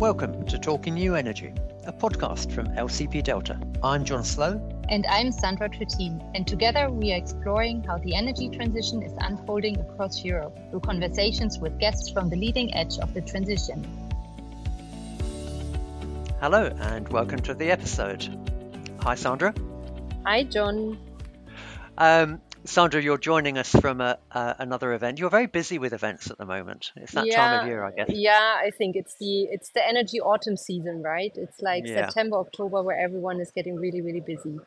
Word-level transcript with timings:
Welcome 0.00 0.46
to 0.46 0.58
Talking 0.58 0.94
New 0.94 1.14
Energy, 1.14 1.52
a 1.84 1.92
podcast 1.92 2.52
from 2.52 2.68
LCP 2.68 3.22
Delta. 3.22 3.60
I'm 3.82 4.02
Jon 4.02 4.24
Slowe. 4.24 4.58
And 4.88 5.04
I'm 5.04 5.30
Sandra 5.30 5.68
Trittin. 5.68 6.22
And 6.34 6.46
together 6.46 6.88
we 6.88 7.12
are 7.12 7.16
exploring 7.16 7.84
how 7.84 7.98
the 7.98 8.14
energy 8.14 8.48
transition 8.48 9.02
is 9.02 9.12
unfolding 9.18 9.78
across 9.78 10.24
Europe 10.24 10.58
through 10.70 10.80
conversations 10.80 11.58
with 11.58 11.78
guests 11.78 12.08
from 12.08 12.30
the 12.30 12.36
leading 12.36 12.74
edge 12.74 12.98
of 12.98 13.12
the 13.12 13.20
transition. 13.20 13.84
Hello, 16.40 16.74
and 16.80 17.06
welcome 17.10 17.40
to 17.40 17.52
the 17.52 17.70
episode. 17.70 18.26
Hi, 19.00 19.14
Sandra. 19.14 19.52
Hi, 20.24 20.44
John. 20.44 20.98
Um, 21.98 22.40
Sandra, 22.64 23.02
you're 23.02 23.18
joining 23.18 23.58
us 23.58 23.70
from 23.70 24.00
a, 24.00 24.18
uh, 24.30 24.54
another 24.58 24.92
event. 24.92 25.18
You're 25.18 25.30
very 25.30 25.46
busy 25.46 25.78
with 25.78 25.92
events 25.92 26.30
at 26.30 26.38
the 26.38 26.44
moment. 26.44 26.92
It's 26.96 27.12
that 27.12 27.26
yeah, 27.26 27.36
time 27.36 27.60
of 27.60 27.66
year, 27.66 27.84
I 27.84 27.92
guess. 27.92 28.10
Yeah, 28.10 28.32
I 28.32 28.70
think 28.70 28.96
it's 28.96 29.14
the 29.18 29.44
it's 29.44 29.70
the 29.70 29.86
energy 29.86 30.20
autumn 30.20 30.56
season, 30.56 31.02
right? 31.02 31.32
It's 31.34 31.60
like 31.60 31.86
yeah. 31.86 32.06
September, 32.06 32.36
October, 32.36 32.82
where 32.82 32.98
everyone 32.98 33.40
is 33.40 33.50
getting 33.50 33.76
really, 33.76 34.02
really 34.02 34.20
busy. 34.20 34.60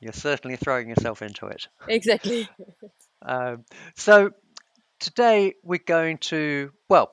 You're 0.00 0.12
certainly 0.12 0.56
throwing 0.56 0.88
yourself 0.88 1.22
into 1.22 1.46
it. 1.46 1.68
Exactly. 1.86 2.48
um, 3.22 3.64
so 3.96 4.30
today 5.00 5.54
we're 5.62 5.80
going 5.84 6.18
to 6.18 6.72
well, 6.88 7.12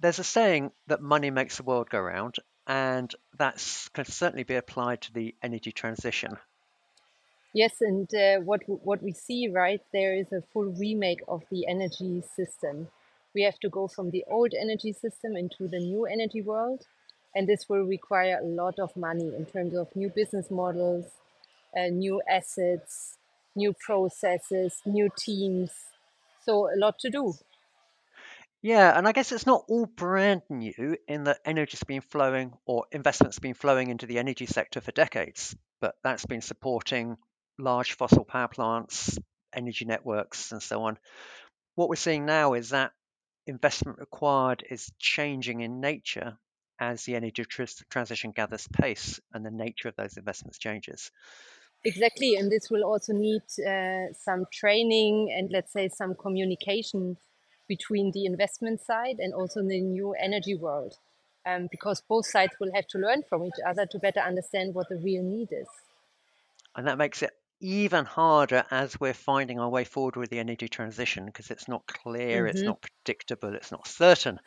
there's 0.00 0.20
a 0.20 0.24
saying 0.24 0.70
that 0.86 1.02
money 1.02 1.30
makes 1.30 1.56
the 1.56 1.64
world 1.64 1.90
go 1.90 2.00
round, 2.00 2.36
and 2.66 3.12
that 3.38 3.56
can 3.92 4.04
certainly 4.04 4.44
be 4.44 4.54
applied 4.54 5.02
to 5.02 5.12
the 5.12 5.34
energy 5.42 5.72
transition. 5.72 6.36
Yes, 7.54 7.80
and 7.80 8.12
uh, 8.12 8.40
what 8.40 8.62
what 8.66 9.00
we 9.00 9.12
see, 9.12 9.46
right, 9.48 9.80
there 9.92 10.12
is 10.12 10.32
a 10.32 10.42
full 10.52 10.64
remake 10.64 11.22
of 11.28 11.44
the 11.52 11.68
energy 11.68 12.20
system. 12.34 12.88
We 13.32 13.44
have 13.44 13.60
to 13.60 13.68
go 13.68 13.86
from 13.86 14.10
the 14.10 14.24
old 14.28 14.54
energy 14.60 14.92
system 14.92 15.36
into 15.36 15.68
the 15.68 15.78
new 15.78 16.04
energy 16.04 16.42
world, 16.42 16.84
and 17.32 17.48
this 17.48 17.68
will 17.68 17.84
require 17.84 18.40
a 18.42 18.44
lot 18.44 18.80
of 18.80 18.96
money 18.96 19.32
in 19.36 19.46
terms 19.46 19.76
of 19.76 19.94
new 19.94 20.08
business 20.08 20.50
models, 20.50 21.04
uh, 21.78 21.86
new 21.86 22.20
assets, 22.28 23.18
new 23.54 23.72
processes, 23.72 24.82
new 24.84 25.08
teams. 25.16 25.70
So 26.44 26.68
a 26.74 26.76
lot 26.76 26.98
to 27.00 27.10
do. 27.10 27.34
Yeah, 28.62 28.98
and 28.98 29.06
I 29.06 29.12
guess 29.12 29.30
it's 29.30 29.46
not 29.46 29.64
all 29.68 29.86
brand 29.86 30.42
new 30.50 30.96
in 31.06 31.24
that 31.24 31.38
energy's 31.44 31.84
been 31.84 32.00
flowing 32.00 32.54
or 32.66 32.86
investment's 32.90 33.38
been 33.38 33.54
flowing 33.54 33.90
into 33.90 34.06
the 34.06 34.18
energy 34.18 34.46
sector 34.46 34.80
for 34.80 34.90
decades, 34.90 35.54
but 35.80 35.94
that's 36.02 36.26
been 36.26 36.40
supporting 36.40 37.16
large 37.58 37.92
fossil 37.92 38.24
power 38.24 38.48
plants, 38.48 39.18
energy 39.54 39.84
networks, 39.84 40.52
and 40.52 40.62
so 40.62 40.82
on. 40.82 40.98
What 41.74 41.88
we're 41.88 41.96
seeing 41.96 42.26
now 42.26 42.54
is 42.54 42.70
that 42.70 42.92
investment 43.46 43.98
required 43.98 44.64
is 44.68 44.90
changing 44.98 45.60
in 45.60 45.80
nature 45.80 46.38
as 46.80 47.04
the 47.04 47.14
energy 47.14 47.44
tr- 47.44 47.64
transition 47.90 48.32
gathers 48.32 48.66
pace 48.68 49.20
and 49.32 49.44
the 49.44 49.50
nature 49.50 49.88
of 49.88 49.96
those 49.96 50.16
investments 50.16 50.58
changes. 50.58 51.10
Exactly, 51.84 52.36
and 52.36 52.50
this 52.50 52.70
will 52.70 52.82
also 52.84 53.12
need 53.12 53.42
uh, 53.66 54.12
some 54.12 54.46
training 54.52 55.32
and 55.36 55.50
let's 55.52 55.72
say 55.72 55.88
some 55.88 56.14
communication 56.14 57.16
between 57.68 58.10
the 58.12 58.24
investment 58.24 58.80
side 58.80 59.16
and 59.18 59.34
also 59.34 59.62
the 59.62 59.80
new 59.80 60.12
energy 60.12 60.54
world, 60.54 60.94
um, 61.46 61.68
because 61.70 62.02
both 62.08 62.26
sides 62.26 62.54
will 62.58 62.72
have 62.74 62.86
to 62.88 62.98
learn 62.98 63.22
from 63.28 63.44
each 63.44 63.60
other 63.66 63.86
to 63.86 63.98
better 63.98 64.20
understand 64.20 64.74
what 64.74 64.88
the 64.88 64.96
real 64.96 65.22
need 65.22 65.48
is. 65.52 65.68
And 66.74 66.86
that 66.86 66.98
makes 66.98 67.22
it 67.22 67.30
even 67.64 68.04
harder 68.04 68.62
as 68.70 69.00
we're 69.00 69.14
finding 69.14 69.58
our 69.58 69.70
way 69.70 69.84
forward 69.84 70.16
with 70.16 70.28
the 70.28 70.38
energy 70.38 70.68
transition 70.68 71.24
because 71.24 71.50
it's 71.50 71.66
not 71.66 71.86
clear, 71.86 72.42
mm-hmm. 72.42 72.48
it's 72.48 72.62
not 72.62 72.82
predictable, 72.82 73.54
it's 73.54 73.72
not 73.72 73.88
certain. 73.88 74.38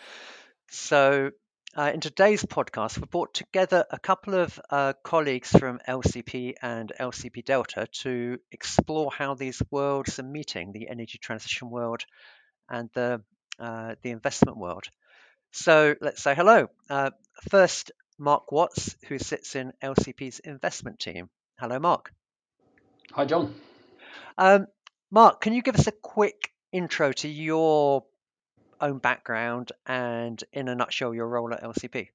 So, 0.70 1.32
uh, 1.76 1.92
in 1.94 2.00
today's 2.00 2.44
podcast, 2.44 2.98
we've 2.98 3.10
brought 3.10 3.34
together 3.34 3.86
a 3.90 3.98
couple 3.98 4.36
of 4.36 4.60
uh, 4.70 4.94
colleagues 5.04 5.50
from 5.50 5.80
LCP 5.88 6.54
and 6.61 6.94
LCP 7.00 7.44
Delta 7.44 7.88
to 8.04 8.38
explore 8.52 9.11
how 9.11 9.33
these 9.33 9.64
worlds 9.72 10.20
are 10.20 10.23
meeting 10.23 10.72
the 10.72 10.88
energy 10.88 11.17
transition 11.17 11.72
world 11.72 12.04
and 12.70 12.89
the, 12.94 13.22
uh, 13.60 13.95
the 14.04 14.11
investment 14.11 14.58
world. 14.58 14.86
So, 15.52 15.95
let's 16.02 16.22
say 16.22 16.36
hello. 16.36 16.67
Uh, 16.88 17.10
first, 17.50 17.92
Mark 18.20 18.52
Watts, 18.52 18.95
who 19.08 19.17
sits 19.17 19.56
in 19.56 19.73
LCP's 19.83 20.38
investment 20.39 21.00
team. 21.00 21.30
Hello, 21.60 21.80
Mark. 21.80 22.11
Hi, 23.14 23.26
Jon. 23.26 23.56
Um, 24.38 24.68
Mark, 25.10 25.42
can 25.42 25.54
you 25.54 25.62
give 25.62 25.76
us 25.76 25.88
a 25.88 25.92
quick 25.92 26.52
intro 26.72 27.12
to 27.14 27.28
your 27.28 28.04
own 28.82 29.00
background 29.00 29.72
and, 29.86 30.44
in 30.52 30.68
a 30.68 30.76
nutshell, 30.76 31.16
your 31.16 31.28
role 31.28 31.54
at 31.54 31.64
LCP? 31.64 32.10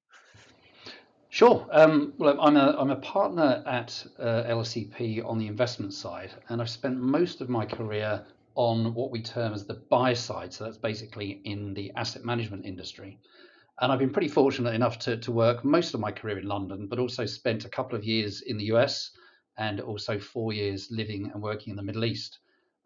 Sure. 1.30 1.66
Um, 1.72 2.12
well, 2.18 2.38
I'm 2.40 2.56
a, 2.56 2.76
I'm 2.78 2.90
a 2.90 2.96
partner 2.96 3.62
at 3.66 4.04
uh, 4.18 4.44
LCP 4.46 5.26
on 5.26 5.38
the 5.38 5.46
investment 5.46 5.94
side, 5.94 6.30
and 6.50 6.60
I've 6.60 6.68
spent 6.68 6.98
most 6.98 7.40
of 7.40 7.48
my 7.48 7.64
career 7.64 8.24
on 8.54 8.92
what 8.92 9.10
we 9.10 9.22
term 9.22 9.54
as 9.54 9.64
the 9.64 9.74
buy 9.74 10.12
side. 10.12 10.52
So 10.52 10.64
that's 10.64 10.76
basically 10.76 11.40
in 11.44 11.72
the 11.72 11.90
asset 11.96 12.24
management 12.24 12.66
industry. 12.66 13.18
And 13.80 13.90
I've 13.90 13.98
been 13.98 14.12
pretty 14.12 14.28
fortunate 14.28 14.74
enough 14.74 14.98
to, 15.00 15.16
to 15.16 15.32
work 15.32 15.64
most 15.64 15.94
of 15.94 16.00
my 16.00 16.12
career 16.12 16.38
in 16.38 16.46
London, 16.46 16.86
but 16.86 16.98
also 16.98 17.24
spent 17.24 17.64
a 17.64 17.70
couple 17.70 17.96
of 17.96 18.04
years 18.04 18.42
in 18.42 18.58
the 18.58 18.64
US 18.64 19.10
and 19.58 19.80
also 19.80 20.18
four 20.18 20.52
years 20.52 20.88
living 20.90 21.30
and 21.32 21.42
working 21.42 21.70
in 21.70 21.76
the 21.76 21.82
Middle 21.82 22.04
East, 22.04 22.38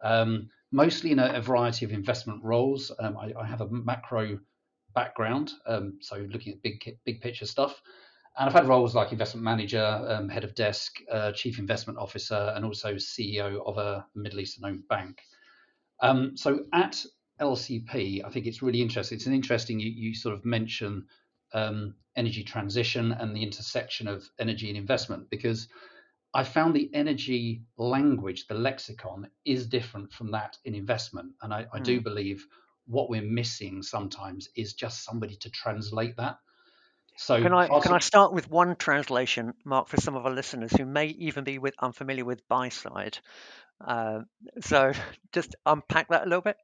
um, 0.03 0.49
mostly 0.71 1.11
in 1.11 1.19
a, 1.19 1.33
a, 1.33 1.41
variety 1.41 1.85
of 1.85 1.91
investment 1.91 2.43
roles. 2.43 2.91
Um, 2.99 3.17
I, 3.17 3.33
I, 3.39 3.45
have 3.45 3.61
a 3.61 3.69
macro 3.69 4.39
background, 4.93 5.53
um, 5.65 5.97
so 6.01 6.17
looking 6.29 6.53
at 6.53 6.61
big 6.61 6.97
big 7.05 7.21
picture 7.21 7.45
stuff. 7.45 7.81
And 8.37 8.47
I've 8.47 8.53
had 8.53 8.67
roles 8.67 8.93
like 8.93 9.11
investment 9.11 9.43
manager, 9.43 9.83
um, 9.83 10.29
head 10.29 10.43
of 10.43 10.53
desk, 10.53 10.97
uh, 11.11 11.31
chief 11.31 11.57
investment 11.57 11.97
officer, 11.97 12.53
and 12.55 12.63
also 12.63 12.93
CEO 12.95 13.65
of 13.65 13.79
a 13.79 14.05
Middle 14.13 14.39
Eastern 14.39 14.65
owned 14.65 14.87
bank. 14.87 15.21
Um, 16.01 16.37
so 16.37 16.65
at 16.71 17.03
LCP, 17.41 18.23
I 18.23 18.29
think 18.29 18.45
it's 18.45 18.61
really 18.61 18.81
interesting. 18.81 19.15
It's 19.15 19.25
an 19.25 19.33
interesting, 19.33 19.79
you, 19.79 19.89
you 19.89 20.13
sort 20.13 20.35
of 20.35 20.45
mention 20.45 21.07
um, 21.53 21.95
energy 22.15 22.43
transition 22.43 23.11
and 23.11 23.35
the 23.35 23.43
intersection 23.43 24.07
of 24.07 24.29
energy 24.39 24.69
and 24.69 24.77
investment 24.77 25.29
because 25.29 25.67
I 26.37 26.43
found 26.43 26.75
the 26.75 26.87
energy 26.93 27.63
language, 27.77 28.45
the 28.45 28.53
lexicon, 28.53 29.27
is 29.43 29.65
different 29.65 30.13
from 30.13 30.29
that 30.31 30.55
in 30.63 30.75
investment. 30.75 31.31
And 31.41 31.51
I, 31.51 31.65
I 31.73 31.79
mm. 31.79 31.83
do 31.83 31.97
hmm. 31.97 32.03
believe 32.03 32.45
what 32.85 33.09
we're 33.09 33.23
missing 33.23 33.81
sometimes 33.81 34.47
is 34.55 34.75
just 34.75 35.03
somebody 35.03 35.35
to 35.37 35.49
translate 35.49 36.15
that. 36.17 36.37
So 37.17 37.41
can 37.41 37.55
I 37.55 37.67
can 37.79 37.91
I 37.91 37.97
start 37.97 38.33
with 38.33 38.51
one 38.51 38.75
translation, 38.75 39.55
Mark, 39.65 39.87
for 39.87 39.97
some 39.99 40.15
of 40.15 40.27
our 40.27 40.31
listeners 40.31 40.71
who 40.71 40.85
may 40.85 41.07
even 41.07 41.43
be 41.43 41.57
with 41.57 41.73
unfamiliar 41.79 42.23
with 42.23 42.47
buy 42.47 42.69
side? 42.69 43.17
Uh, 43.83 44.19
so 44.61 44.93
just 45.33 45.55
unpack 45.65 46.09
that 46.09 46.21
a 46.21 46.29
little 46.29 46.43
bit. 46.43 46.57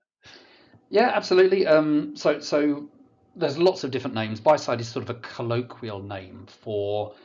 Yeah, 0.92 1.12
absolutely. 1.16 1.66
Um, 1.66 2.16
so 2.16 2.40
so 2.42 2.90
there's 3.36 3.58
lots 3.58 3.84
of 3.84 3.90
different 3.90 4.14
names. 4.14 4.40
Buy 4.40 4.58
side 4.58 4.82
is 4.82 4.88
sort 4.88 5.10
of 5.10 5.16
a 5.16 5.20
colloquial 5.20 6.04
name 6.04 6.46
for 6.62 7.16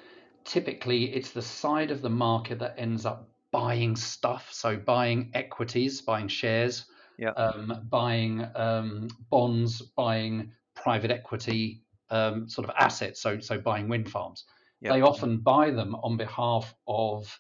typically 0.49 1.15
it's 1.15 1.31
the 1.31 1.43
side 1.43 1.91
of 1.91 2.01
the 2.01 2.11
market 2.11 2.59
that 2.59 2.75
ends 2.79 3.05
up 3.05 3.29
buying 3.53 3.95
stuff. 3.95 4.49
So 4.51 4.77
buying 4.77 5.31
equities, 5.35 6.01
buying 6.01 6.29
shares, 6.29 6.87
yeah. 7.19 7.31
um, 7.31 7.87
buying 7.91 8.47
um, 8.55 9.09
bonds, 9.31 9.83
buying 9.83 10.53
private 10.75 11.11
equity 11.11 11.83
um, 12.11 12.49
sort 12.49 12.67
of 12.69 12.75
assets. 12.79 13.21
So 13.21 13.39
so 13.41 13.59
buying 13.59 13.89
wind 13.89 14.11
farms. 14.11 14.45
Yeah. 14.81 14.95
They 14.95 15.03
often 15.03 15.39
buy 15.39 15.71
them 15.71 15.95
on 15.97 16.17
behalf 16.17 16.75
of 16.87 17.39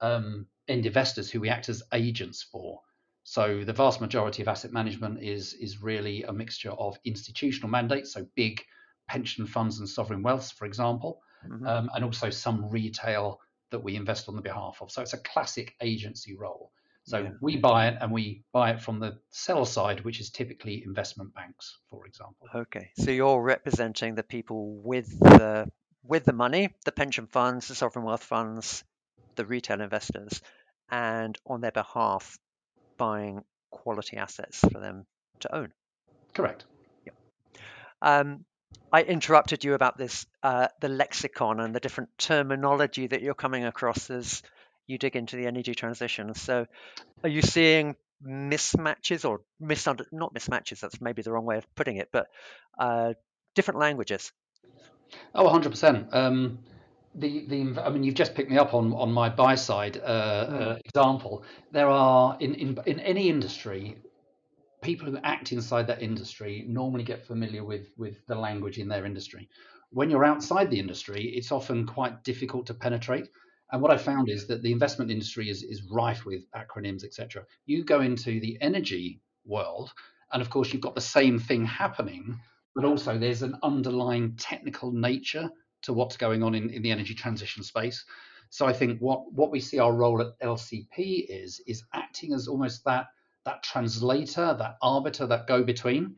um, 0.00 0.46
end 0.68 0.86
investors 0.86 1.30
who 1.30 1.40
we 1.40 1.48
act 1.48 1.68
as 1.68 1.82
agents 1.92 2.42
for. 2.42 2.80
So 3.24 3.64
the 3.64 3.72
vast 3.72 4.00
majority 4.00 4.42
of 4.42 4.48
asset 4.48 4.72
management 4.72 5.22
is 5.22 5.54
is 5.54 5.82
really 5.82 6.22
a 6.22 6.32
mixture 6.32 6.70
of 6.72 6.98
institutional 7.04 7.68
mandates, 7.68 8.12
so 8.12 8.26
big 8.36 8.62
pension 9.08 9.46
funds 9.46 9.80
and 9.80 9.88
sovereign 9.88 10.22
wealths, 10.22 10.52
for 10.52 10.66
example, 10.66 11.20
mm-hmm. 11.48 11.66
um, 11.66 11.90
and 11.94 12.04
also 12.04 12.30
some 12.30 12.68
retail 12.70 13.40
that 13.70 13.80
we 13.82 13.96
invest 13.96 14.28
on 14.28 14.36
the 14.36 14.42
behalf 14.42 14.78
of. 14.80 14.90
So 14.90 15.02
it's 15.02 15.14
a 15.14 15.18
classic 15.18 15.74
agency 15.80 16.36
role. 16.36 16.70
So 17.06 17.18
yeah. 17.18 17.30
we 17.40 17.56
buy 17.58 17.88
it 17.88 17.98
and 18.00 18.10
we 18.12 18.44
buy 18.52 18.70
it 18.70 18.80
from 18.80 18.98
the 18.98 19.18
sell 19.30 19.66
side, 19.66 20.04
which 20.04 20.20
is 20.20 20.30
typically 20.30 20.82
investment 20.84 21.34
banks, 21.34 21.78
for 21.90 22.06
example. 22.06 22.48
Okay, 22.54 22.90
so 22.96 23.10
you're 23.10 23.42
representing 23.42 24.14
the 24.14 24.22
people 24.22 24.80
with 24.82 25.18
the 25.20 25.70
with 26.02 26.24
the 26.24 26.32
money, 26.32 26.70
the 26.84 26.92
pension 26.92 27.26
funds, 27.26 27.68
the 27.68 27.74
sovereign 27.74 28.06
wealth 28.06 28.22
funds, 28.22 28.84
the 29.36 29.44
retail 29.44 29.80
investors, 29.82 30.40
and 30.90 31.36
on 31.46 31.60
their 31.60 31.72
behalf, 31.72 32.38
buying 32.96 33.42
quality 33.70 34.16
assets 34.16 34.60
for 34.60 34.80
them 34.80 35.06
to 35.40 35.54
own. 35.54 35.72
Correct. 36.32 36.64
Yeah. 37.04 37.12
Um, 38.00 38.44
I 38.92 39.02
interrupted 39.02 39.64
you 39.64 39.74
about 39.74 39.98
this, 39.98 40.26
uh, 40.42 40.68
the 40.80 40.88
lexicon 40.88 41.60
and 41.60 41.74
the 41.74 41.80
different 41.80 42.10
terminology 42.18 43.06
that 43.06 43.22
you're 43.22 43.34
coming 43.34 43.64
across 43.64 44.10
as 44.10 44.42
you 44.86 44.98
dig 44.98 45.16
into 45.16 45.36
the 45.36 45.46
energy 45.46 45.74
transition. 45.74 46.34
So, 46.34 46.66
are 47.22 47.28
you 47.28 47.42
seeing 47.42 47.96
mismatches 48.24 49.28
or 49.28 49.40
misunder 49.60 50.06
not 50.12 50.34
mismatches? 50.34 50.80
That's 50.80 51.00
maybe 51.00 51.22
the 51.22 51.32
wrong 51.32 51.44
way 51.44 51.58
of 51.58 51.74
putting 51.74 51.96
it, 51.96 52.10
but 52.12 52.28
uh, 52.78 53.14
different 53.54 53.80
languages. 53.80 54.32
Oh, 55.34 55.48
100%. 55.48 56.14
Um, 56.14 56.58
the, 57.14 57.46
the 57.46 57.82
I 57.82 57.90
mean, 57.90 58.02
you've 58.02 58.14
just 58.14 58.34
picked 58.34 58.50
me 58.50 58.58
up 58.58 58.74
on, 58.74 58.92
on 58.92 59.12
my 59.12 59.28
buy 59.28 59.54
side 59.54 60.00
uh, 60.02 60.46
mm. 60.46 60.60
uh, 60.60 60.76
example. 60.84 61.44
There 61.70 61.88
are 61.88 62.36
in, 62.40 62.54
in 62.54 62.78
in 62.86 63.00
any 63.00 63.28
industry, 63.28 63.96
people 64.84 65.10
who 65.10 65.18
act 65.24 65.50
inside 65.50 65.86
that 65.86 66.02
industry 66.02 66.64
normally 66.68 67.02
get 67.02 67.26
familiar 67.26 67.64
with 67.64 67.88
with 67.96 68.24
the 68.26 68.34
language 68.34 68.78
in 68.78 68.88
their 68.88 69.06
industry. 69.06 69.48
When 69.90 70.10
you're 70.10 70.24
outside 70.24 70.70
the 70.70 70.78
industry, 70.78 71.24
it's 71.36 71.50
often 71.50 71.86
quite 71.86 72.22
difficult 72.22 72.66
to 72.66 72.74
penetrate. 72.74 73.28
And 73.72 73.80
what 73.80 73.90
I 73.90 73.96
found 73.96 74.28
is 74.28 74.46
that 74.48 74.62
the 74.62 74.72
investment 74.72 75.10
industry 75.10 75.48
is 75.48 75.62
is 75.62 75.82
rife 75.90 76.24
with 76.26 76.42
acronyms, 76.52 77.04
etc. 77.04 77.44
You 77.66 77.82
go 77.84 78.02
into 78.02 78.38
the 78.40 78.58
energy 78.60 79.20
world, 79.46 79.90
and 80.32 80.42
of 80.42 80.50
course, 80.50 80.72
you've 80.72 80.82
got 80.82 80.94
the 80.94 81.00
same 81.18 81.38
thing 81.38 81.64
happening, 81.64 82.38
but 82.74 82.84
also 82.84 83.18
there's 83.18 83.42
an 83.42 83.56
underlying 83.62 84.36
technical 84.36 84.92
nature 84.92 85.50
to 85.82 85.92
what's 85.92 86.16
going 86.16 86.42
on 86.42 86.54
in, 86.54 86.70
in 86.70 86.82
the 86.82 86.90
energy 86.90 87.14
transition 87.14 87.62
space. 87.62 88.04
So 88.50 88.66
I 88.66 88.72
think 88.72 89.00
what, 89.00 89.32
what 89.32 89.50
we 89.50 89.60
see 89.60 89.78
our 89.78 89.92
role 89.92 90.20
at 90.20 90.38
LCP 90.40 91.26
is 91.28 91.60
is 91.66 91.84
acting 91.92 92.34
as 92.34 92.48
almost 92.48 92.84
that 92.84 93.06
that 93.44 93.62
translator, 93.62 94.54
that 94.58 94.76
arbiter, 94.82 95.26
that 95.26 95.46
go 95.46 95.62
between. 95.62 96.16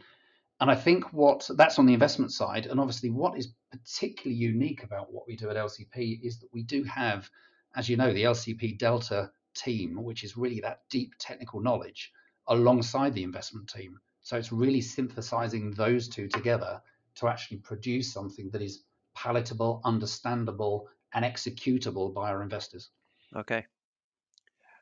And 0.61 0.70
I 0.70 0.75
think 0.75 1.12
what 1.12 1.49
that's 1.56 1.78
on 1.78 1.87
the 1.87 1.93
investment 1.93 2.32
side, 2.32 2.67
and 2.67 2.81
obviously 2.81 3.11
what 3.11 3.37
is 3.37 3.52
particularly 3.70 4.40
unique 4.40 4.84
about 4.84 5.12
what 5.12 5.26
we 5.26 5.37
do 5.37 5.50
at 5.50 5.56
LCP 5.56 6.20
is 6.23 6.38
that 6.40 6.49
we 6.52 6.62
do 6.62 6.82
have, 6.84 7.28
as 7.76 7.88
you 7.88 7.96
know, 7.96 8.12
the 8.12 8.25
LCP 8.25 8.78
Delta 8.78 9.31
team, 9.55 10.02
which 10.02 10.25
is 10.25 10.37
really 10.37 10.61
that 10.61 10.81
deep 10.88 11.12
technical 11.19 11.61
knowledge 11.61 12.12
alongside 12.49 13.12
the 13.12 13.23
investment 13.23 13.69
team. 13.69 13.99
So 14.23 14.37
it's 14.37 14.52
really 14.52 14.81
synthesizing 14.81 15.73
those 15.73 16.08
two 16.08 16.28
together 16.28 16.81
to 17.17 17.28
actually 17.28 17.58
produce 17.58 18.12
something 18.12 18.50
that 18.50 18.62
is 18.62 18.84
palatable, 19.14 19.81
understandable, 19.84 20.88
and 21.12 21.25
executable 21.25 22.12
by 22.12 22.31
our 22.31 22.43
investors. 22.43 22.90
Okay. 23.34 23.67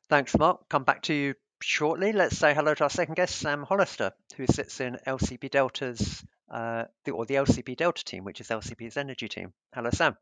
Thanks, 0.08 0.37
Mark. 0.37 0.69
Come 0.69 0.85
back 0.85 1.02
to 1.02 1.14
you 1.14 1.35
shortly. 1.61 2.12
Let's 2.12 2.37
say 2.37 2.55
hello 2.55 2.75
to 2.75 2.85
our 2.85 2.91
second 2.91 3.15
guest, 3.15 3.37
Sam 3.37 3.62
Hollister, 3.62 4.12
who 4.37 4.47
sits 4.47 4.81
in 4.81 4.99
LCP 5.06 5.51
Delta's 5.51 6.25
uh, 6.51 6.85
the, 7.05 7.12
or 7.12 7.27
the 7.27 7.35
LCP 7.35 7.77
Delta 7.77 8.05
team, 8.05 8.25
which 8.25 8.41
is 8.41 8.49
LCP's 8.49 8.97
energy 8.97 9.29
team. 9.29 9.53
Hello, 9.75 9.91
Sam. 9.91 10.17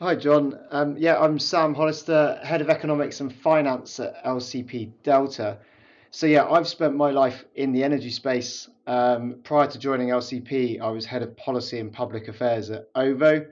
Hi, 0.00 0.14
Jon. 0.14 0.58
Um, 0.70 0.96
yeah, 0.96 1.18
I'm 1.18 1.38
Sam 1.38 1.74
Hollister, 1.74 2.40
Head 2.44 2.60
of 2.60 2.70
Economics 2.70 3.20
and 3.20 3.34
Finance 3.34 3.98
at 3.98 4.24
LCP 4.24 4.92
Delta. 5.02 5.58
So 6.10 6.26
yeah, 6.26 6.48
I've 6.48 6.68
spent 6.68 6.94
my 6.94 7.10
life 7.10 7.44
in 7.54 7.72
the 7.72 7.84
energy 7.84 8.10
space. 8.10 8.68
Um, 8.86 9.40
prior 9.44 9.66
to 9.66 9.78
joining 9.78 10.08
LCP, 10.08 10.80
I 10.80 10.88
was 10.88 11.04
head 11.04 11.22
of 11.22 11.36
policy 11.36 11.80
and 11.80 11.92
public 11.92 12.28
affairs 12.28 12.70
at 12.70 12.88
OVO, 12.94 13.46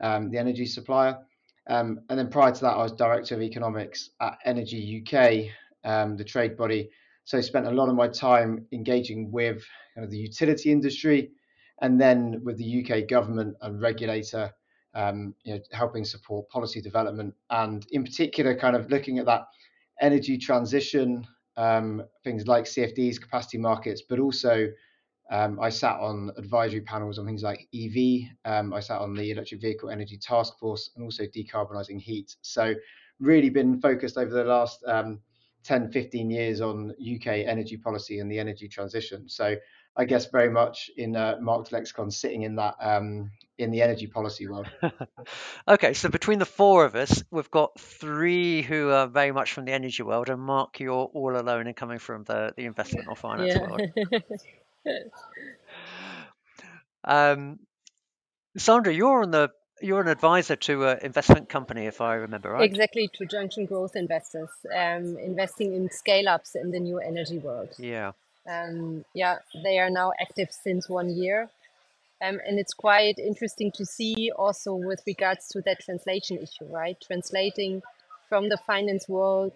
um, 0.00 0.30
the 0.30 0.38
energy 0.38 0.66
supplier. 0.66 1.18
Um, 1.68 2.00
and 2.08 2.18
then 2.18 2.28
prior 2.28 2.52
to 2.52 2.60
that, 2.62 2.72
I 2.72 2.82
was 2.82 2.92
director 2.92 3.36
of 3.36 3.42
economics 3.42 4.10
at 4.20 4.38
Energy 4.44 5.04
UK, 5.06 5.54
um, 5.84 6.16
the 6.16 6.24
trade 6.24 6.56
body. 6.56 6.90
So 7.24 7.38
I 7.38 7.40
spent 7.40 7.66
a 7.66 7.70
lot 7.70 7.88
of 7.88 7.94
my 7.94 8.08
time 8.08 8.66
engaging 8.72 9.30
with 9.30 9.64
kind 9.94 10.04
of 10.04 10.10
the 10.10 10.18
utility 10.18 10.72
industry 10.72 11.30
and 11.80 12.00
then 12.00 12.40
with 12.44 12.58
the 12.58 12.84
UK 12.84 13.08
government 13.08 13.56
and 13.60 13.80
regulator, 13.80 14.50
um, 14.94 15.34
you 15.44 15.54
know, 15.54 15.60
helping 15.72 16.04
support 16.04 16.48
policy 16.48 16.80
development 16.80 17.34
and 17.50 17.86
in 17.92 18.04
particular 18.04 18.54
kind 18.54 18.76
of 18.76 18.90
looking 18.90 19.18
at 19.18 19.26
that 19.26 19.42
energy 20.00 20.36
transition 20.36 21.26
um, 21.56 22.02
things 22.24 22.46
like 22.46 22.64
CFDs, 22.64 23.20
capacity 23.20 23.58
markets, 23.58 24.02
but 24.08 24.18
also 24.18 24.68
um, 25.30 25.58
I 25.60 25.70
sat 25.70 25.98
on 25.98 26.30
advisory 26.36 26.80
panels 26.80 27.18
on 27.18 27.26
things 27.26 27.42
like 27.42 27.68
EV. 27.74 28.28
Um, 28.44 28.72
I 28.72 28.80
sat 28.80 29.00
on 29.00 29.14
the 29.14 29.30
Electric 29.30 29.60
Vehicle 29.60 29.90
Energy 29.90 30.18
Task 30.18 30.58
Force 30.58 30.90
and 30.94 31.04
also 31.04 31.24
decarbonising 31.24 32.00
heat. 32.00 32.36
So, 32.42 32.74
really 33.20 33.50
been 33.50 33.80
focused 33.80 34.18
over 34.18 34.32
the 34.32 34.44
last 34.44 34.82
um, 34.86 35.20
10, 35.64 35.90
15 35.90 36.30
years 36.30 36.60
on 36.60 36.90
UK 36.90 37.26
energy 37.26 37.76
policy 37.76 38.18
and 38.18 38.30
the 38.30 38.38
energy 38.38 38.68
transition. 38.68 39.28
So, 39.28 39.56
I 39.96 40.06
guess 40.06 40.26
very 40.26 40.48
much 40.48 40.90
in 40.96 41.14
uh, 41.16 41.36
Mark's 41.40 41.70
lexicon, 41.70 42.10
sitting 42.10 42.42
in 42.42 42.56
that 42.56 42.76
um, 42.80 43.30
in 43.58 43.70
the 43.70 43.82
energy 43.82 44.06
policy 44.06 44.48
world. 44.48 44.66
okay, 45.68 45.92
so 45.92 46.08
between 46.08 46.38
the 46.38 46.46
four 46.46 46.86
of 46.86 46.94
us, 46.94 47.22
we've 47.30 47.50
got 47.50 47.78
three 47.78 48.62
who 48.62 48.90
are 48.90 49.06
very 49.06 49.32
much 49.32 49.52
from 49.52 49.66
the 49.66 49.72
energy 49.72 50.02
world, 50.02 50.30
and 50.30 50.40
Mark, 50.40 50.80
you're 50.80 50.94
all 50.94 51.36
alone 51.36 51.66
and 51.66 51.76
coming 51.76 51.98
from 51.98 52.24
the, 52.24 52.54
the 52.56 52.64
investment 52.64 53.06
or 53.08 53.16
finance 53.16 53.54
yeah. 53.54 53.68
world. 53.68 53.82
um, 57.04 57.58
Sandra, 58.56 58.94
you're 58.94 59.22
on 59.22 59.30
the 59.30 59.50
you're 59.82 60.00
an 60.00 60.08
advisor 60.08 60.56
to 60.56 60.88
an 60.88 60.98
investment 61.02 61.48
company, 61.48 61.86
if 61.86 62.00
I 62.00 62.14
remember 62.14 62.50
right. 62.50 62.62
Exactly, 62.62 63.08
to 63.14 63.26
Junction 63.26 63.66
Growth 63.66 63.96
Investors, 63.96 64.50
um, 64.74 65.18
investing 65.18 65.74
in 65.74 65.90
scale 65.90 66.28
ups 66.28 66.54
in 66.54 66.70
the 66.70 66.80
new 66.80 66.98
energy 66.98 67.38
world. 67.38 67.70
Yeah. 67.78 68.12
Um, 68.48 69.04
yeah, 69.14 69.38
they 69.62 69.78
are 69.78 69.90
now 69.90 70.12
active 70.20 70.48
since 70.50 70.88
one 70.88 71.10
year. 71.10 71.48
Um, 72.22 72.40
and 72.46 72.58
it's 72.58 72.74
quite 72.74 73.18
interesting 73.18 73.72
to 73.72 73.84
see 73.84 74.30
also 74.36 74.74
with 74.74 75.02
regards 75.06 75.48
to 75.48 75.62
that 75.62 75.80
translation 75.80 76.38
issue, 76.38 76.66
right? 76.66 76.96
Translating 77.04 77.82
from 78.28 78.48
the 78.48 78.58
finance 78.66 79.08
world 79.08 79.52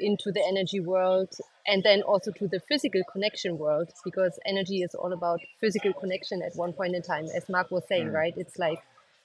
into 0.00 0.32
the 0.32 0.42
energy 0.46 0.80
world 0.80 1.28
and 1.66 1.82
then 1.82 2.02
also 2.02 2.30
to 2.32 2.48
the 2.48 2.60
physical 2.60 3.02
connection 3.12 3.58
world 3.58 3.88
because 4.04 4.38
energy 4.46 4.82
is 4.82 4.94
all 4.94 5.12
about 5.12 5.40
physical 5.60 5.92
connection 5.92 6.42
at 6.42 6.56
one 6.56 6.72
point 6.72 6.94
in 6.94 7.02
time 7.02 7.26
as 7.36 7.48
mark 7.48 7.70
was 7.70 7.84
saying 7.86 8.08
mm. 8.08 8.14
right 8.14 8.34
it's 8.36 8.58
like 8.58 8.80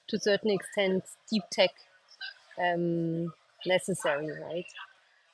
to 0.08 0.16
a 0.16 0.20
certain 0.20 0.50
extent 0.50 1.04
deep 1.30 1.44
tech 1.50 1.70
um, 2.58 3.32
necessary 3.66 4.30
right 4.42 4.66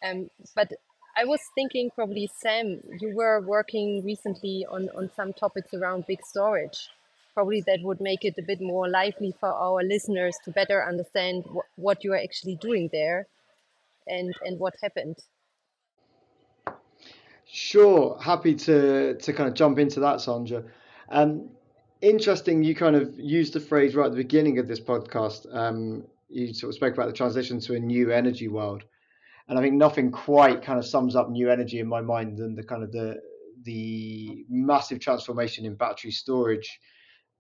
um, 0.05 0.31
but 0.57 0.73
I 1.17 1.25
was 1.25 1.41
thinking 1.55 1.91
probably 1.95 2.31
Sam, 2.39 2.81
you 2.99 3.15
were 3.15 3.41
working 3.41 4.03
recently 4.05 4.67
on, 4.69 4.89
on 4.97 5.11
some 5.15 5.33
topics 5.35 5.75
around 5.75 6.07
big 6.07 6.25
storage. 6.25 6.89
Probably 7.35 7.61
that 7.67 7.81
would 7.83 8.01
make 8.01 8.25
it 8.25 8.35
a 8.39 8.43
bit 8.43 8.61
more 8.61 8.89
lively 8.89 9.35
for 9.39 9.51
our 9.51 9.83
listeners 9.83 10.37
to 10.45 10.51
better 10.51 10.85
understand 10.85 11.45
wh- 11.45 11.79
what 11.79 12.03
you 12.03 12.13
are 12.13 12.19
actually 12.23 12.57
doing 12.57 12.89
there 12.93 13.27
and, 14.07 14.35
and 14.43 14.59
what 14.59 14.75
happened. 14.83 15.17
Sure, 17.47 18.19
happy 18.19 18.55
to 18.55 19.15
to 19.15 19.33
kind 19.35 19.49
of 19.49 19.55
jump 19.55 19.79
into 19.79 20.01
that, 20.01 20.23
Sandra. 20.23 20.65
Um, 21.11 21.51
interesting, 22.03 22.63
you 22.63 22.75
kind 22.75 22.97
of 22.97 23.19
used 23.19 23.55
the 23.55 23.61
phrase 23.61 23.95
right 23.95 24.07
at 24.07 24.13
the 24.13 24.17
beginning 24.19 24.59
of 24.59 24.69
this 24.69 24.81
podcast. 24.81 25.47
Um, 25.55 26.05
you 26.29 26.53
sort 26.53 26.71
of 26.71 26.75
spoke 26.75 26.95
about 26.95 27.07
the 27.07 27.13
transition 27.13 27.61
to 27.61 27.75
a 27.75 27.79
new 27.79 28.11
energy 28.11 28.49
world 28.49 28.85
and 29.49 29.59
I 29.59 29.63
think 29.63 29.75
nothing 29.75 30.11
quite 30.11 30.63
kind 30.63 30.79
of 30.79 30.87
sums 30.87 31.17
up 31.17 31.31
new 31.31 31.51
energy 31.51 31.81
in 31.81 31.89
my 31.89 32.01
mind 32.01 32.39
than 32.39 32.55
the 32.55 32.63
kind 32.63 32.83
of 32.83 32.93
the 32.93 33.21
the 33.65 34.45
massive 34.49 34.99
transformation 34.99 35.65
in 35.65 35.75
battery 35.75 36.11
storage 36.11 36.81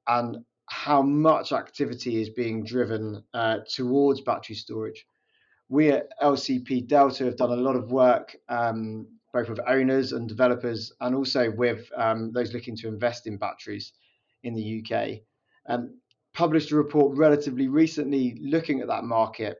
and 0.06 0.44
how 0.66 1.02
much 1.02 1.52
activity 1.52 2.20
is 2.20 2.28
being 2.28 2.64
driven 2.64 3.24
uh, 3.34 3.58
towards 3.68 4.20
battery 4.20 4.54
storage. 4.54 5.04
We 5.68 5.90
at 5.90 6.08
LCP 6.22 6.86
Delta 6.86 7.24
have 7.24 7.36
done 7.36 7.50
a 7.50 7.56
lot 7.56 7.76
of 7.76 7.90
work 7.90 8.36
um, 8.48 9.06
both 9.32 9.48
with 9.48 9.60
owners 9.66 10.12
and 10.12 10.28
developers 10.28 10.92
and 11.00 11.14
also 11.14 11.50
with 11.50 11.88
um, 11.96 12.30
those 12.32 12.52
looking 12.52 12.76
to 12.76 12.88
invest 12.88 13.26
in 13.26 13.38
batteries 13.38 13.92
in 14.42 14.54
the 14.54 14.84
UK. 14.84 15.20
Um, 15.66 15.98
published 16.34 16.70
a 16.70 16.76
report 16.76 17.16
relatively 17.16 17.68
recently 17.68 18.38
looking 18.40 18.80
at 18.80 18.88
that 18.88 19.04
market 19.04 19.58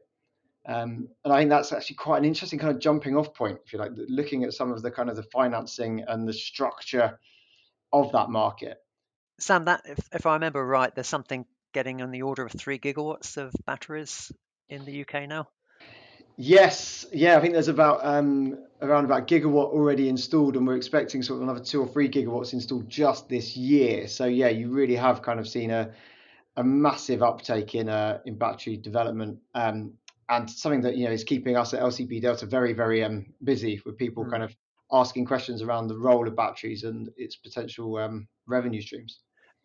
um, 0.65 1.09
and 1.25 1.33
I 1.33 1.39
think 1.39 1.51
that's 1.51 1.73
actually 1.73 1.97
quite 1.97 2.19
an 2.19 2.25
interesting 2.25 2.59
kind 2.59 2.73
of 2.73 2.81
jumping 2.81 3.17
off 3.17 3.35
point, 3.35 3.59
if 3.65 3.73
you 3.73 3.79
like, 3.79 3.93
looking 3.97 4.45
at 4.45 4.53
some 4.53 4.71
of 4.71 4.81
the 4.83 4.91
kind 4.91 5.11
of 5.11 5.17
the 5.17 5.25
financing 5.25 6.05
and 6.07 6.29
the 6.29 6.33
structure 6.33 7.19
of 7.93 8.13
that 8.13 8.31
market. 8.31 8.79
Sam, 9.41 9.65
that 9.65 9.83
if, 9.87 9.99
if 10.13 10.27
I 10.27 10.35
remember 10.35 10.65
right, 10.65 10.95
there's 10.95 11.09
something 11.09 11.47
getting 11.73 12.01
on 12.01 12.13
the 12.13 12.23
order 12.23 12.45
of 12.45 12.53
three 12.53 12.79
gigawatts 12.79 13.37
of 13.37 13.53
batteries 13.67 14.31
in 14.69 14.85
the 14.85 15.01
UK 15.01 15.29
now. 15.29 15.49
Yes, 16.37 17.07
yeah, 17.13 17.37
I 17.37 17.41
think 17.41 17.53
there's 17.53 17.69
about 17.69 18.01
um, 18.05 18.59
around 18.81 19.05
about 19.05 19.29
gigawatt 19.29 19.73
already 19.73 20.09
installed, 20.09 20.57
and 20.57 20.67
we're 20.67 20.77
expecting 20.77 21.23
sort 21.23 21.39
of 21.39 21.43
another 21.43 21.65
two 21.65 21.81
or 21.81 21.89
three 21.89 22.09
gigawatts 22.09 22.53
installed 22.53 22.89
just 22.89 23.29
this 23.29 23.57
year. 23.57 24.09
So 24.09 24.27
yeah, 24.27 24.49
you 24.49 24.71
really 24.71 24.97
have 24.97 25.23
kind 25.23 25.39
of 25.39 25.49
seen 25.49 25.71
a 25.71 25.93
a 26.57 26.65
massive 26.65 27.23
uptake 27.23 27.75
in 27.75 27.89
uh, 27.89 28.19
in 28.25 28.37
battery 28.37 28.77
development. 28.77 29.39
Um, 29.55 29.95
and 30.29 30.49
something 30.49 30.81
that 30.83 30.97
you 30.97 31.07
know 31.07 31.13
is 31.13 31.25
keeping 31.25 31.57
us 31.57 31.75
at 31.75 31.81
LCP 31.81 32.23
Delta 32.23 32.47
very 32.47 32.73
very 32.73 33.05
um, 33.05 33.27
busy 33.45 33.81
with 33.85 33.99
people 33.99 34.25
mm. 34.25 34.31
kind 34.31 34.43
of 34.43 34.55
asking 34.93 35.25
questions 35.25 35.63
around 35.63 35.89
the 35.89 35.97
role 35.97 36.27
of 36.27 36.37
batteries 36.37 36.85
and 36.85 37.11
its 37.17 37.37
potential 37.37 37.97
um, 37.97 38.29
revenue 38.47 38.81
streams. 38.81 39.21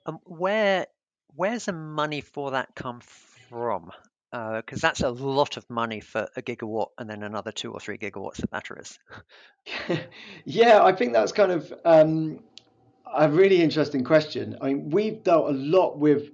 Um, 0.06 0.20
where 0.24 0.88
where's 1.36 1.66
the 1.66 1.74
money 1.74 2.22
for 2.22 2.52
that 2.52 2.76
come 2.76 3.02
from? 3.02 3.92
Because 4.32 4.84
uh, 4.84 4.88
that's 4.88 5.02
a 5.02 5.10
lot 5.10 5.56
of 5.56 5.70
money 5.70 6.02
for 6.02 6.28
a 6.36 6.42
gigawatt 6.42 6.90
and 6.98 7.10
then 7.10 7.24
another 7.24 7.52
two 7.52 7.72
or 7.72 7.80
three 7.80 7.98
gigawatts 7.98 8.44
of 8.44 8.50
batteries. 8.50 9.00
yeah, 10.46 10.84
I 10.84 10.92
think 10.94 11.14
that's 11.14 11.32
kind 11.32 11.52
of 11.52 11.74
um, 11.86 12.40
a 13.16 13.30
really 13.30 13.62
interesting 13.62 14.04
question. 14.04 14.58
I 14.62 14.68
mean, 14.68 14.90
we've 14.90 15.24
dealt 15.24 15.50
a 15.50 15.54
lot 15.54 15.98
with 15.98 16.32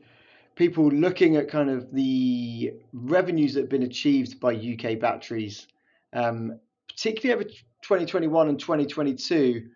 people 0.56 0.90
looking 0.90 1.36
at 1.36 1.50
kind 1.50 1.70
of 1.70 1.92
the 1.92 2.74
revenues 2.94 3.54
that 3.54 3.62
have 3.62 3.70
been 3.70 3.84
achieved 3.84 4.40
by 4.40 4.54
UK 4.54 5.00
batteries, 5.00 5.68
um, 6.14 6.60
particularly 6.88 7.42
over 7.42 7.50
2021 7.84 8.50
and 8.50 8.60
2022, 8.60 9.68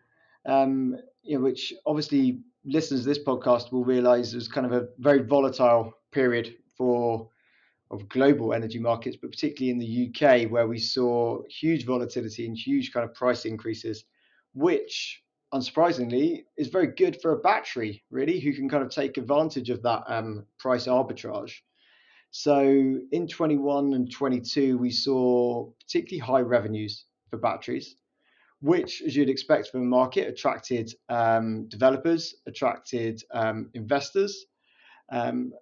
um, 0.45 0.97
you 1.23 1.37
know, 1.37 1.43
which 1.43 1.73
obviously 1.85 2.39
listeners 2.65 3.01
to 3.01 3.07
this 3.07 3.19
podcast 3.19 3.71
will 3.71 3.85
realise 3.85 4.33
was 4.33 4.47
kind 4.47 4.65
of 4.65 4.71
a 4.71 4.87
very 4.99 5.19
volatile 5.19 5.93
period 6.11 6.55
for 6.77 7.29
of 7.91 8.09
global 8.09 8.53
energy 8.53 8.79
markets, 8.79 9.17
but 9.19 9.31
particularly 9.31 9.71
in 9.71 9.79
the 9.79 10.09
UK, 10.09 10.49
where 10.51 10.67
we 10.67 10.79
saw 10.79 11.41
huge 11.49 11.85
volatility 11.85 12.45
and 12.45 12.57
huge 12.57 12.91
kind 12.91 13.03
of 13.07 13.13
price 13.13 13.45
increases, 13.45 14.05
which 14.53 15.23
unsurprisingly 15.53 16.43
is 16.57 16.67
very 16.67 16.87
good 16.87 17.21
for 17.21 17.31
a 17.31 17.39
battery, 17.39 18.03
really, 18.11 18.39
who 18.39 18.53
can 18.53 18.69
kind 18.69 18.83
of 18.83 18.89
take 18.89 19.17
advantage 19.17 19.69
of 19.69 19.81
that 19.83 20.03
um, 20.07 20.45
price 20.59 20.87
arbitrage. 20.87 21.53
So 22.31 22.61
in 23.11 23.27
21 23.27 23.93
and 23.93 24.11
22, 24.11 24.77
we 24.77 24.91
saw 24.91 25.69
particularly 25.79 26.19
high 26.19 26.41
revenues 26.41 27.05
for 27.29 27.37
batteries, 27.37 27.95
which, 28.61 29.01
as 29.01 29.15
you'd 29.15 29.29
expect 29.29 29.69
from 29.69 29.81
a 29.81 29.85
market, 29.85 30.27
attracted 30.27 30.93
um, 31.07 31.67
developers, 31.69 32.35
attracted 32.45 33.23
um, 33.31 33.69
investors. 33.73 34.45
Um, 35.09 35.53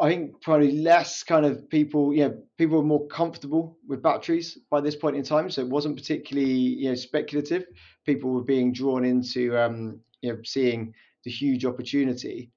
I 0.00 0.08
think 0.08 0.40
probably 0.42 0.72
less 0.72 1.22
kind 1.22 1.44
of 1.44 1.68
people, 1.68 2.14
you 2.14 2.28
know, 2.28 2.42
people 2.56 2.76
were 2.76 2.84
more 2.84 3.06
comfortable 3.08 3.78
with 3.86 4.02
batteries 4.02 4.58
by 4.70 4.80
this 4.80 4.94
point 4.94 5.16
in 5.16 5.22
time. 5.22 5.50
So 5.50 5.62
it 5.62 5.68
wasn't 5.68 5.96
particularly, 5.96 6.50
you 6.50 6.90
know, 6.90 6.94
speculative. 6.94 7.64
People 8.06 8.30
were 8.30 8.44
being 8.44 8.72
drawn 8.72 9.04
into, 9.04 9.56
um, 9.56 10.00
you 10.20 10.32
know, 10.32 10.38
seeing 10.44 10.94
the 11.24 11.30
huge 11.30 11.64
opportunity. 11.64 12.50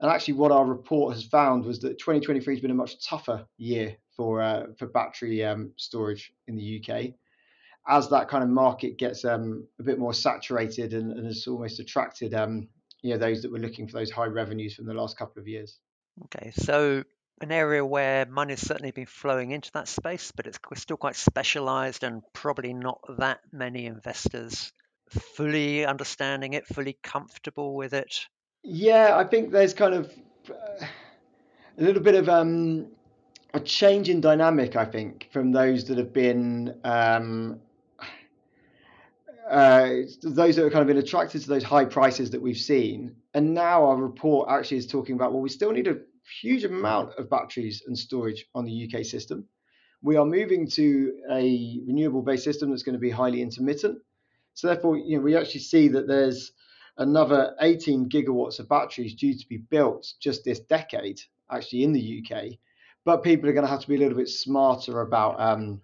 And 0.00 0.10
actually, 0.10 0.34
what 0.34 0.52
our 0.52 0.64
report 0.64 1.14
has 1.14 1.24
found 1.24 1.64
was 1.64 1.80
that 1.80 1.98
2023 1.98 2.54
has 2.54 2.62
been 2.62 2.70
a 2.70 2.74
much 2.74 3.04
tougher 3.04 3.46
year 3.56 3.96
for 4.16 4.40
uh, 4.40 4.66
for 4.78 4.86
battery 4.86 5.44
um, 5.44 5.72
storage 5.76 6.32
in 6.46 6.56
the 6.56 6.82
UK, 6.82 7.12
as 7.88 8.08
that 8.10 8.28
kind 8.28 8.44
of 8.44 8.50
market 8.50 8.98
gets 8.98 9.24
um, 9.24 9.66
a 9.80 9.82
bit 9.82 9.98
more 9.98 10.14
saturated 10.14 10.94
and, 10.94 11.12
and 11.12 11.26
has 11.26 11.46
almost 11.46 11.80
attracted, 11.80 12.32
um, 12.32 12.68
you 13.02 13.10
know, 13.10 13.18
those 13.18 13.42
that 13.42 13.50
were 13.50 13.58
looking 13.58 13.88
for 13.88 13.98
those 13.98 14.10
high 14.10 14.26
revenues 14.26 14.74
from 14.74 14.86
the 14.86 14.94
last 14.94 15.16
couple 15.16 15.40
of 15.40 15.48
years. 15.48 15.80
Okay, 16.24 16.52
so 16.52 17.04
an 17.40 17.52
area 17.52 17.84
where 17.84 18.26
money's 18.26 18.60
certainly 18.60 18.90
been 18.90 19.06
flowing 19.06 19.52
into 19.52 19.70
that 19.72 19.88
space, 19.88 20.32
but 20.32 20.46
it's 20.46 20.58
still 20.76 20.96
quite 20.96 21.16
specialized 21.16 22.02
and 22.02 22.22
probably 22.32 22.72
not 22.74 23.00
that 23.18 23.40
many 23.52 23.86
investors 23.86 24.72
fully 25.10 25.86
understanding 25.86 26.52
it, 26.52 26.66
fully 26.66 26.98
comfortable 27.02 27.74
with 27.74 27.94
it. 27.94 28.26
Yeah, 28.62 29.16
I 29.16 29.24
think 29.24 29.52
there's 29.52 29.72
kind 29.74 29.94
of 29.94 30.12
uh, 30.50 30.84
a 31.78 31.82
little 31.82 32.02
bit 32.02 32.14
of 32.14 32.28
um, 32.28 32.88
a 33.54 33.60
change 33.60 34.08
in 34.08 34.20
dynamic, 34.20 34.76
I 34.76 34.84
think, 34.84 35.28
from 35.32 35.52
those 35.52 35.84
that 35.86 35.98
have 35.98 36.12
been 36.12 36.74
um, 36.84 37.60
uh, 39.48 39.88
those 40.22 40.56
that 40.56 40.64
have 40.64 40.72
kind 40.72 40.82
of 40.82 40.86
been 40.86 40.98
attracted 40.98 41.40
to 41.42 41.48
those 41.48 41.64
high 41.64 41.84
prices 41.84 42.30
that 42.30 42.42
we've 42.42 42.58
seen. 42.58 43.16
And 43.32 43.54
now 43.54 43.86
our 43.86 43.96
report 43.96 44.48
actually 44.50 44.78
is 44.78 44.86
talking 44.86 45.14
about 45.14 45.32
well, 45.32 45.40
we 45.40 45.48
still 45.48 45.72
need 45.72 45.86
a 45.86 45.98
huge 46.40 46.64
amount 46.64 47.18
of 47.18 47.30
batteries 47.30 47.82
and 47.86 47.98
storage 47.98 48.46
on 48.54 48.64
the 48.64 48.90
UK 48.90 49.04
system. 49.04 49.46
We 50.02 50.16
are 50.16 50.24
moving 50.24 50.68
to 50.70 51.12
a 51.30 51.80
renewable 51.86 52.22
based 52.22 52.44
system 52.44 52.70
that's 52.70 52.82
going 52.82 52.94
to 52.94 53.00
be 53.00 53.10
highly 53.10 53.42
intermittent. 53.42 53.98
So 54.54 54.68
therefore, 54.68 54.96
you 54.96 55.16
know, 55.16 55.22
we 55.22 55.36
actually 55.36 55.60
see 55.60 55.88
that 55.88 56.06
there's 56.06 56.52
another 56.98 57.54
18 57.60 58.08
gigawatts 58.08 58.58
of 58.58 58.68
batteries 58.68 59.14
due 59.14 59.36
to 59.36 59.48
be 59.48 59.56
built 59.56 60.12
just 60.20 60.44
this 60.44 60.60
decade, 60.60 61.20
actually 61.50 61.84
in 61.84 61.92
the 61.92 62.24
UK. 62.24 62.58
But 63.04 63.22
people 63.22 63.48
are 63.48 63.52
going 63.52 63.64
to 63.64 63.70
have 63.70 63.80
to 63.80 63.88
be 63.88 63.96
a 63.96 63.98
little 63.98 64.18
bit 64.18 64.28
smarter 64.28 65.00
about 65.00 65.40
um, 65.40 65.80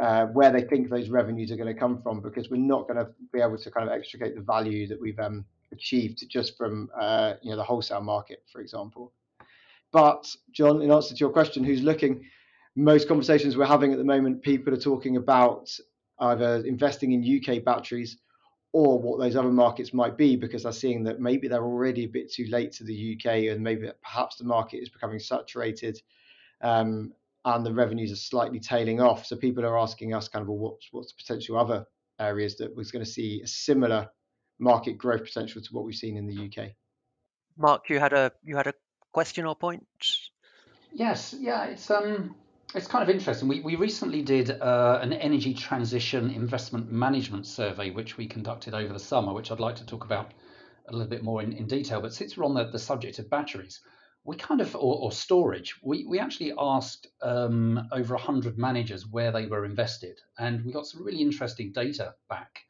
uh, 0.00 0.26
where 0.26 0.50
they 0.50 0.62
think 0.62 0.88
those 0.88 1.08
revenues 1.08 1.50
are 1.50 1.56
going 1.56 1.72
to 1.72 1.78
come 1.78 2.02
from 2.02 2.20
because 2.20 2.50
we're 2.50 2.56
not 2.56 2.88
going 2.88 3.04
to 3.04 3.12
be 3.32 3.40
able 3.40 3.58
to 3.58 3.70
kind 3.70 3.88
of 3.88 3.94
extricate 3.94 4.34
the 4.34 4.40
value 4.40 4.86
that 4.88 5.00
we've 5.00 5.18
um, 5.20 5.44
achieved 5.72 6.24
just 6.28 6.56
from 6.56 6.88
uh, 6.98 7.34
you 7.42 7.50
know 7.50 7.56
the 7.56 7.64
wholesale 7.64 8.00
market, 8.00 8.42
for 8.50 8.60
example. 8.60 9.12
But 9.94 10.26
Jon, 10.52 10.82
in 10.82 10.90
answer 10.90 11.14
to 11.14 11.20
your 11.20 11.30
question, 11.30 11.62
who's 11.62 11.80
looking? 11.80 12.24
Most 12.74 13.06
conversations 13.06 13.56
we're 13.56 13.64
having 13.64 13.92
at 13.92 13.98
the 13.98 14.04
moment, 14.04 14.42
people 14.42 14.74
are 14.74 14.78
talking 14.78 15.16
about 15.16 15.70
either 16.18 16.64
investing 16.66 17.12
in 17.12 17.40
UK 17.40 17.62
batteries 17.62 18.18
or 18.72 19.00
what 19.00 19.20
those 19.20 19.36
other 19.36 19.52
markets 19.52 19.94
might 19.94 20.16
be 20.16 20.34
because 20.34 20.64
they're 20.64 20.72
seeing 20.72 21.04
that 21.04 21.20
maybe 21.20 21.46
they're 21.46 21.62
already 21.62 22.04
a 22.04 22.08
bit 22.08 22.32
too 22.32 22.46
late 22.50 22.72
to 22.72 22.82
the 22.82 23.14
UK 23.14 23.52
and 23.52 23.62
maybe 23.62 23.88
perhaps 24.02 24.34
the 24.34 24.44
market 24.44 24.78
is 24.78 24.88
becoming 24.88 25.20
saturated 25.20 25.96
um, 26.60 27.12
and 27.44 27.64
the 27.64 27.72
revenues 27.72 28.10
are 28.10 28.16
slightly 28.16 28.58
tailing 28.58 29.00
off. 29.00 29.24
So 29.24 29.36
people 29.36 29.64
are 29.64 29.78
asking 29.78 30.12
us 30.12 30.26
kind 30.26 30.42
of 30.42 30.48
well, 30.48 30.58
what's 30.58 30.88
what's 30.90 31.12
the 31.12 31.22
potential 31.22 31.56
other 31.56 31.86
areas 32.18 32.56
that 32.56 32.74
was 32.74 32.90
going 32.90 33.04
to 33.04 33.10
see 33.10 33.42
a 33.44 33.46
similar 33.46 34.08
market 34.58 34.98
growth 34.98 35.22
potential 35.22 35.62
to 35.62 35.68
what 35.70 35.84
we've 35.84 35.94
seen 35.94 36.16
in 36.16 36.26
the 36.26 36.46
UK. 36.46 36.70
Mark, 37.56 37.88
you 37.88 38.00
had 38.00 38.12
a 38.12 38.32
you 38.42 38.56
had 38.56 38.66
a 38.66 38.74
question 39.14 39.46
or 39.46 39.56
point? 39.56 39.86
Yes, 40.92 41.34
yeah, 41.38 41.64
it's 41.64 41.90
um 41.90 42.34
it's 42.74 42.88
kind 42.88 43.08
of 43.08 43.08
interesting. 43.08 43.48
We, 43.48 43.60
we 43.60 43.76
recently 43.76 44.22
did 44.22 44.50
uh, 44.50 44.98
an 45.00 45.12
energy 45.12 45.54
transition 45.54 46.30
investment 46.30 46.90
management 46.90 47.46
survey, 47.46 47.90
which 47.90 48.16
we 48.16 48.26
conducted 48.26 48.74
over 48.74 48.92
the 48.92 48.98
summer, 48.98 49.32
which 49.32 49.52
I'd 49.52 49.60
like 49.60 49.76
to 49.76 49.86
talk 49.86 50.04
about 50.04 50.32
a 50.88 50.92
little 50.92 51.08
bit 51.08 51.22
more 51.22 51.40
in, 51.40 51.52
in 51.52 51.66
detail. 51.68 52.00
But 52.00 52.12
since 52.12 52.36
we're 52.36 52.44
on 52.44 52.54
the, 52.54 52.64
the 52.64 52.78
subject 52.80 53.20
of 53.20 53.30
batteries, 53.30 53.80
we 54.24 54.36
kind 54.36 54.60
of 54.60 54.74
or, 54.74 54.96
or 55.04 55.12
storage 55.12 55.76
we, 55.82 56.06
we 56.06 56.18
actually 56.18 56.52
asked 56.58 57.06
um, 57.22 57.88
over 57.92 58.14
100 58.14 58.58
managers 58.58 59.06
where 59.06 59.30
they 59.30 59.46
were 59.46 59.64
invested 59.64 60.18
and 60.38 60.64
we 60.64 60.72
got 60.72 60.86
some 60.86 61.04
really 61.04 61.20
interesting 61.20 61.72
data 61.72 62.14
back 62.28 62.60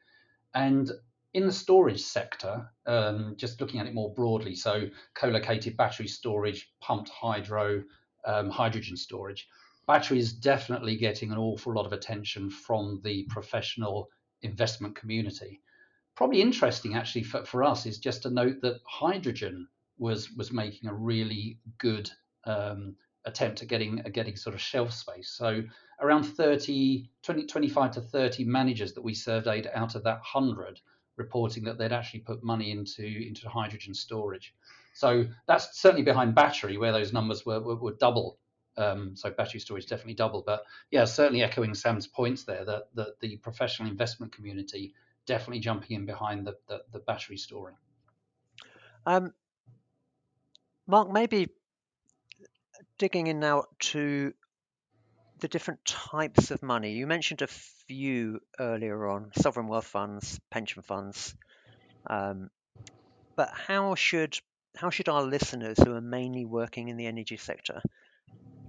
and 0.53 0.91
in 1.35 1.45
the 1.45 1.51
storage 1.51 2.01
sector 2.01 2.69
um, 2.85 3.35
just 3.37 3.59
looking 3.59 3.79
at 3.79 3.85
it 3.85 3.93
more 3.93 4.13
broadly 4.13 4.55
so 4.55 4.87
co-located 5.15 5.75
battery 5.77 6.07
storage 6.07 6.71
pumped 6.81 7.09
hydro 7.09 7.83
um, 8.25 8.49
hydrogen 8.49 8.97
storage 8.97 9.47
battery 9.85 10.17
is 10.17 10.33
definitely 10.33 10.95
getting 10.95 11.31
an 11.31 11.37
awful 11.37 11.73
lot 11.73 11.85
of 11.85 11.93
attention 11.93 12.49
from 12.49 13.01
the 13.03 13.23
professional 13.29 14.09
investment 14.41 14.95
community 14.95 15.61
probably 16.15 16.41
interesting 16.41 16.95
actually 16.95 17.23
for, 17.23 17.43
for 17.45 17.63
us 17.63 17.85
is 17.85 17.99
just 17.99 18.23
to 18.23 18.29
note 18.29 18.61
that 18.61 18.79
hydrogen 18.87 19.67
was 19.97 20.31
was 20.31 20.51
making 20.51 20.89
a 20.89 20.93
really 20.93 21.59
good 21.77 22.09
um, 22.45 22.95
attempt 23.25 23.61
at 23.61 23.67
getting 23.67 23.99
at 23.99 24.13
getting 24.13 24.35
sort 24.35 24.55
of 24.55 24.61
shelf 24.61 24.91
space. 24.91 25.31
So 25.31 25.63
around 26.01 26.23
30, 26.23 27.09
20, 27.23 27.45
25 27.45 27.91
to 27.91 28.01
30 28.01 28.43
managers 28.45 28.93
that 28.93 29.03
we 29.03 29.13
surveyed 29.13 29.69
out 29.73 29.95
of 29.95 30.03
that 30.03 30.19
100 30.33 30.79
reporting 31.17 31.63
that 31.65 31.77
they'd 31.77 31.91
actually 31.91 32.21
put 32.21 32.43
money 32.43 32.71
into 32.71 33.05
into 33.05 33.49
hydrogen 33.49 33.93
storage. 33.93 34.53
So 34.93 35.25
that's 35.47 35.79
certainly 35.79 36.03
behind 36.03 36.35
battery 36.35 36.77
where 36.77 36.91
those 36.91 37.13
numbers 37.13 37.45
were 37.45 37.59
were, 37.59 37.75
were 37.75 37.93
double. 37.93 38.37
Um, 38.77 39.15
so 39.15 39.29
battery 39.31 39.61
storage 39.61 39.87
definitely 39.87 40.15
double. 40.15 40.43
But 40.45 40.63
yeah, 40.91 41.05
certainly 41.05 41.43
echoing 41.43 41.73
Sam's 41.73 42.07
points 42.07 42.43
there 42.43 42.65
that, 42.65 42.89
that 42.95 43.19
the 43.21 43.37
professional 43.37 43.89
investment 43.89 44.33
community 44.33 44.93
definitely 45.25 45.59
jumping 45.59 45.95
in 45.95 46.05
behind 46.05 46.45
the, 46.45 46.55
the, 46.67 46.81
the 46.91 46.99
battery 46.99 47.37
story. 47.37 47.73
Um, 49.05 49.33
Mark, 50.87 51.11
maybe 51.11 51.49
digging 52.97 53.27
in 53.27 53.39
now 53.39 53.63
to 53.79 54.33
the 55.39 55.47
different 55.47 55.83
types 55.85 56.51
of 56.51 56.63
money. 56.63 56.93
You 56.93 57.07
mentioned 57.07 57.41
a 57.41 57.47
few 57.47 58.39
earlier 58.59 59.07
on 59.07 59.31
sovereign 59.37 59.67
wealth 59.67 59.87
funds, 59.87 60.39
pension 60.49 60.81
funds. 60.81 61.35
Um, 62.07 62.49
but 63.35 63.49
how 63.53 63.95
should 63.95 64.37
how 64.75 64.89
should 64.89 65.09
our 65.09 65.23
listeners 65.23 65.77
who 65.79 65.93
are 65.93 66.01
mainly 66.01 66.45
working 66.45 66.89
in 66.89 66.97
the 66.97 67.07
energy 67.07 67.37
sector 67.37 67.81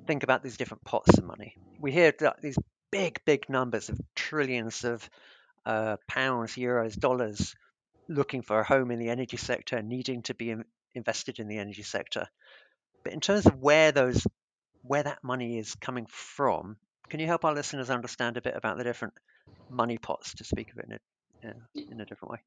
think 0.06 0.22
about 0.22 0.42
these 0.42 0.56
different 0.56 0.84
pots 0.84 1.18
of 1.18 1.24
money? 1.24 1.56
We 1.80 1.92
hear 1.92 2.12
these 2.40 2.58
big, 2.90 3.20
big 3.24 3.48
numbers 3.48 3.88
of 3.88 4.00
trillions 4.14 4.84
of 4.84 5.08
uh, 5.64 5.96
pounds, 6.08 6.52
euros, 6.52 6.96
dollars 6.98 7.54
looking 8.08 8.42
for 8.42 8.60
a 8.60 8.64
home 8.64 8.90
in 8.92 9.00
the 9.00 9.08
energy 9.08 9.36
sector, 9.36 9.82
needing 9.82 10.22
to 10.22 10.34
be 10.34 10.54
invested 10.94 11.40
in 11.40 11.48
the 11.48 11.58
energy 11.58 11.82
sector. 11.82 12.28
But 13.02 13.12
in 13.12 13.20
terms 13.20 13.46
of 13.46 13.60
where 13.60 13.92
those 13.92 14.26
where 14.86 15.02
that 15.02 15.22
money 15.22 15.58
is 15.58 15.74
coming 15.74 16.06
from, 16.08 16.76
can 17.08 17.20
you 17.20 17.26
help 17.26 17.44
our 17.44 17.54
listeners 17.54 17.90
understand 17.90 18.36
a 18.36 18.42
bit 18.42 18.54
about 18.56 18.78
the 18.78 18.84
different 18.84 19.14
money 19.70 19.98
pots, 19.98 20.34
to 20.34 20.44
speak 20.44 20.70
of 20.72 20.78
it 20.78 21.00
in 21.42 21.50
a, 21.50 21.92
in 21.92 22.00
a 22.00 22.04
different 22.04 22.32
way? 22.32 22.38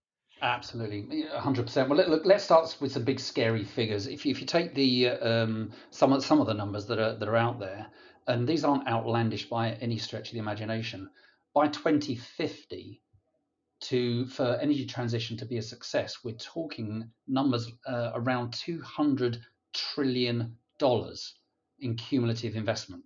Absolutely, 0.42 1.26
100%. 1.34 1.90
Well, 1.90 1.98
look, 2.10 2.26
let's 2.26 2.44
start 2.44 2.76
with 2.80 2.94
some 2.94 3.04
big 3.04 3.20
scary 3.20 3.64
figures. 3.64 4.08
If 4.08 4.26
you, 4.26 4.32
if 4.32 4.40
you 4.40 4.48
take 4.48 4.74
the 4.74 5.10
um, 5.10 5.72
some 5.92 6.14
of 6.14 6.24
some 6.24 6.40
of 6.40 6.48
the 6.48 6.54
numbers 6.54 6.86
that 6.88 6.98
are 6.98 7.16
that 7.16 7.28
are 7.28 7.36
out 7.36 7.60
there, 7.60 7.88
and 8.28 8.48
these 8.48 8.64
aren't 8.64 8.88
outlandish 8.88 9.50
by 9.50 9.72
any 9.72 9.98
stretch 9.98 10.30
of 10.30 10.34
the 10.34 10.40
imagination, 10.40 11.10
by 11.54 11.68
2050, 11.68 13.02
to 13.82 14.26
for 14.28 14.58
energy 14.62 14.86
transition 14.86 15.36
to 15.38 15.46
be 15.46 15.58
a 15.58 15.62
success, 15.62 16.20
we're 16.24 16.36
talking 16.36 17.10
numbers 17.28 17.70
uh, 17.86 18.12
around 18.14 18.54
200 18.54 19.42
trillion 19.74 20.56
dollars 20.78 21.39
in 21.82 21.96
cumulative 21.96 22.56
investment. 22.56 23.04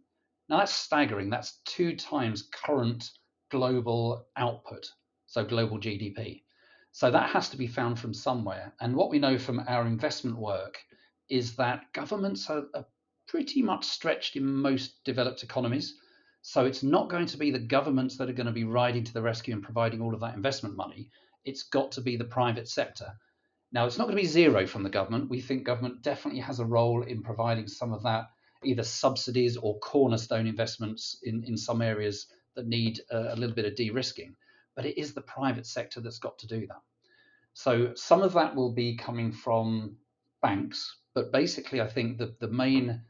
Now 0.49 0.57
that's 0.57 0.73
staggering. 0.73 1.29
That's 1.29 1.61
two 1.65 1.95
times 1.95 2.49
current 2.51 3.09
global 3.49 4.27
output, 4.35 4.89
so 5.25 5.43
global 5.43 5.79
GDP. 5.79 6.43
So 6.91 7.09
that 7.09 7.29
has 7.29 7.49
to 7.49 7.57
be 7.57 7.67
found 7.67 7.99
from 7.99 8.13
somewhere. 8.13 8.73
And 8.79 8.95
what 8.95 9.09
we 9.09 9.19
know 9.19 9.37
from 9.37 9.63
our 9.67 9.87
investment 9.87 10.37
work 10.37 10.77
is 11.29 11.55
that 11.55 11.91
governments 11.93 12.49
are, 12.49 12.65
are 12.75 12.85
pretty 13.27 13.61
much 13.61 13.85
stretched 13.85 14.35
in 14.35 14.45
most 14.45 15.03
developed 15.03 15.43
economies. 15.43 15.95
So 16.41 16.65
it's 16.65 16.83
not 16.83 17.09
going 17.09 17.25
to 17.27 17.37
be 17.37 17.51
the 17.51 17.59
governments 17.59 18.17
that 18.17 18.29
are 18.29 18.33
going 18.33 18.47
to 18.47 18.51
be 18.51 18.65
riding 18.65 19.03
to 19.05 19.13
the 19.13 19.21
rescue 19.21 19.53
and 19.53 19.63
providing 19.63 20.01
all 20.01 20.13
of 20.13 20.19
that 20.19 20.35
investment 20.35 20.75
money. 20.75 21.09
It's 21.45 21.63
got 21.63 21.91
to 21.93 22.01
be 22.01 22.17
the 22.17 22.25
private 22.25 22.67
sector. 22.67 23.13
Now, 23.71 23.87
it's 23.87 23.97
not 23.97 24.05
going 24.05 24.15
to 24.15 24.21
be 24.21 24.27
zero 24.27 24.67
from 24.67 24.83
the 24.83 24.89
government. 24.89 25.29
We 25.29 25.41
think 25.41 25.63
government 25.63 26.03
definitely 26.03 26.41
has 26.41 26.59
a 26.59 26.65
role 26.65 27.01
in 27.01 27.23
providing 27.23 27.67
some 27.67 27.91
of 27.91 28.03
that, 28.03 28.25
either 28.65 28.83
subsidies 28.83 29.57
or 29.57 29.79
cornerstone 29.79 30.47
investments 30.47 31.19
in, 31.23 31.43
in 31.45 31.57
some 31.57 31.81
areas 31.81 32.27
that 32.55 32.67
need 32.67 33.01
a, 33.11 33.33
a 33.33 33.35
little 33.35 33.55
bit 33.55 33.65
of 33.65 33.75
de 33.75 33.89
risking. 33.89 34.35
But 34.75 34.85
it 34.85 34.99
is 34.99 35.13
the 35.13 35.21
private 35.21 35.65
sector 35.65 36.01
that's 36.01 36.19
got 36.19 36.37
to 36.39 36.47
do 36.47 36.65
that. 36.67 36.81
So 37.53 37.93
some 37.95 38.21
of 38.23 38.33
that 38.33 38.55
will 38.55 38.73
be 38.73 38.97
coming 38.97 39.31
from 39.31 39.97
banks, 40.41 40.97
but 41.13 41.31
basically, 41.31 41.79
I 41.81 41.87
think 41.87 42.17
that 42.17 42.39
the 42.39 42.47
main 42.47 43.01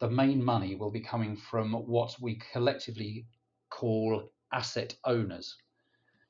the 0.00 0.10
main 0.10 0.42
money 0.42 0.74
will 0.74 0.90
be 0.90 1.00
coming 1.00 1.36
from 1.36 1.72
what 1.72 2.16
we 2.20 2.40
collectively 2.52 3.24
call 3.70 4.32
asset 4.52 4.96
owners. 5.04 5.56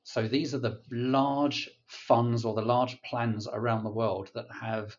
So 0.03 0.27
these 0.27 0.53
are 0.53 0.59
the 0.59 0.81
large 0.91 1.69
funds 1.87 2.45
or 2.45 2.53
the 2.53 2.61
large 2.61 3.01
plans 3.01 3.47
around 3.47 3.83
the 3.83 3.89
world 3.89 4.29
that 4.35 4.45
have 4.51 4.95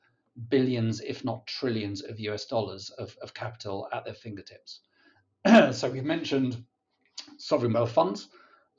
billions, 0.49 1.01
if 1.01 1.25
not 1.25 1.47
trillions, 1.47 2.03
of 2.03 2.21
US 2.21 2.47
dollars 2.47 2.91
of, 2.91 3.17
of 3.23 3.35
capital 3.35 3.89
at 3.93 4.05
their 4.05 4.15
fingertips. 4.15 4.81
so 5.73 5.91
we've 5.91 6.05
mentioned 6.05 6.65
sovereign 7.39 7.73
wealth 7.73 7.93
funds. 7.93 8.29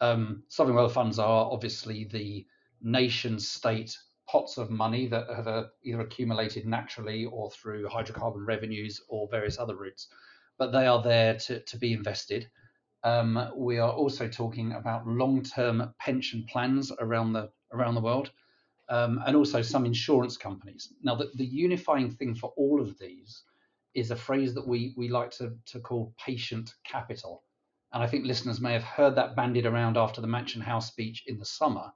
Um, 0.02 0.44
sovereign 0.50 0.76
wealth 0.76 0.94
funds 0.94 1.20
are 1.20 1.52
obviously 1.52 2.06
the 2.06 2.46
nation 2.82 3.40
state 3.40 3.98
pots 4.28 4.58
of 4.58 4.70
money 4.70 5.08
that 5.08 5.30
have 5.30 5.48
uh, 5.48 5.66
either 5.84 6.02
accumulated 6.02 6.66
naturally 6.66 7.26
or 7.26 7.52
through 7.52 7.88
hydrocarbon 7.88 8.46
revenues 8.46 9.02
or 9.08 9.28
various 9.30 9.60
other 9.60 9.76
routes, 9.76 10.08
but 10.58 10.72
they 10.72 10.88
are 10.88 11.02
there 11.02 11.36
to, 11.36 11.60
to 11.62 11.78
be 11.78 11.94
invested. 11.94 12.48
Um, 13.04 13.52
we 13.56 13.78
are 13.78 13.92
also 13.92 14.28
talking 14.28 14.74
about 14.74 15.08
long-term 15.08 15.94
pension 16.00 16.46
plans 16.50 16.92
around 17.00 17.34
the 17.34 17.52
around 17.72 17.96
the 17.96 18.02
world, 18.02 18.32
um, 18.90 19.22
and 19.26 19.36
also 19.36 19.62
some 19.62 19.86
insurance 19.86 20.38
companies. 20.38 20.94
Now, 21.02 21.16
the, 21.16 21.32
the 21.36 21.46
unifying 21.46 22.12
thing 22.12 22.36
for 22.36 22.54
all 22.58 22.82
of 22.82 22.98
these 23.00 23.44
is 23.94 24.12
a 24.12 24.16
phrase 24.16 24.54
that 24.54 24.68
we 24.68 24.94
we 24.98 25.10
like 25.10 25.32
to 25.32 25.56
to 25.68 25.80
call 25.80 26.14
patient 26.18 26.74
capital, 26.84 27.44
and 27.94 28.04
I 28.04 28.08
think 28.08 28.26
listeners 28.26 28.60
may 28.60 28.74
have 28.74 28.84
heard 28.84 29.16
that 29.16 29.36
bandied 29.36 29.66
around 29.66 29.98
after 29.98 30.22
the 30.22 30.28
Mansion 30.28 30.62
House 30.62 30.88
speech 30.88 31.24
in 31.28 31.38
the 31.38 31.46
summer 31.46 31.92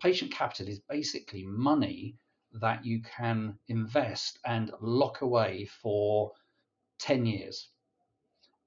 patient 0.00 0.30
capital 0.32 0.68
is 0.68 0.80
basically 0.80 1.44
money 1.46 2.16
that 2.52 2.84
you 2.84 3.00
can 3.02 3.58
invest 3.68 4.38
and 4.44 4.70
lock 4.80 5.22
away 5.22 5.64
for 5.82 6.32
10 7.00 7.26
years. 7.26 7.70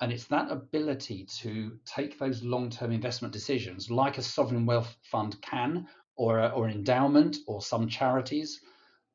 And 0.01 0.11
it's 0.11 0.25
that 0.25 0.51
ability 0.51 1.27
to 1.39 1.77
take 1.85 2.19
those 2.19 2.43
long 2.43 2.69
term 2.69 2.91
investment 2.91 3.33
decisions, 3.33 3.89
like 3.89 4.17
a 4.17 4.21
sovereign 4.21 4.65
wealth 4.65 4.95
fund 5.03 5.39
can, 5.41 5.87
or, 6.17 6.51
or 6.51 6.69
endowment, 6.69 7.37
or 7.47 7.61
some 7.61 7.87
charities. 7.87 8.59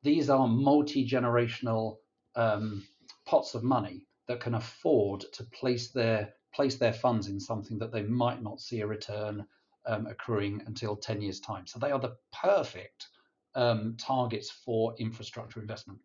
These 0.01 0.29
are 0.29 0.47
multi 0.47 1.07
generational 1.07 1.97
um, 2.35 2.83
pots 3.25 3.53
of 3.53 3.63
money 3.63 4.05
that 4.27 4.39
can 4.39 4.55
afford 4.55 5.25
to 5.33 5.43
place 5.43 5.91
their 5.91 6.33
place 6.53 6.75
their 6.75 6.93
funds 6.93 7.27
in 7.27 7.39
something 7.39 7.79
that 7.79 7.91
they 7.91 8.03
might 8.03 8.41
not 8.41 8.59
see 8.59 8.81
a 8.81 8.87
return 8.87 9.45
um, 9.87 10.05
accruing 10.05 10.61
until 10.67 10.95
10 10.95 11.21
years' 11.21 11.39
time. 11.39 11.65
So 11.65 11.79
they 11.79 11.91
are 11.91 11.99
the 11.99 12.15
perfect 12.31 13.07
um, 13.55 13.97
targets 13.97 14.51
for 14.51 14.95
infrastructure 14.99 15.59
investment. 15.59 15.99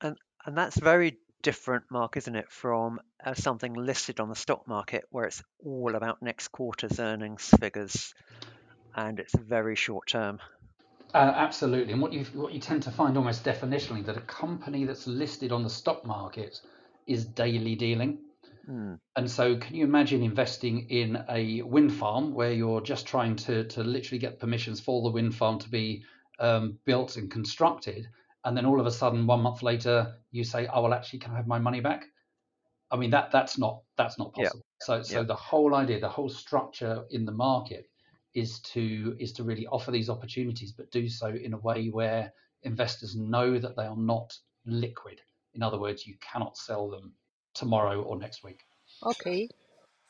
And 0.00 0.16
and 0.44 0.56
that's 0.56 0.78
very 0.78 1.18
different, 1.42 1.84
Mark, 1.90 2.16
isn't 2.16 2.34
it, 2.34 2.50
from 2.50 3.00
uh, 3.24 3.34
something 3.34 3.74
listed 3.74 4.20
on 4.20 4.28
the 4.28 4.34
stock 4.34 4.66
market 4.66 5.04
where 5.10 5.24
it's 5.24 5.42
all 5.64 5.94
about 5.94 6.22
next 6.22 6.48
quarter's 6.48 6.98
earnings 7.00 7.48
figures, 7.60 8.14
and 8.96 9.18
it's 9.18 9.34
very 9.34 9.76
short 9.76 10.08
term. 10.08 10.40
Uh, 11.14 11.32
absolutely, 11.34 11.92
and 11.92 12.02
what 12.02 12.12
you 12.12 12.24
what 12.34 12.52
you 12.52 12.60
tend 12.60 12.82
to 12.82 12.90
find 12.90 13.16
almost 13.16 13.44
definitionally 13.44 14.04
that 14.04 14.16
a 14.16 14.22
company 14.22 14.84
that's 14.84 15.06
listed 15.06 15.52
on 15.52 15.62
the 15.62 15.70
stock 15.70 16.04
market 16.04 16.60
is 17.06 17.24
daily 17.24 17.74
dealing. 17.74 18.18
Mm. 18.68 18.98
And 19.16 19.30
so, 19.30 19.56
can 19.56 19.74
you 19.74 19.84
imagine 19.84 20.22
investing 20.22 20.90
in 20.90 21.24
a 21.30 21.62
wind 21.62 21.92
farm 21.94 22.34
where 22.34 22.52
you're 22.52 22.82
just 22.82 23.06
trying 23.06 23.36
to, 23.36 23.64
to 23.64 23.82
literally 23.82 24.18
get 24.18 24.38
permissions 24.38 24.80
for 24.80 25.02
the 25.02 25.08
wind 25.08 25.34
farm 25.34 25.58
to 25.60 25.70
be 25.70 26.04
um, 26.38 26.78
built 26.84 27.16
and 27.16 27.30
constructed? 27.30 28.06
And 28.44 28.54
then 28.54 28.66
all 28.66 28.78
of 28.78 28.86
a 28.86 28.90
sudden, 28.90 29.26
one 29.26 29.40
month 29.40 29.62
later, 29.62 30.16
you 30.30 30.44
say, 30.44 30.66
"Oh 30.66 30.82
well, 30.82 30.92
actually, 30.92 31.20
can 31.20 31.32
I 31.32 31.36
have 31.36 31.46
my 31.46 31.58
money 31.58 31.80
back?" 31.80 32.04
I 32.90 32.96
mean, 32.96 33.10
that 33.10 33.30
that's 33.30 33.56
not 33.56 33.80
that's 33.96 34.18
not 34.18 34.34
possible. 34.34 34.64
Yeah. 34.80 34.86
So, 34.86 35.02
so 35.02 35.20
yeah. 35.20 35.26
the 35.26 35.34
whole 35.34 35.74
idea, 35.74 36.00
the 36.00 36.08
whole 36.08 36.28
structure 36.28 37.04
in 37.10 37.24
the 37.24 37.32
market 37.32 37.88
is 38.38 38.60
to 38.60 39.16
is 39.18 39.32
to 39.34 39.42
really 39.42 39.66
offer 39.66 39.90
these 39.90 40.10
opportunities, 40.10 40.72
but 40.72 40.90
do 40.90 41.08
so 41.08 41.28
in 41.28 41.52
a 41.54 41.58
way 41.58 41.88
where 41.88 42.32
investors 42.62 43.16
know 43.16 43.58
that 43.58 43.76
they 43.76 43.84
are 43.84 43.96
not 43.96 44.32
liquid. 44.66 45.20
In 45.54 45.62
other 45.62 45.78
words, 45.78 46.06
you 46.06 46.16
cannot 46.20 46.56
sell 46.56 46.88
them 46.90 47.12
tomorrow 47.54 48.02
or 48.02 48.18
next 48.18 48.44
week. 48.44 48.60
Okay. 49.02 49.48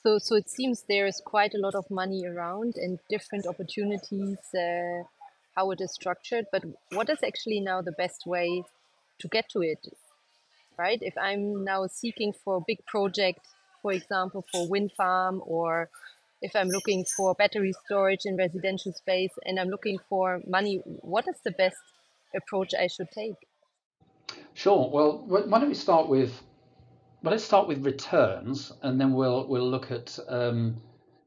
So, 0.02 0.18
so 0.18 0.36
it 0.36 0.48
seems 0.48 0.84
there 0.88 1.06
is 1.06 1.20
quite 1.24 1.54
a 1.54 1.58
lot 1.58 1.74
of 1.74 1.90
money 1.90 2.24
around 2.26 2.74
and 2.76 2.98
different 3.10 3.46
opportunities, 3.46 4.38
uh, 4.54 5.02
how 5.56 5.70
it 5.72 5.80
is 5.80 5.92
structured. 5.92 6.46
But 6.52 6.64
what 6.92 7.10
is 7.10 7.18
actually 7.26 7.60
now 7.60 7.82
the 7.82 7.92
best 7.92 8.26
way 8.26 8.62
to 9.20 9.28
get 9.28 9.48
to 9.50 9.60
it? 9.62 9.80
Right? 10.78 11.00
If 11.02 11.14
I'm 11.18 11.64
now 11.64 11.86
seeking 11.88 12.32
for 12.32 12.58
a 12.58 12.64
big 12.66 12.84
project, 12.86 13.40
for 13.82 13.92
example, 13.92 14.44
for 14.52 14.68
wind 14.68 14.92
farm, 14.96 15.42
or 15.44 15.90
if 16.40 16.54
I'm 16.54 16.68
looking 16.68 17.04
for 17.16 17.34
battery 17.34 17.72
storage 17.84 18.24
in 18.24 18.36
residential 18.36 18.92
space 18.92 19.32
and 19.44 19.58
I'm 19.58 19.68
looking 19.68 19.98
for 20.08 20.40
money, 20.46 20.80
what 20.84 21.26
is 21.28 21.36
the 21.44 21.50
best 21.52 21.76
approach 22.34 22.74
I 22.74 22.86
should 22.86 23.10
take? 23.10 23.34
Sure. 24.54 24.90
Well, 24.90 25.24
why 25.26 25.58
don't 25.58 25.68
we 25.68 25.74
start 25.74 26.08
with 26.08 26.42
well, 27.22 27.32
let's 27.32 27.42
start 27.44 27.66
with 27.66 27.84
returns, 27.84 28.72
and 28.82 29.00
then 29.00 29.12
we'll 29.12 29.48
we'll 29.48 29.68
look 29.68 29.90
at 29.90 30.16
um, 30.28 30.76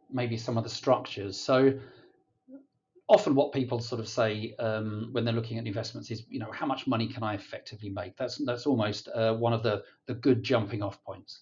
maybe 0.10 0.38
some 0.38 0.58
of 0.58 0.64
the 0.64 0.70
structures. 0.70 1.38
So 1.38 1.80
often 3.10 3.36
what 3.36 3.52
people 3.52 3.80
sort 3.80 4.00
of 4.00 4.08
say 4.08 4.56
um, 4.58 5.10
when 5.12 5.26
they're 5.26 5.34
looking 5.34 5.58
at 5.58 5.68
investments 5.68 6.10
is, 6.12 6.24
you 6.30 6.40
know, 6.40 6.50
how 6.54 6.66
much 6.66 6.88
money 6.88 7.08
can 7.08 7.24
I 7.24 7.34
effectively 7.34 7.90
make? 7.90 8.16
That's 8.16 8.38
that's 8.46 8.66
almost 8.66 9.10
uh, 9.10 9.34
one 9.34 9.52
of 9.52 9.64
the 9.64 9.84
the 10.08 10.14
good 10.14 10.44
jumping 10.44 10.82
off 10.82 11.04
points. 11.04 11.42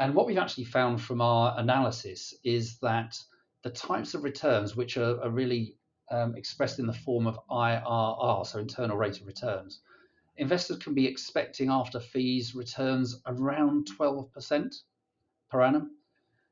And 0.00 0.14
what 0.14 0.26
we've 0.26 0.38
actually 0.38 0.64
found 0.64 1.02
from 1.02 1.20
our 1.20 1.54
analysis 1.58 2.32
is 2.42 2.78
that 2.78 3.18
the 3.62 3.68
types 3.68 4.14
of 4.14 4.24
returns 4.24 4.74
which 4.74 4.96
are, 4.96 5.22
are 5.22 5.28
really 5.28 5.76
um, 6.10 6.34
expressed 6.36 6.78
in 6.78 6.86
the 6.86 6.94
form 6.94 7.26
of 7.26 7.38
IRR, 7.50 8.46
so 8.46 8.58
internal 8.58 8.96
rate 8.96 9.20
of 9.20 9.26
returns, 9.26 9.80
investors 10.38 10.78
can 10.78 10.94
be 10.94 11.06
expecting 11.06 11.68
after 11.68 12.00
fees 12.00 12.54
returns 12.54 13.20
around 13.26 13.88
12% 13.98 14.74
per 15.50 15.62
annum. 15.62 15.90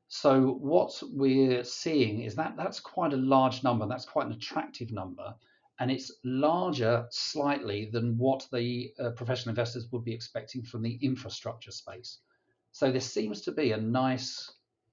So 0.09 0.51
what 0.59 1.01
we're 1.11 1.63
seeing 1.63 2.21
is 2.21 2.35
that 2.35 2.55
that's 2.55 2.79
quite 2.79 3.13
a 3.13 3.17
large 3.17 3.63
number. 3.63 3.87
That's 3.87 4.05
quite 4.05 4.27
an 4.27 4.33
attractive 4.33 4.91
number, 4.91 5.33
and 5.79 5.89
it's 5.89 6.11
larger 6.23 7.07
slightly 7.09 7.89
than 7.91 8.15
what 8.19 8.47
the 8.53 8.93
uh, 8.99 9.09
professional 9.09 9.53
investors 9.53 9.87
would 9.91 10.03
be 10.03 10.13
expecting 10.13 10.61
from 10.61 10.83
the 10.83 10.99
infrastructure 11.01 11.71
space. 11.71 12.19
So 12.71 12.91
there 12.91 13.01
seems 13.01 13.41
to 13.41 13.51
be 13.51 13.71
a 13.71 13.77
nice 13.77 14.51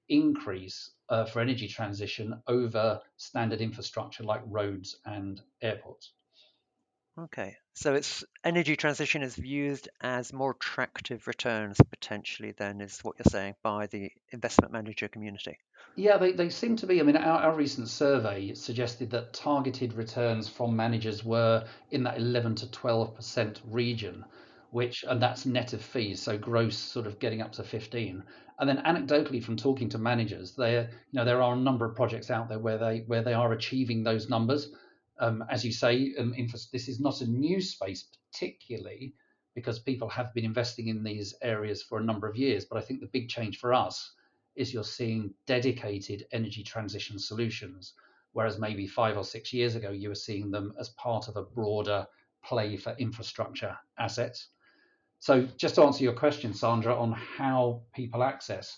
increase 0.08 0.90
uh, 1.08 1.24
for 1.24 1.40
energy 1.40 1.68
transition 1.68 2.40
over 2.46 3.00
standard 3.16 3.60
infrastructure 3.60 4.24
like 4.24 4.42
roads 4.46 4.96
and 5.04 5.40
airports. 5.62 6.12
Okay, 7.18 7.56
so 7.72 7.94
it's 7.94 8.24
energy 8.44 8.76
transition 8.76 9.22
is 9.22 9.36
viewed 9.36 9.88
as 10.02 10.34
more 10.34 10.50
attractive 10.50 11.26
returns 11.26 11.78
potentially 11.88 12.52
than 12.52 12.82
is 12.82 13.00
what 13.00 13.16
you're 13.18 13.30
saying 13.30 13.54
by 13.62 13.86
the 13.86 14.10
investment 14.32 14.70
manager 14.70 15.08
community. 15.08 15.56
Yeah, 15.94 16.18
they, 16.18 16.32
they 16.32 16.50
seem 16.50 16.76
to 16.76 16.86
be. 16.86 17.00
I 17.00 17.04
mean, 17.04 17.16
our, 17.16 17.40
our 17.40 17.54
recent 17.54 17.88
survey 17.88 18.52
suggested 18.52 19.10
that 19.12 19.32
targeted 19.32 19.94
returns 19.94 20.46
from 20.46 20.76
managers 20.76 21.24
were 21.24 21.66
in 21.90 22.02
that 22.02 22.18
11 22.18 22.56
to 22.56 22.66
12% 22.66 23.60
region, 23.64 24.22
which, 24.76 25.04
and 25.08 25.20
that's 25.20 25.46
net 25.46 25.72
of 25.72 25.82
fees, 25.82 26.20
so 26.20 26.36
gross 26.38 26.76
sort 26.76 27.06
of 27.06 27.18
getting 27.18 27.42
up 27.42 27.52
to 27.52 27.62
15. 27.62 28.22
And 28.58 28.68
then 28.68 28.82
anecdotally 28.84 29.42
from 29.42 29.56
talking 29.56 29.88
to 29.90 29.98
managers, 29.98 30.54
there, 30.54 30.90
you 31.10 31.18
know, 31.18 31.24
there 31.24 31.42
are 31.42 31.54
a 31.54 31.68
number 31.68 31.84
of 31.86 31.96
projects 31.96 32.30
out 32.30 32.48
there 32.48 32.58
where 32.58 32.78
they 32.78 33.04
where 33.06 33.22
they 33.22 33.34
are 33.34 33.52
achieving 33.52 34.02
those 34.02 34.28
numbers 34.28 34.70
um, 35.18 35.44
as 35.50 35.64
you 35.64 35.72
say, 35.72 36.14
um, 36.18 36.34
this 36.72 36.88
is 36.88 37.00
not 37.00 37.20
a 37.20 37.26
new 37.26 37.60
space 37.60 38.08
particularly, 38.32 39.14
because 39.54 39.78
people 39.78 40.08
have 40.10 40.34
been 40.34 40.44
investing 40.44 40.88
in 40.88 41.02
these 41.02 41.34
areas 41.40 41.82
for 41.82 41.98
a 41.98 42.04
number 42.04 42.28
of 42.28 42.36
years. 42.36 42.66
But 42.66 42.78
I 42.78 42.82
think 42.82 43.00
the 43.00 43.06
big 43.06 43.28
change 43.28 43.58
for 43.58 43.72
us 43.72 44.12
is 44.54 44.72
you're 44.72 44.84
seeing 44.84 45.32
dedicated 45.46 46.26
energy 46.32 46.62
transition 46.62 47.18
solutions, 47.18 47.94
whereas 48.32 48.58
maybe 48.58 48.86
five 48.86 49.16
or 49.16 49.24
six 49.24 49.52
years 49.52 49.74
ago 49.74 49.90
you 49.90 50.10
were 50.10 50.14
seeing 50.14 50.50
them 50.50 50.74
as 50.78 50.90
part 50.90 51.28
of 51.28 51.36
a 51.36 51.42
broader 51.42 52.06
play 52.44 52.76
for 52.76 52.94
infrastructure 52.98 53.76
assets. 53.98 54.48
So 55.18 55.48
just 55.56 55.74
to 55.76 55.82
answer 55.82 56.04
your 56.04 56.12
question, 56.12 56.54
Sandra, 56.54 56.94
on 56.94 57.12
how 57.12 57.82
people 57.94 58.22
access, 58.22 58.76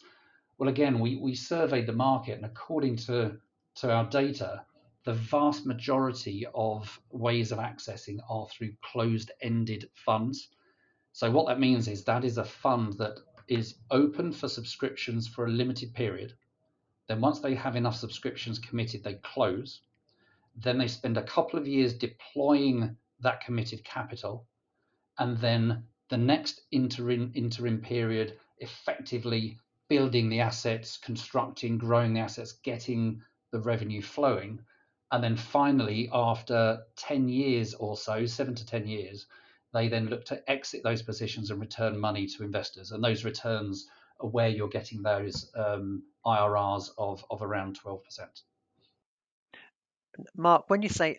well, 0.58 0.68
again, 0.68 0.98
we, 0.98 1.16
we 1.16 1.34
surveyed 1.34 1.86
the 1.86 1.92
market, 1.92 2.36
and 2.36 2.44
according 2.44 2.96
to, 2.96 3.36
to 3.76 3.92
our 3.92 4.04
data, 4.08 4.64
the 5.04 5.14
vast 5.14 5.66
majority 5.66 6.46
of 6.54 7.00
ways 7.10 7.52
of 7.52 7.58
accessing 7.58 8.18
are 8.28 8.46
through 8.48 8.72
closed-ended 8.82 9.88
funds. 9.94 10.48
So 11.12 11.30
what 11.30 11.46
that 11.46 11.60
means 11.60 11.88
is 11.88 12.04
that 12.04 12.24
is 12.24 12.38
a 12.38 12.44
fund 12.44 12.94
that 12.94 13.18
is 13.46 13.76
open 13.90 14.32
for 14.32 14.48
subscriptions 14.48 15.26
for 15.26 15.46
a 15.46 15.50
limited 15.50 15.94
period. 15.94 16.34
Then 17.08 17.20
once 17.20 17.40
they 17.40 17.54
have 17.54 17.76
enough 17.76 17.96
subscriptions 17.96 18.58
committed, 18.58 19.02
they 19.02 19.14
close. 19.14 19.80
Then 20.56 20.76
they 20.76 20.88
spend 20.88 21.16
a 21.16 21.22
couple 21.22 21.58
of 21.58 21.66
years 21.66 21.94
deploying 21.94 22.96
that 23.20 23.40
committed 23.40 23.84
capital, 23.84 24.46
and 25.18 25.38
then 25.38 25.84
the 26.10 26.18
next 26.18 26.62
interim 26.70 27.32
interim 27.34 27.80
period 27.80 28.38
effectively 28.58 29.58
building 29.88 30.28
the 30.28 30.40
assets, 30.40 30.98
constructing, 30.98 31.78
growing 31.78 32.12
the 32.12 32.20
assets, 32.20 32.52
getting 32.62 33.22
the 33.52 33.60
revenue 33.60 34.02
flowing. 34.02 34.60
And 35.10 35.24
then 35.24 35.36
finally, 35.36 36.10
after 36.12 36.80
10 36.96 37.28
years 37.28 37.74
or 37.74 37.96
so, 37.96 38.26
seven 38.26 38.54
to 38.54 38.66
10 38.66 38.86
years, 38.86 39.26
they 39.72 39.88
then 39.88 40.06
look 40.06 40.24
to 40.26 40.50
exit 40.50 40.82
those 40.82 41.02
positions 41.02 41.50
and 41.50 41.60
return 41.60 41.98
money 41.98 42.26
to 42.26 42.42
investors. 42.42 42.92
And 42.92 43.02
those 43.02 43.24
returns 43.24 43.86
are 44.20 44.28
where 44.28 44.48
you're 44.48 44.68
getting 44.68 45.02
those 45.02 45.50
um, 45.54 46.02
IRRs 46.26 46.90
of, 46.98 47.24
of 47.30 47.42
around 47.42 47.78
12%. 47.80 48.00
Mark, 50.36 50.68
when 50.68 50.82
you 50.82 50.88
say 50.88 51.18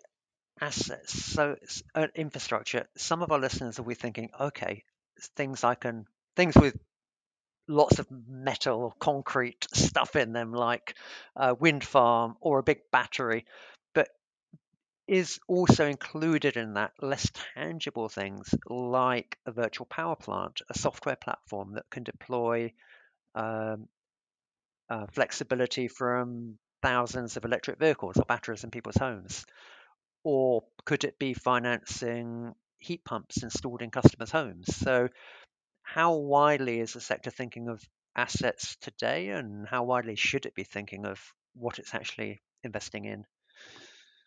assets, 0.62 1.14
so 1.34 1.56
uh, 1.96 2.08
infrastructure, 2.16 2.88
some 2.98 3.22
of 3.22 3.32
our 3.32 3.40
listeners 3.40 3.78
will 3.78 3.86
be 3.88 3.96
thinking, 3.96 4.30
okay, 4.40 4.84
things 5.36 5.64
I 5.64 5.76
can, 5.76 6.06
things 6.36 6.56
with 6.56 6.78
lots 7.68 8.00
of 8.00 8.08
metal 8.28 8.82
or 8.82 8.94
concrete 9.00 9.68
stuff 9.74 10.16
in 10.16 10.34
them, 10.34 10.54
like 10.54 10.96
a 11.36 11.54
wind 11.54 11.84
farm 11.84 12.36
or 12.42 12.60
a 12.60 12.64
big 12.64 12.80
battery 12.92 13.46
But 13.94 14.10
is 15.08 15.40
also 15.48 15.88
included 15.88 16.56
in 16.58 16.74
that 16.76 16.94
less 17.02 17.30
tangible 17.56 18.10
things 18.10 18.54
like 18.68 19.38
a 19.46 19.52
virtual 19.52 19.86
power 19.88 20.16
plant, 20.16 20.62
a 20.70 20.78
software 20.78 21.16
platform 21.18 21.74
that 21.74 21.90
can 21.90 22.04
deploy 22.04 22.72
um, 23.36 23.88
uh, 24.90 25.06
flexibility 25.12 25.88
from 25.88 26.58
thousands 26.82 27.38
of 27.38 27.46
electric 27.46 27.80
vehicles 27.80 28.18
or 28.18 28.26
batteries 28.26 28.64
in 28.64 28.72
people's 28.72 28.98
homes? 28.98 29.46
Or 30.24 30.64
could 30.86 31.04
it 31.04 31.20
be 31.20 31.34
financing 31.34 32.56
heat 32.80 33.04
pumps 33.04 33.44
installed 33.44 33.82
in 33.82 33.92
customers' 33.92 34.32
homes? 34.32 34.76
So, 34.76 35.10
how 35.84 36.16
widely 36.16 36.80
is 36.80 36.94
the 36.94 37.02
sector 37.02 37.32
thinking 37.32 37.68
of 37.70 37.84
assets 38.16 38.76
today, 38.78 39.30
and 39.30 39.68
how 39.68 39.84
widely 39.84 40.16
should 40.16 40.46
it 40.46 40.56
be 40.56 40.64
thinking 40.64 41.06
of 41.06 41.22
what 41.54 41.80
it's 41.80 41.94
actually 41.96 42.42
investing 42.64 43.06
in? 43.06 43.26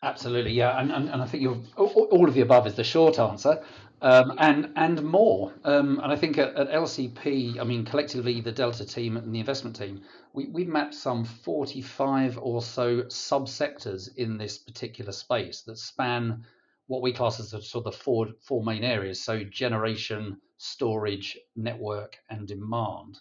Absolutely, 0.03 0.51
yeah, 0.51 0.81
and, 0.81 0.91
and, 0.91 1.09
and 1.09 1.21
I 1.21 1.25
think 1.25 1.47
all 1.77 2.27
of 2.27 2.33
the 2.33 2.41
above 2.41 2.67
is 2.67 2.75
the 2.75 2.83
short 2.83 3.19
answer, 3.19 3.63
um, 4.01 4.33
and 4.37 4.73
and 4.75 5.01
more. 5.01 5.53
Um, 5.63 6.01
and 6.03 6.11
I 6.11 6.17
think 6.17 6.37
at, 6.37 6.53
at, 6.55 6.69
LCP, 6.69 7.57
I 7.57 7.63
mean 7.63 7.85
collectively 7.85 8.41
the 8.41 8.51
Delta 8.51 8.85
team 8.85 9.15
and 9.15 9.33
the 9.33 9.39
investment 9.39 9.77
team, 9.77 10.01
we 10.33 10.47
we 10.47 10.65
mapped 10.65 10.93
some 10.93 11.23
45 11.23 12.37
or 12.37 12.61
so 12.61 13.03
subsectors 13.03 14.13
in 14.17 14.37
this 14.37 14.57
particular 14.57 15.13
space 15.13 15.61
that 15.61 15.77
span 15.77 16.43
what 16.87 17.01
we 17.01 17.13
class 17.13 17.39
as 17.39 17.51
the 17.51 17.61
sort 17.61 17.85
of 17.85 17.95
four 17.95 18.27
four 18.41 18.61
main 18.61 18.83
areas. 18.83 19.23
So 19.23 19.45
generation, 19.45 20.35
storage, 20.57 21.37
network, 21.55 22.17
and 22.29 22.45
demand. 22.45 23.19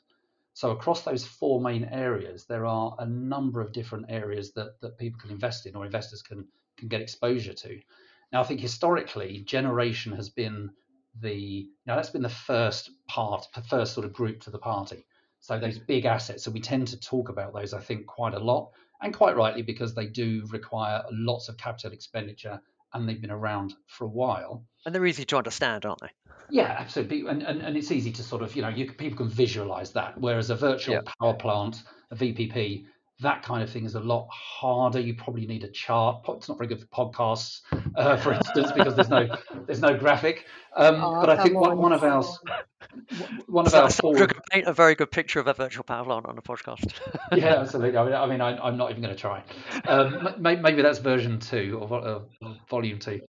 So 0.55 0.73
across 0.73 1.03
those 1.03 1.25
four 1.25 1.61
main 1.61 1.85
areas, 1.85 2.47
there 2.47 2.66
are 2.66 2.97
a 2.99 3.07
number 3.07 3.61
of 3.61 3.73
different 3.73 4.07
areas 4.09 4.53
that, 4.55 4.81
that 4.81 4.99
people 4.99 5.21
can 5.21 5.31
invest 5.31 5.64
in 5.66 5.77
or 5.77 5.87
investors 5.87 6.23
can 6.23 6.49
can 6.77 6.89
get 6.89 7.01
exposure 7.01 7.55
to. 7.55 7.81
Now, 8.33 8.41
I 8.41 8.45
think 8.45 8.61
historically, 8.61 9.41
generation 9.41 10.13
has 10.13 10.29
been 10.29 10.71
the 11.21 11.69
now 11.87 11.97
that's 11.97 12.11
been 12.11 12.23
the 12.23 12.29
first 12.29 12.91
part, 13.07 13.47
the 13.55 13.63
first 13.63 13.93
sort 13.93 14.07
of 14.07 14.13
group 14.13 14.41
to 14.43 14.51
the 14.51 14.59
party. 14.59 15.05
So 15.41 15.59
those 15.59 15.79
big 15.79 16.05
assets. 16.05 16.45
So 16.45 16.53
we 16.53 16.61
tend 16.61 16.87
to 16.89 17.01
talk 17.01 17.29
about 17.29 17.53
those, 17.53 17.75
I 17.75 17.81
think, 17.81 18.07
quite 18.07 18.35
a 18.35 18.39
lot, 18.39 18.71
and 19.03 19.13
quite 19.13 19.37
rightly 19.37 19.63
because 19.63 19.93
they 19.93 20.07
do 20.07 20.47
require 20.51 21.03
lots 21.11 21.49
of 21.49 21.57
capital 21.57 21.91
expenditure 21.93 22.61
and 22.95 23.09
they've 23.09 23.21
been 23.21 23.31
around 23.31 23.75
for 23.87 24.05
a 24.05 24.09
while. 24.09 24.65
And 24.87 24.95
they're 24.95 25.07
easy 25.07 25.25
to 25.25 25.37
understand, 25.37 25.85
aren't 25.85 26.01
they? 26.01 26.11
Yeah, 26.51 26.77
absolutely. 26.79 27.27
And, 27.27 27.43
and, 27.43 27.63
and 27.63 27.77
it's 27.77 27.91
easy 27.91 28.13
to 28.13 28.23
sort 28.23 28.43
of, 28.43 28.55
you 28.55 28.63
know, 28.63 28.69
you, 28.69 28.93
people 28.93 29.17
can 29.17 29.29
visualize 29.29 29.93
that. 29.93 30.21
Whereas 30.21 30.51
a 30.51 30.57
virtual 30.57 30.97
yeah. 30.97 31.13
power 31.19 31.35
plant, 31.35 31.83
a 32.11 32.17
VPP, 32.17 32.85
that 33.23 33.43
kind 33.43 33.63
of 33.63 33.71
thing 33.71 33.85
is 33.85 33.95
a 33.95 34.01
lot 34.01 34.29
harder. 34.31 35.01
You 35.01 35.15
probably 35.15 35.47
need 35.47 35.65
a 35.65 35.69
chart. 35.69 36.25
It's 36.29 36.49
not 36.49 36.59
very 36.59 36.69
good 36.69 36.81
for 36.81 36.87
podcasts, 36.87 37.61
uh, 37.97 38.17
for 38.17 38.33
instance, 38.33 38.73
because 38.73 38.95
there's 38.95 39.11
no 39.11 39.29
there's 39.67 39.81
no 39.81 39.97
graphic. 39.97 40.47
Um, 40.75 40.97
oh, 41.03 41.21
but 41.21 41.31
I 41.31 41.43
think 41.43 41.55
one, 41.55 41.77
one 41.79 41.93
of 41.93 42.03
ours 42.03 42.39
one 43.47 43.67
of 43.67 43.73
so, 43.73 43.83
our 43.83 43.91
forward... 43.91 44.35
paint 44.51 44.67
a 44.67 44.73
very 44.73 44.95
good 44.95 45.11
picture 45.11 45.41
of 45.41 45.47
a 45.47 45.55
virtual 45.55 45.85
power 45.85 46.05
plant 46.05 46.27
on 46.27 46.39
a 46.39 46.43
podcast. 46.43 46.93
yeah, 47.33 47.55
absolutely. 47.61 47.97
I 47.97 48.05
mean, 48.05 48.15
I 48.15 48.27
mean, 48.27 48.41
I, 48.41 48.69
am 48.69 48.77
not 48.77 48.91
even 48.91 49.03
going 49.03 49.15
to 49.15 49.21
try. 49.21 49.43
Um, 49.87 50.37
maybe 50.39 50.83
that's 50.83 50.99
version 50.99 51.39
two 51.39 51.79
or, 51.81 51.99
or 51.99 52.57
volume 52.69 52.99
two. 52.99 53.21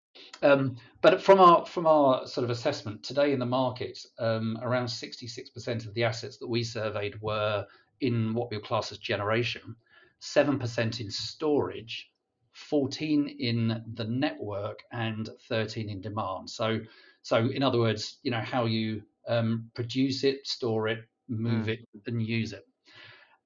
Um, 0.41 0.75
but 1.01 1.21
from 1.21 1.39
our 1.39 1.65
from 1.65 1.87
our 1.87 2.27
sort 2.27 2.43
of 2.43 2.49
assessment 2.49 3.03
today 3.03 3.33
in 3.33 3.39
the 3.39 3.45
market, 3.45 3.97
um, 4.19 4.59
around 4.61 4.85
66% 4.85 5.87
of 5.87 5.93
the 5.93 6.03
assets 6.03 6.37
that 6.37 6.47
we 6.47 6.63
surveyed 6.63 7.19
were 7.21 7.65
in 8.01 8.33
what 8.33 8.49
we 8.51 8.59
class 8.59 8.91
as 8.91 8.97
generation, 8.97 9.75
7% 10.21 10.99
in 10.99 11.11
storage, 11.11 12.09
14 12.53 13.27
in 13.39 13.83
the 13.93 14.05
network, 14.05 14.79
and 14.91 15.29
13 15.49 15.89
in 15.89 16.01
demand. 16.01 16.49
So, 16.49 16.79
so 17.21 17.37
in 17.47 17.63
other 17.63 17.79
words, 17.79 18.19
you 18.23 18.31
know 18.31 18.41
how 18.41 18.65
you 18.65 19.03
um, 19.27 19.69
produce 19.73 20.23
it, 20.23 20.45
store 20.47 20.87
it, 20.87 20.99
move 21.27 21.65
mm. 21.65 21.69
it, 21.69 21.87
and 22.07 22.21
use 22.21 22.53
it. 22.53 22.65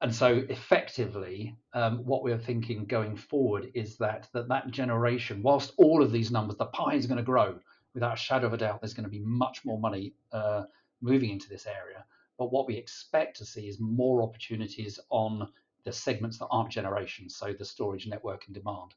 And 0.01 0.13
so, 0.13 0.43
effectively, 0.49 1.55
um, 1.73 2.05
what 2.05 2.23
we're 2.23 2.37
thinking 2.37 2.85
going 2.85 3.15
forward 3.15 3.71
is 3.73 3.97
that, 3.97 4.27
that 4.33 4.47
that 4.49 4.69
generation, 4.69 5.41
whilst 5.41 5.73
all 5.77 6.03
of 6.03 6.11
these 6.11 6.29
numbers, 6.29 6.57
the 6.57 6.67
pie 6.67 6.93
is 6.93 7.07
going 7.07 7.17
to 7.17 7.23
grow 7.23 7.59
without 7.95 8.13
a 8.13 8.17
shadow 8.17 8.45
of 8.45 8.53
a 8.53 8.57
doubt. 8.57 8.79
There's 8.79 8.93
going 8.93 9.05
to 9.05 9.09
be 9.09 9.23
much 9.23 9.65
more 9.65 9.79
money 9.79 10.13
uh, 10.31 10.63
moving 11.01 11.31
into 11.31 11.49
this 11.49 11.65
area. 11.65 12.05
But 12.37 12.51
what 12.51 12.67
we 12.67 12.75
expect 12.75 13.37
to 13.37 13.45
see 13.45 13.67
is 13.67 13.79
more 13.79 14.21
opportunities 14.21 14.99
on 15.09 15.47
the 15.83 15.91
segments 15.91 16.37
that 16.37 16.47
aren't 16.47 16.69
generation, 16.69 17.29
so 17.29 17.53
the 17.53 17.65
storage 17.65 18.07
network 18.07 18.45
and 18.45 18.53
demand. 18.53 18.93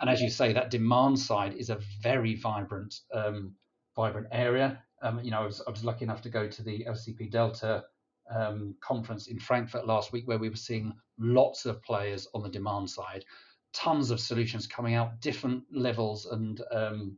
And 0.00 0.10
as 0.10 0.20
you 0.20 0.30
say, 0.30 0.52
that 0.52 0.70
demand 0.70 1.18
side 1.18 1.54
is 1.54 1.70
a 1.70 1.78
very 2.02 2.34
vibrant, 2.34 3.00
um, 3.14 3.54
vibrant 3.94 4.26
area. 4.32 4.82
Um, 5.00 5.20
you 5.22 5.30
know, 5.30 5.42
I 5.42 5.46
was, 5.46 5.62
I 5.66 5.70
was, 5.70 5.84
lucky 5.84 6.04
enough 6.04 6.22
to 6.22 6.28
go 6.28 6.48
to 6.48 6.62
the 6.62 6.84
LCP 6.88 7.30
Delta 7.30 7.84
um, 8.30 8.74
conference 8.80 9.28
in 9.28 9.38
Frankfurt 9.38 9.86
last 9.86 10.12
week, 10.12 10.26
where 10.26 10.38
we 10.38 10.48
were 10.48 10.56
seeing 10.56 10.92
lots 11.18 11.66
of 11.66 11.82
players 11.82 12.26
on 12.34 12.42
the 12.42 12.48
demand 12.48 12.90
side, 12.90 13.24
tons 13.72 14.10
of 14.10 14.20
solutions 14.20 14.66
coming 14.66 14.94
out, 14.94 15.20
different 15.20 15.64
levels 15.70 16.26
and 16.26 16.60
um, 16.72 17.16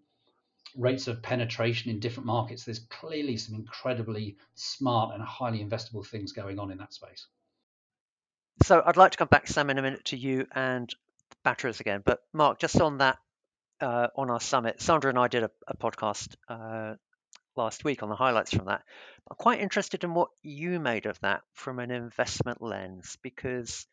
rates 0.77 1.07
of 1.07 1.23
penetration 1.23 1.91
in 1.91 2.01
different 2.01 2.27
markets, 2.27 2.65
there's 2.65 2.81
clearly 2.91 3.37
some 3.37 3.55
incredibly 3.55 4.37
smart 4.55 5.15
and 5.15 5.23
highly 5.23 5.65
investable 5.65 6.07
things 6.07 6.33
going 6.33 6.59
on 6.59 6.71
in 6.71 6.79
that 6.79 6.93
space. 6.93 7.27
So 8.63 8.83
I'd 8.85 8.97
like 8.97 9.13
to 9.13 9.19
come 9.19 9.29
back, 9.29 9.47
Sam, 9.47 9.71
in 9.71 9.79
a 9.79 9.83
minute 9.83 10.07
to 10.07 10.17
you 10.17 10.47
and 10.53 10.93
batteries 11.43 11.81
again. 11.81 12.03
But 12.05 12.21
Mark, 12.33 12.59
just 12.59 12.81
on 12.81 12.99
that, 12.99 13.19
uh, 13.81 14.09
on 14.17 14.31
our 14.31 14.41
summit, 14.41 14.81
Sandra 14.81 15.11
and 15.11 15.19
I 15.19 15.29
did 15.29 15.43
a, 15.43 15.51
a 15.67 15.77
podcast 15.77 16.35
uh, 16.49 16.95
last 17.57 17.85
week 17.85 18.03
on 18.03 18.09
the 18.09 18.15
highlights 18.15 18.55
from 18.55 18.67
that. 18.67 18.83
I'm 19.31 19.37
quite 19.37 19.61
interested 19.61 20.05
in 20.05 20.15
what 20.15 20.31
you 20.43 20.81
made 20.81 21.07
of 21.07 21.19
that 21.21 21.43
from 21.53 21.79
an 21.79 21.91
investment 21.91 22.63
lens 22.63 23.17
because 23.23 23.87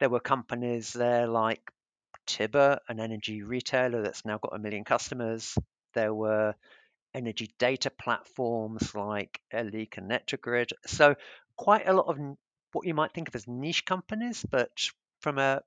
there 0.00 0.08
were 0.08 0.20
companies 0.20 0.92
there 0.92 1.26
like 1.26 1.60
Tibber, 2.26 2.80
an 2.88 3.00
energy 3.00 3.42
retailer 3.42 4.02
that's 4.02 4.24
now 4.24 4.38
got 4.38 4.54
a 4.54 4.58
million 4.58 4.84
customers, 4.84 5.56
there 5.94 6.14
were 6.14 6.54
energy 7.14 7.54
data 7.58 7.90
platforms 7.90 8.94
like 8.94 9.40
LE 9.52 9.86
Connect 9.90 10.30
to 10.30 10.36
Grid. 10.36 10.72
So 10.86 11.14
quite 11.56 11.88
a 11.88 11.92
lot 11.92 12.06
of 12.06 12.18
what 12.72 12.86
you 12.86 12.94
might 12.94 13.12
think 13.12 13.28
of 13.28 13.36
as 13.36 13.46
niche 13.46 13.84
companies, 13.84 14.44
but 14.50 14.70
from 15.20 15.38
a 15.38 15.62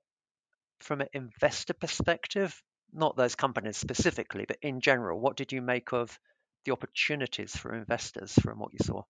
from 0.80 1.00
an 1.00 1.08
investor 1.12 1.74
perspective, 1.74 2.62
not 2.92 3.16
those 3.16 3.34
companies 3.34 3.76
specifically, 3.76 4.44
but 4.46 4.58
in 4.62 4.80
general, 4.80 5.18
what 5.18 5.36
did 5.36 5.52
you 5.52 5.60
make 5.60 5.92
of 5.92 6.18
the 6.64 6.72
opportunities 6.72 7.56
for 7.56 7.74
investors 7.74 8.32
from 8.34 8.58
what 8.58 8.72
you 8.72 8.78
saw? 8.82 9.02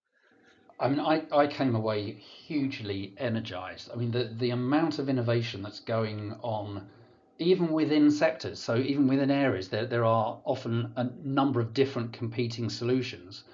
I 0.80 0.88
mean, 0.88 1.00
I, 1.00 1.24
I 1.32 1.46
came 1.48 1.74
away 1.74 2.12
hugely 2.12 3.12
energized. 3.18 3.90
I 3.92 3.96
mean, 3.96 4.12
the, 4.12 4.24
the 4.24 4.50
amount 4.50 4.98
of 4.98 5.08
innovation 5.08 5.62
that's 5.62 5.80
going 5.80 6.36
on, 6.42 6.88
even 7.38 7.68
within 7.68 8.10
sectors, 8.10 8.58
so 8.58 8.76
even 8.76 9.06
within 9.06 9.30
areas, 9.30 9.68
there, 9.68 9.86
there 9.86 10.04
are 10.04 10.40
often 10.44 10.92
a 10.96 11.04
number 11.22 11.60
of 11.60 11.72
different 11.72 12.12
competing 12.12 12.68
solutions. 12.68 13.44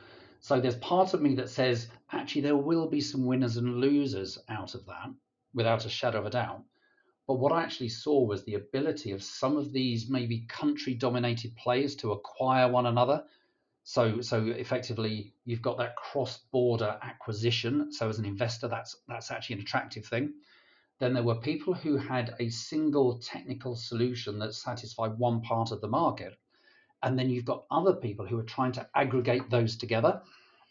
So 0.40 0.60
there's 0.60 0.76
part 0.76 1.14
of 1.14 1.22
me 1.22 1.34
that 1.36 1.48
says, 1.48 1.88
actually, 2.12 2.42
there 2.42 2.56
will 2.56 2.88
be 2.88 3.00
some 3.00 3.24
winners 3.26 3.56
and 3.56 3.76
losers 3.76 4.38
out 4.48 4.74
of 4.74 4.86
that, 4.86 5.12
without 5.54 5.86
a 5.86 5.90
shadow 5.90 6.20
of 6.20 6.26
a 6.26 6.30
doubt. 6.30 6.62
But 7.26 7.34
what 7.34 7.52
I 7.52 7.62
actually 7.62 7.88
saw 7.88 8.24
was 8.24 8.44
the 8.44 8.54
ability 8.54 9.12
of 9.12 9.22
some 9.22 9.56
of 9.56 9.72
these 9.72 10.10
maybe 10.10 10.46
country 10.48 10.94
dominated 10.94 11.56
players 11.56 11.96
to 11.96 12.12
acquire 12.12 12.70
one 12.70 12.86
another 12.86 13.24
so, 13.84 14.22
so 14.22 14.46
effectively, 14.46 15.34
you've 15.44 15.60
got 15.60 15.76
that 15.76 15.94
cross-border 15.96 16.98
acquisition. 17.02 17.92
So, 17.92 18.08
as 18.08 18.18
an 18.18 18.24
investor, 18.24 18.66
that's 18.66 18.96
that's 19.06 19.30
actually 19.30 19.56
an 19.56 19.62
attractive 19.62 20.06
thing. 20.06 20.32
Then 21.00 21.12
there 21.12 21.22
were 21.22 21.34
people 21.36 21.74
who 21.74 21.96
had 21.96 22.34
a 22.38 22.48
single 22.48 23.18
technical 23.18 23.74
solution 23.74 24.38
that 24.38 24.54
satisfied 24.54 25.18
one 25.18 25.40
part 25.42 25.72
of 25.72 25.80
the 25.80 25.88
market, 25.88 26.36
and 27.02 27.18
then 27.18 27.30
you've 27.30 27.44
got 27.44 27.66
other 27.70 27.94
people 27.94 28.26
who 28.26 28.38
are 28.38 28.44
trying 28.44 28.72
to 28.72 28.88
aggregate 28.94 29.50
those 29.50 29.76
together. 29.76 30.22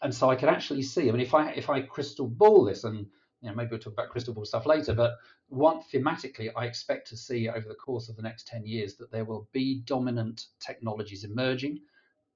And 0.02 0.14
so, 0.14 0.30
I 0.30 0.36
could 0.36 0.48
actually 0.48 0.82
see. 0.82 1.08
I 1.08 1.12
mean, 1.12 1.20
if 1.20 1.34
I 1.34 1.50
if 1.50 1.70
I 1.70 1.82
crystal 1.82 2.26
ball 2.26 2.64
this, 2.64 2.84
and 2.84 3.06
you 3.40 3.48
know, 3.48 3.54
maybe 3.54 3.70
we'll 3.70 3.80
talk 3.80 3.92
about 3.92 4.10
crystal 4.10 4.34
ball 4.34 4.44
stuff 4.44 4.66
later, 4.66 4.94
but 4.94 5.16
one 5.48 5.82
thematically, 5.92 6.50
I 6.56 6.64
expect 6.64 7.08
to 7.08 7.16
see 7.16 7.48
over 7.48 7.68
the 7.68 7.74
course 7.74 8.08
of 8.08 8.16
the 8.16 8.22
next 8.22 8.46
ten 8.46 8.66
years 8.66 8.96
that 8.96 9.12
there 9.12 9.24
will 9.24 9.48
be 9.52 9.82
dominant 9.84 10.46
technologies 10.60 11.24
emerging 11.24 11.80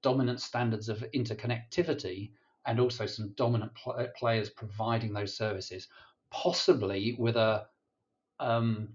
dominant 0.01 0.39
standards 0.41 0.89
of 0.89 1.03
interconnectivity 1.13 2.31
and 2.65 2.79
also 2.79 3.05
some 3.05 3.33
dominant 3.35 3.73
pl- 3.75 4.07
players 4.17 4.49
providing 4.49 5.13
those 5.13 5.35
services, 5.35 5.87
possibly 6.29 7.15
with 7.17 7.35
a 7.35 7.65
um, 8.39 8.89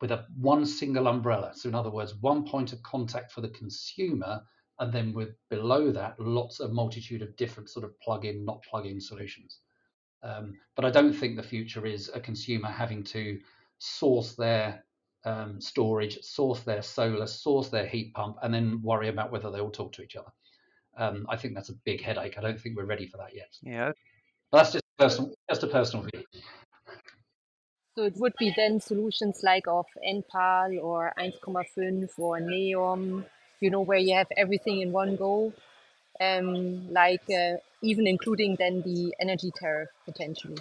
with 0.00 0.10
a 0.10 0.26
one 0.38 0.66
single 0.66 1.08
umbrella. 1.08 1.52
So 1.54 1.68
in 1.68 1.74
other 1.74 1.90
words, 1.90 2.14
one 2.20 2.44
point 2.46 2.72
of 2.72 2.82
contact 2.82 3.32
for 3.32 3.40
the 3.40 3.48
consumer, 3.48 4.42
and 4.78 4.92
then 4.92 5.12
with 5.12 5.30
below 5.48 5.90
that, 5.92 6.18
lots 6.20 6.60
of 6.60 6.72
multitude 6.72 7.22
of 7.22 7.36
different 7.36 7.70
sort 7.70 7.84
of 7.84 7.98
plug-in, 8.00 8.44
not 8.44 8.62
plug-in 8.62 9.00
solutions. 9.00 9.60
Um, 10.22 10.58
but 10.74 10.84
I 10.84 10.90
don't 10.90 11.12
think 11.12 11.36
the 11.36 11.42
future 11.42 11.86
is 11.86 12.10
a 12.12 12.20
consumer 12.20 12.68
having 12.68 13.04
to 13.04 13.38
source 13.78 14.34
their 14.34 14.84
um, 15.24 15.60
storage, 15.60 16.20
source 16.22 16.60
their 16.60 16.82
solar, 16.82 17.26
source 17.26 17.68
their 17.68 17.86
heat 17.86 18.14
pump, 18.14 18.36
and 18.42 18.52
then 18.52 18.80
worry 18.82 19.08
about 19.08 19.32
whether 19.32 19.50
they 19.50 19.60
all 19.60 19.70
talk 19.70 19.92
to 19.92 20.02
each 20.02 20.16
other. 20.16 20.30
Um, 20.96 21.26
I 21.28 21.36
think 21.36 21.54
that's 21.54 21.68
a 21.68 21.74
big 21.84 22.02
headache. 22.02 22.38
I 22.38 22.40
don't 22.40 22.60
think 22.60 22.76
we're 22.76 22.86
ready 22.86 23.06
for 23.06 23.18
that 23.18 23.34
yet. 23.34 23.54
Yeah. 23.62 23.92
But 24.50 24.58
that's 24.58 24.72
just 24.72 24.84
personal, 24.98 25.34
just 25.50 25.62
a 25.62 25.66
personal 25.66 26.06
view. 26.12 26.24
So 27.96 28.02
it 28.02 28.18
would 28.18 28.34
be 28.38 28.52
then 28.54 28.78
solutions 28.78 29.40
like 29.42 29.66
of 29.66 29.86
Enpal 30.06 30.84
or 30.84 31.14
1,5 31.18 32.10
or 32.18 32.38
Neom, 32.40 33.24
you 33.58 33.70
know, 33.70 33.80
where 33.80 33.98
you 33.98 34.14
have 34.14 34.26
everything 34.36 34.82
in 34.82 34.92
one 34.92 35.16
go, 35.16 35.54
um, 36.20 36.92
like 36.92 37.22
uh, 37.30 37.54
even 37.82 38.06
including 38.06 38.56
then 38.58 38.82
the 38.82 39.14
energy 39.18 39.50
tariff 39.56 39.88
potentially. 40.04 40.58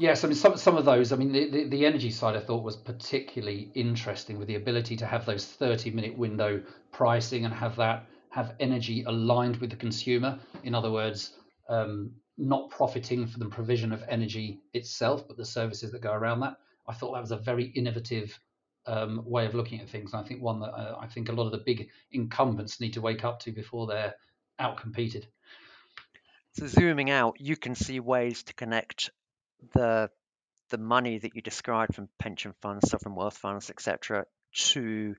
Yes, 0.00 0.24
I 0.24 0.26
mean 0.26 0.34
some 0.34 0.56
some 0.56 0.76
of 0.76 0.84
those. 0.84 1.12
I 1.12 1.16
mean 1.16 1.30
the, 1.30 1.48
the, 1.50 1.68
the, 1.68 1.86
energy 1.86 2.10
side 2.10 2.34
I 2.34 2.40
thought 2.40 2.64
was 2.64 2.74
particularly 2.74 3.70
interesting 3.74 4.36
with 4.36 4.48
the 4.48 4.56
ability 4.56 4.96
to 4.96 5.06
have 5.06 5.24
those 5.24 5.46
thirty 5.46 5.92
minute 5.92 6.18
window 6.18 6.60
pricing 6.90 7.44
and 7.44 7.54
have 7.54 7.76
that 7.76 8.06
have 8.30 8.54
energy 8.58 9.04
aligned 9.04 9.58
with 9.58 9.70
the 9.70 9.76
consumer. 9.76 10.40
In 10.64 10.74
other 10.74 10.90
words, 10.90 11.34
um, 11.68 12.10
not 12.38 12.70
profiting 12.70 13.28
from 13.28 13.40
the 13.40 13.48
provision 13.48 13.92
of 13.92 14.02
energy 14.08 14.62
itself, 14.72 15.28
but 15.28 15.36
the 15.36 15.44
services 15.44 15.92
that 15.92 16.00
go 16.00 16.12
around 16.12 16.40
that. 16.40 16.56
I 16.86 16.94
thought 16.94 17.12
that 17.12 17.20
was 17.20 17.30
a 17.30 17.36
very 17.36 17.64
innovative 17.64 18.38
um, 18.86 19.22
way 19.24 19.46
of 19.46 19.54
looking 19.54 19.80
at 19.80 19.88
things. 19.88 20.12
And 20.12 20.24
I 20.24 20.28
think 20.28 20.42
one 20.42 20.60
that 20.60 20.70
uh, 20.70 20.96
I 21.00 21.06
think 21.06 21.28
a 21.28 21.32
lot 21.32 21.46
of 21.46 21.52
the 21.52 21.62
big 21.64 21.88
incumbents 22.10 22.80
need 22.80 22.94
to 22.94 23.00
wake 23.00 23.24
up 23.24 23.40
to 23.40 23.52
before 23.52 23.86
they're 23.86 24.14
outcompeted. 24.60 25.24
So 26.54 26.66
zooming 26.66 27.10
out, 27.10 27.40
you 27.40 27.56
can 27.56 27.74
see 27.74 28.00
ways 28.00 28.42
to 28.44 28.54
connect 28.54 29.10
the 29.74 30.10
the 30.70 30.78
money 30.78 31.18
that 31.18 31.36
you 31.36 31.42
described 31.42 31.94
from 31.94 32.08
pension 32.18 32.54
funds, 32.62 32.90
sovereign 32.90 33.14
wealth 33.14 33.36
funds, 33.36 33.68
etc., 33.68 34.24
to 34.54 35.14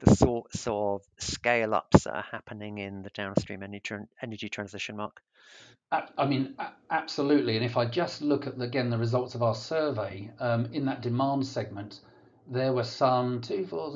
the 0.00 0.16
sorts 0.16 0.66
of 0.66 1.02
scale 1.18 1.74
ups 1.74 2.04
that 2.04 2.14
are 2.14 2.24
happening 2.30 2.78
in 2.78 3.02
the 3.02 3.10
downstream 3.10 3.62
energy, 3.62 3.94
energy 4.20 4.48
transition, 4.48 4.96
Mark? 4.96 5.22
I 5.92 6.26
mean, 6.26 6.56
absolutely. 6.90 7.56
And 7.56 7.64
if 7.64 7.76
I 7.76 7.86
just 7.86 8.20
look 8.20 8.46
at 8.46 8.60
again 8.60 8.90
the 8.90 8.98
results 8.98 9.34
of 9.34 9.42
our 9.42 9.54
survey 9.54 10.30
um, 10.40 10.66
in 10.72 10.84
that 10.86 11.00
demand 11.00 11.46
segment, 11.46 12.00
there 12.48 12.72
were 12.72 12.84
some 12.84 13.40
two, 13.40 13.66
four, 13.66 13.92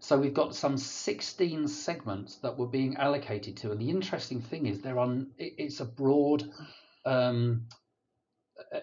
so 0.00 0.18
we've 0.18 0.34
got 0.34 0.54
some 0.54 0.76
16 0.76 1.68
segments 1.68 2.36
that 2.36 2.58
were 2.58 2.66
being 2.66 2.96
allocated 2.96 3.56
to. 3.58 3.72
And 3.72 3.80
the 3.80 3.90
interesting 3.90 4.40
thing 4.40 4.66
is, 4.66 4.80
there 4.80 4.98
are 4.98 5.16
it's 5.38 5.80
a 5.80 5.84
broad 5.84 6.48
um, 7.04 7.66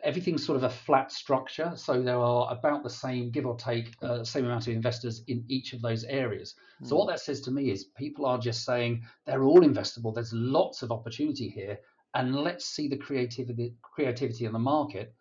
everything's 0.03 0.45
sort 0.45 0.57
of 0.57 0.63
a 0.63 0.69
flat 0.69 1.11
structure. 1.11 1.73
So 1.75 2.01
there 2.01 2.19
are 2.19 2.51
about 2.51 2.83
the 2.83 2.89
same, 2.89 3.31
give 3.31 3.45
or 3.45 3.55
take, 3.55 3.95
uh, 4.01 4.23
same 4.23 4.45
amount 4.45 4.67
of 4.67 4.73
investors 4.73 5.23
in 5.27 5.43
each 5.47 5.73
of 5.73 5.81
those 5.81 6.03
areas. 6.05 6.55
Mm. 6.81 6.87
So 6.87 6.95
what 6.95 7.05
hmm. 7.05 7.11
that 7.11 7.19
says 7.19 7.41
to 7.41 7.51
me 7.51 7.71
is 7.71 7.85
people 7.97 8.25
are 8.25 8.37
just 8.37 8.65
saying 8.65 9.03
they're 9.25 9.43
all 9.43 9.61
investable. 9.61 10.13
There's 10.13 10.33
lots 10.33 10.81
of 10.81 10.91
opportunity 10.91 11.49
here, 11.49 11.77
and 12.13 12.35
let's 12.35 12.65
see 12.65 12.87
the 12.87 12.97
creativity 12.97 13.75
creativity 13.81 14.45
in 14.45 14.53
the 14.53 14.59
market 14.59 15.13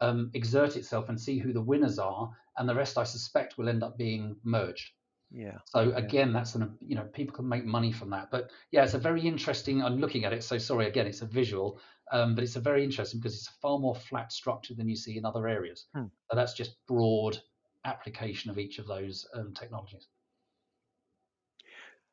um, 0.00 0.30
exert 0.34 0.76
itself 0.76 1.08
and 1.08 1.20
see 1.20 1.38
who 1.38 1.52
the 1.52 1.60
winners 1.60 1.98
are, 1.98 2.30
and 2.56 2.68
the 2.68 2.74
rest 2.74 2.98
I 2.98 3.04
suspect 3.04 3.58
will 3.58 3.68
end 3.68 3.82
up 3.82 3.98
being 3.98 4.36
merged. 4.44 4.90
Yeah. 5.30 5.58
So 5.66 5.92
again, 5.92 6.32
that's 6.32 6.54
an 6.54 6.76
you 6.80 6.96
know 6.96 7.04
people 7.04 7.36
can 7.36 7.48
make 7.48 7.64
money 7.64 7.92
from 7.92 8.10
that. 8.10 8.30
But 8.30 8.50
yeah, 8.70 8.84
it's 8.84 8.94
a 8.94 8.98
very 8.98 9.26
interesting. 9.26 9.82
I'm 9.82 9.98
looking 9.98 10.24
at 10.24 10.32
it. 10.32 10.42
So 10.42 10.58
sorry 10.58 10.86
again, 10.86 11.06
it's 11.06 11.22
a 11.22 11.26
visual, 11.26 11.80
um, 12.10 12.34
but 12.34 12.44
it's 12.44 12.56
a 12.56 12.60
very 12.60 12.82
interesting 12.82 13.20
because 13.20 13.34
it's 13.34 13.48
a 13.48 13.60
far 13.60 13.78
more 13.78 13.94
flat 13.94 14.32
structure 14.32 14.74
than 14.74 14.88
you 14.88 14.96
see 14.96 15.18
in 15.18 15.26
other 15.26 15.46
areas. 15.46 15.86
Hmm. 15.94 16.06
So 16.30 16.36
that's 16.36 16.54
just 16.54 16.76
broad 16.86 17.38
application 17.84 18.50
of 18.50 18.58
each 18.58 18.78
of 18.78 18.86
those 18.86 19.26
um, 19.34 19.52
technologies. 19.54 20.08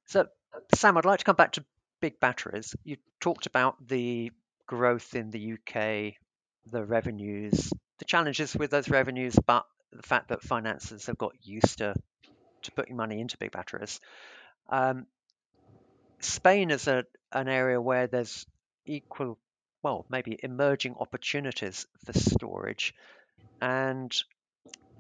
So 0.06 0.28
Sam, 0.74 0.98
I'd 0.98 1.06
like 1.06 1.20
to 1.20 1.26
come 1.26 1.36
back 1.36 1.54
to 1.54 1.66
big 2.02 2.20
batteries. 2.20 2.76
You 2.84 2.98
talked 3.22 3.46
about 3.46 3.76
the 3.88 4.32
growth 4.68 5.16
in 5.16 5.32
the 5.32 5.54
UK, 5.54 6.16
the 6.70 6.84
revenues, 6.84 7.72
the 8.00 8.06
challenges 8.06 8.56
with 8.56 8.72
those 8.72 8.90
revenues, 8.90 9.38
but 9.48 9.66
the 9.92 10.04
fact 10.04 10.30
that 10.30 10.42
finances 10.42 11.06
have 11.06 11.18
got 11.18 11.34
used 11.42 11.78
to 11.78 11.96
to 12.66 12.72
putting 12.72 12.96
money 12.96 13.20
into 13.20 13.38
big 13.38 13.52
batteries. 13.52 14.00
Um, 14.70 15.06
Spain 16.20 16.72
is 16.72 16.88
a, 16.88 17.06
an 17.32 17.48
area 17.48 17.80
where 17.80 18.08
there's 18.08 18.46
equal, 18.86 19.38
well, 19.84 20.06
maybe 20.10 20.38
emerging 20.42 20.96
opportunities 21.00 21.86
for 22.06 22.14
storage. 22.14 22.94
And 23.62 24.16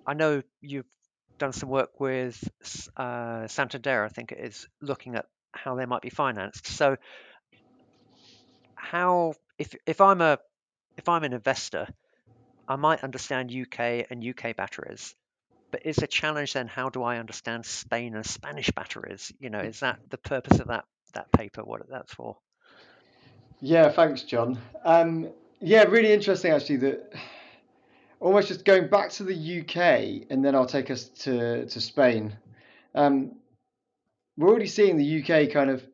I 0.05 0.13
know 0.13 0.43
you've 0.61 0.85
done 1.37 1.53
some 1.53 1.69
work 1.69 1.99
with 1.99 2.41
uh, 2.95 3.47
Santander, 3.47 4.03
I 4.03 4.09
think 4.09 4.31
it 4.31 4.39
is, 4.39 4.67
looking 4.81 5.15
at 5.15 5.25
how 5.51 5.75
they 5.75 5.85
might 5.85 6.01
be 6.01 6.09
financed. 6.09 6.67
So, 6.67 6.97
how 8.75 9.33
if 9.57 9.73
if 9.85 10.01
I'm 10.01 10.21
a 10.21 10.37
if 10.97 11.09
I'm 11.09 11.23
an 11.23 11.33
investor, 11.33 11.87
I 12.67 12.75
might 12.75 13.03
understand 13.03 13.51
UK 13.51 14.05
and 14.09 14.23
UK 14.23 14.55
batteries, 14.55 15.15
but 15.75 15.85
is 15.85 15.97
a 15.97 16.07
challenge 16.07 16.53
then 16.53 16.67
how 16.69 16.87
do 16.87 17.03
I 17.03 17.17
understand 17.17 17.65
Spain 17.65 18.15
and 18.15 18.25
Spanish 18.25 18.71
batteries? 18.71 19.33
You 19.41 19.49
know, 19.49 19.59
is 19.59 19.81
that 19.81 19.99
the 20.09 20.17
purpose 20.17 20.59
of 20.59 20.67
that 20.67 20.85
that 21.13 21.29
paper? 21.33 21.65
What 21.65 21.81
that's 21.89 22.13
for? 22.13 22.37
Yeah, 23.59 23.89
thanks, 23.89 24.21
Jon. 24.21 24.57
Um, 24.85 25.27
yeah, 25.59 25.83
really 25.83 26.13
interesting 26.13 26.53
actually. 26.53 26.77
That 26.77 27.13
almost 28.21 28.47
just 28.47 28.63
going 28.63 28.87
back 28.87 29.09
to 29.11 29.25
the 29.25 29.35
UK, 29.35 30.27
and 30.29 30.45
then 30.45 30.55
I'll 30.55 30.65
take 30.65 30.89
us 30.89 31.09
to 31.23 31.65
to 31.65 31.81
Spain. 31.81 32.37
Um, 32.93 33.33
we're 34.37 34.47
already 34.47 34.67
seeing 34.67 34.95
the 34.95 35.21
UK 35.21 35.51
kind 35.51 35.69
of 35.69 35.85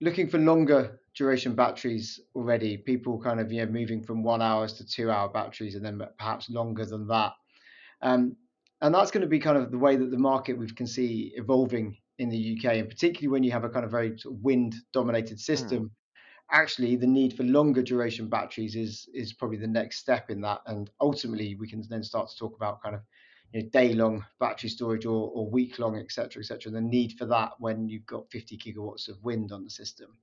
looking 0.00 0.28
for 0.28 0.38
longer 0.38 1.00
duration 1.16 1.56
batteries 1.56 2.20
already. 2.36 2.76
People 2.76 3.20
kind 3.20 3.40
of 3.40 3.50
you 3.50 3.66
know 3.66 3.72
moving 3.72 4.04
from 4.04 4.22
one 4.22 4.40
hours 4.40 4.74
to 4.74 4.86
two 4.86 5.10
hour 5.10 5.28
batteries, 5.28 5.74
and 5.74 5.84
then 5.84 6.00
perhaps 6.16 6.48
longer 6.48 6.86
than 6.86 7.08
that. 7.08 7.32
Um, 8.02 8.36
and 8.82 8.94
that's 8.94 9.10
going 9.10 9.22
to 9.22 9.28
be 9.28 9.38
kind 9.38 9.56
of 9.56 9.70
the 9.70 9.78
way 9.78 9.96
that 9.96 10.10
the 10.10 10.18
market 10.18 10.58
we 10.58 10.68
can 10.70 10.86
see 10.86 11.32
evolving 11.36 11.96
in 12.18 12.28
the 12.28 12.56
UK, 12.56 12.76
and 12.76 12.88
particularly 12.88 13.28
when 13.28 13.42
you 13.42 13.50
have 13.52 13.64
a 13.64 13.68
kind 13.68 13.84
of 13.84 13.90
very 13.90 14.18
sort 14.18 14.34
of 14.34 14.40
wind 14.42 14.74
dominated 14.92 15.34
hmm. 15.34 15.52
system. 15.52 15.84
Mm. 15.84 15.90
Actually, 16.52 16.96
the 16.96 17.06
need 17.06 17.36
for 17.36 17.44
longer 17.44 17.82
duration 17.82 18.28
batteries 18.28 18.74
is 18.74 19.08
is 19.14 19.32
probably 19.32 19.58
the 19.58 19.66
next 19.66 19.98
step 19.98 20.30
in 20.30 20.40
that, 20.40 20.60
and 20.66 20.90
ultimately 21.00 21.54
we 21.54 21.68
can 21.68 21.82
then 21.88 22.02
start 22.02 22.28
to 22.28 22.36
talk 22.36 22.56
about 22.56 22.82
kind 22.82 22.94
of 22.96 23.02
you 23.52 23.62
know, 23.62 23.68
day 23.70 23.94
long 23.94 24.24
battery 24.38 24.68
storage 24.68 25.06
or, 25.06 25.30
or 25.32 25.48
week 25.48 25.78
long, 25.78 25.96
et 25.96 26.10
cetera, 26.10 26.42
et 26.42 26.46
cetera. 26.46 26.72
The 26.72 26.80
need 26.80 27.14
for 27.18 27.26
that 27.26 27.52
when 27.58 27.88
you've 27.88 28.06
got 28.06 28.30
50 28.30 28.58
gigawatts 28.58 29.08
of 29.08 29.22
wind 29.22 29.52
on 29.52 29.64
the 29.64 29.70
system. 29.70 30.16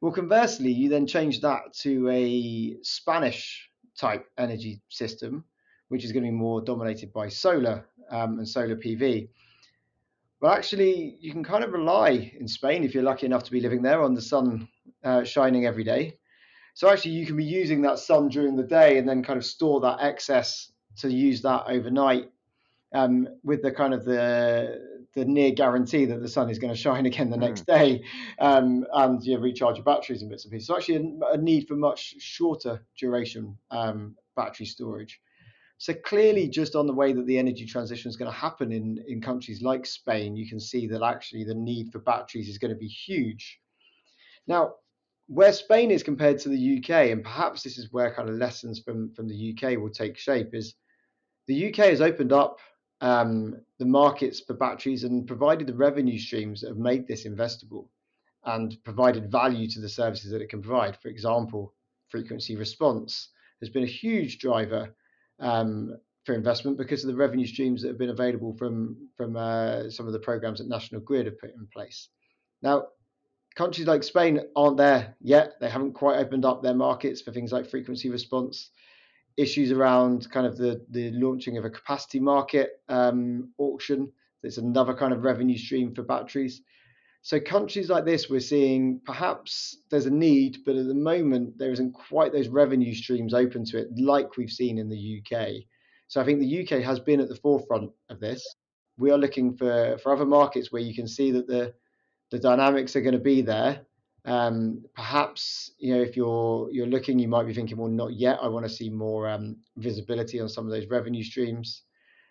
Well, 0.00 0.12
conversely, 0.12 0.72
you 0.72 0.88
then 0.88 1.06
change 1.06 1.40
that 1.40 1.72
to 1.80 2.08
a 2.10 2.76
Spanish 2.82 3.70
type 3.98 4.26
energy 4.36 4.82
system, 4.88 5.44
which 5.88 6.04
is 6.04 6.12
going 6.12 6.24
to 6.24 6.30
be 6.30 6.36
more 6.36 6.60
dominated 6.60 7.12
by 7.12 7.28
solar 7.28 7.86
um, 8.10 8.38
and 8.38 8.48
solar 8.48 8.76
PV. 8.76 9.28
But 10.40 10.58
actually, 10.58 11.16
you 11.20 11.32
can 11.32 11.42
kind 11.42 11.64
of 11.64 11.72
rely 11.72 12.32
in 12.38 12.46
Spain, 12.46 12.84
if 12.84 12.94
you're 12.94 13.02
lucky 13.02 13.26
enough 13.26 13.44
to 13.44 13.50
be 13.50 13.60
living 13.60 13.82
there, 13.82 14.02
on 14.02 14.14
the 14.14 14.22
sun 14.22 14.68
uh, 15.02 15.24
shining 15.24 15.66
every 15.66 15.84
day. 15.84 16.18
So 16.74 16.90
actually, 16.90 17.12
you 17.12 17.24
can 17.24 17.36
be 17.36 17.44
using 17.44 17.80
that 17.82 17.98
sun 17.98 18.28
during 18.28 18.54
the 18.54 18.62
day 18.62 18.98
and 18.98 19.08
then 19.08 19.22
kind 19.22 19.38
of 19.38 19.46
store 19.46 19.80
that 19.80 20.00
excess 20.00 20.72
to 20.98 21.10
use 21.10 21.40
that 21.42 21.64
overnight 21.68 22.30
um, 22.94 23.28
with 23.42 23.62
the 23.62 23.72
kind 23.72 23.94
of 23.94 24.04
the 24.04 24.96
the 25.14 25.24
near 25.24 25.50
guarantee 25.50 26.04
that 26.04 26.20
the 26.20 26.28
sun 26.28 26.50
is 26.50 26.58
going 26.58 26.72
to 26.72 26.78
shine 26.78 27.06
again 27.10 27.30
the 27.30 27.36
mm. 27.36 27.40
next 27.40 27.66
day 27.66 28.02
um, 28.38 28.84
and 28.92 29.24
you 29.24 29.38
recharge 29.38 29.76
your 29.76 29.84
batteries 29.84 30.20
and 30.20 30.30
bits 30.30 30.44
and 30.44 30.52
pieces. 30.52 30.66
So 30.68 30.76
actually 30.76 30.96
a, 30.96 31.34
a 31.34 31.36
need 31.38 31.66
for 31.66 31.74
much 31.74 32.16
shorter 32.18 32.84
duration 32.98 33.56
um, 33.70 34.14
battery 34.36 34.66
storage. 34.66 35.18
So 35.78 35.92
clearly, 35.92 36.48
just 36.48 36.74
on 36.74 36.86
the 36.86 36.94
way 36.94 37.12
that 37.12 37.26
the 37.26 37.38
energy 37.38 37.66
transition 37.66 38.08
is 38.08 38.16
going 38.16 38.30
to 38.30 38.36
happen 38.36 38.72
in, 38.72 39.04
in 39.06 39.20
countries 39.20 39.60
like 39.60 39.84
Spain, 39.84 40.34
you 40.34 40.48
can 40.48 40.58
see 40.58 40.86
that 40.86 41.02
actually 41.02 41.44
the 41.44 41.54
need 41.54 41.92
for 41.92 41.98
batteries 41.98 42.48
is 42.48 42.58
going 42.58 42.72
to 42.72 42.78
be 42.78 42.88
huge. 42.88 43.60
Now, 44.46 44.76
where 45.26 45.52
Spain 45.52 45.90
is 45.90 46.02
compared 46.02 46.38
to 46.40 46.48
the 46.48 46.78
UK, 46.78 47.10
and 47.10 47.22
perhaps 47.22 47.62
this 47.62 47.76
is 47.76 47.92
where 47.92 48.14
kind 48.14 48.28
of 48.28 48.36
lessons 48.36 48.80
from, 48.80 49.12
from 49.12 49.28
the 49.28 49.54
UK 49.54 49.78
will 49.78 49.90
take 49.90 50.16
shape, 50.16 50.54
is 50.54 50.74
the 51.46 51.68
UK 51.68 51.88
has 51.88 52.00
opened 52.00 52.32
up 52.32 52.58
um, 53.00 53.60
the 53.78 53.84
markets 53.84 54.40
for 54.40 54.54
batteries 54.54 55.04
and 55.04 55.26
provided 55.26 55.66
the 55.66 55.74
revenue 55.74 56.18
streams 56.18 56.60
that 56.60 56.68
have 56.68 56.78
made 56.78 57.06
this 57.06 57.26
investable 57.26 57.88
and 58.44 58.82
provided 58.84 59.30
value 59.30 59.68
to 59.68 59.80
the 59.80 59.88
services 59.88 60.30
that 60.30 60.40
it 60.40 60.48
can 60.48 60.62
provide. 60.62 60.96
For 61.02 61.08
example, 61.08 61.74
frequency 62.08 62.56
response 62.56 63.30
has 63.60 63.68
been 63.68 63.82
a 63.82 63.86
huge 63.86 64.38
driver 64.38 64.94
um, 65.40 65.96
for 66.24 66.34
investment 66.34 66.76
because 66.76 67.04
of 67.04 67.08
the 67.08 67.16
revenue 67.16 67.46
streams 67.46 67.82
that 67.82 67.88
have 67.88 67.98
been 67.98 68.10
available 68.10 68.54
from 68.56 68.96
from 69.16 69.36
uh, 69.36 69.88
some 69.90 70.06
of 70.06 70.12
the 70.12 70.18
programs 70.18 70.58
that 70.58 70.68
National 70.68 71.00
Grid 71.00 71.26
have 71.26 71.38
put 71.38 71.54
in 71.54 71.66
place. 71.72 72.08
Now, 72.62 72.88
countries 73.54 73.86
like 73.86 74.02
Spain 74.02 74.40
aren't 74.56 74.76
there 74.76 75.14
yet; 75.20 75.54
they 75.60 75.70
haven't 75.70 75.92
quite 75.92 76.18
opened 76.18 76.44
up 76.44 76.62
their 76.62 76.74
markets 76.74 77.20
for 77.22 77.32
things 77.32 77.52
like 77.52 77.70
frequency 77.70 78.10
response. 78.10 78.70
Issues 79.36 79.70
around 79.70 80.30
kind 80.30 80.46
of 80.46 80.56
the 80.56 80.84
the 80.90 81.10
launching 81.12 81.58
of 81.58 81.64
a 81.64 81.70
capacity 81.70 82.20
market 82.20 82.80
um, 82.88 83.52
auction. 83.58 84.10
There's 84.42 84.58
another 84.58 84.94
kind 84.94 85.12
of 85.12 85.24
revenue 85.24 85.58
stream 85.58 85.94
for 85.94 86.02
batteries. 86.02 86.62
So 87.26 87.40
countries 87.40 87.88
like 87.88 88.04
this, 88.04 88.30
we're 88.30 88.38
seeing 88.38 89.00
perhaps 89.04 89.78
there's 89.90 90.06
a 90.06 90.10
need, 90.10 90.58
but 90.64 90.76
at 90.76 90.86
the 90.86 90.94
moment 90.94 91.58
there 91.58 91.72
isn't 91.72 91.90
quite 91.90 92.30
those 92.30 92.46
revenue 92.46 92.94
streams 92.94 93.34
open 93.34 93.64
to 93.64 93.78
it 93.78 93.88
like 93.98 94.36
we've 94.36 94.48
seen 94.48 94.78
in 94.78 94.88
the 94.88 95.20
UK. 95.20 95.64
So 96.06 96.20
I 96.20 96.24
think 96.24 96.38
the 96.38 96.62
UK 96.62 96.84
has 96.84 97.00
been 97.00 97.18
at 97.18 97.28
the 97.28 97.34
forefront 97.34 97.90
of 98.10 98.20
this. 98.20 98.46
We 98.96 99.10
are 99.10 99.18
looking 99.18 99.56
for, 99.56 99.98
for 100.04 100.12
other 100.12 100.24
markets 100.24 100.70
where 100.70 100.82
you 100.82 100.94
can 100.94 101.08
see 101.08 101.32
that 101.32 101.48
the 101.48 101.74
the 102.30 102.38
dynamics 102.38 102.94
are 102.94 103.00
going 103.00 103.18
to 103.18 103.18
be 103.18 103.42
there. 103.42 103.80
Um, 104.24 104.84
perhaps 104.94 105.72
you 105.80 105.96
know 105.96 106.02
if 106.02 106.16
you're 106.16 106.70
you're 106.70 106.86
looking, 106.86 107.18
you 107.18 107.26
might 107.26 107.48
be 107.48 107.54
thinking, 107.54 107.76
well, 107.76 107.88
not 107.88 108.12
yet. 108.12 108.38
I 108.40 108.46
want 108.46 108.66
to 108.66 108.72
see 108.72 108.88
more 108.88 109.28
um, 109.28 109.56
visibility 109.78 110.38
on 110.38 110.48
some 110.48 110.64
of 110.64 110.70
those 110.70 110.86
revenue 110.86 111.24
streams 111.24 111.82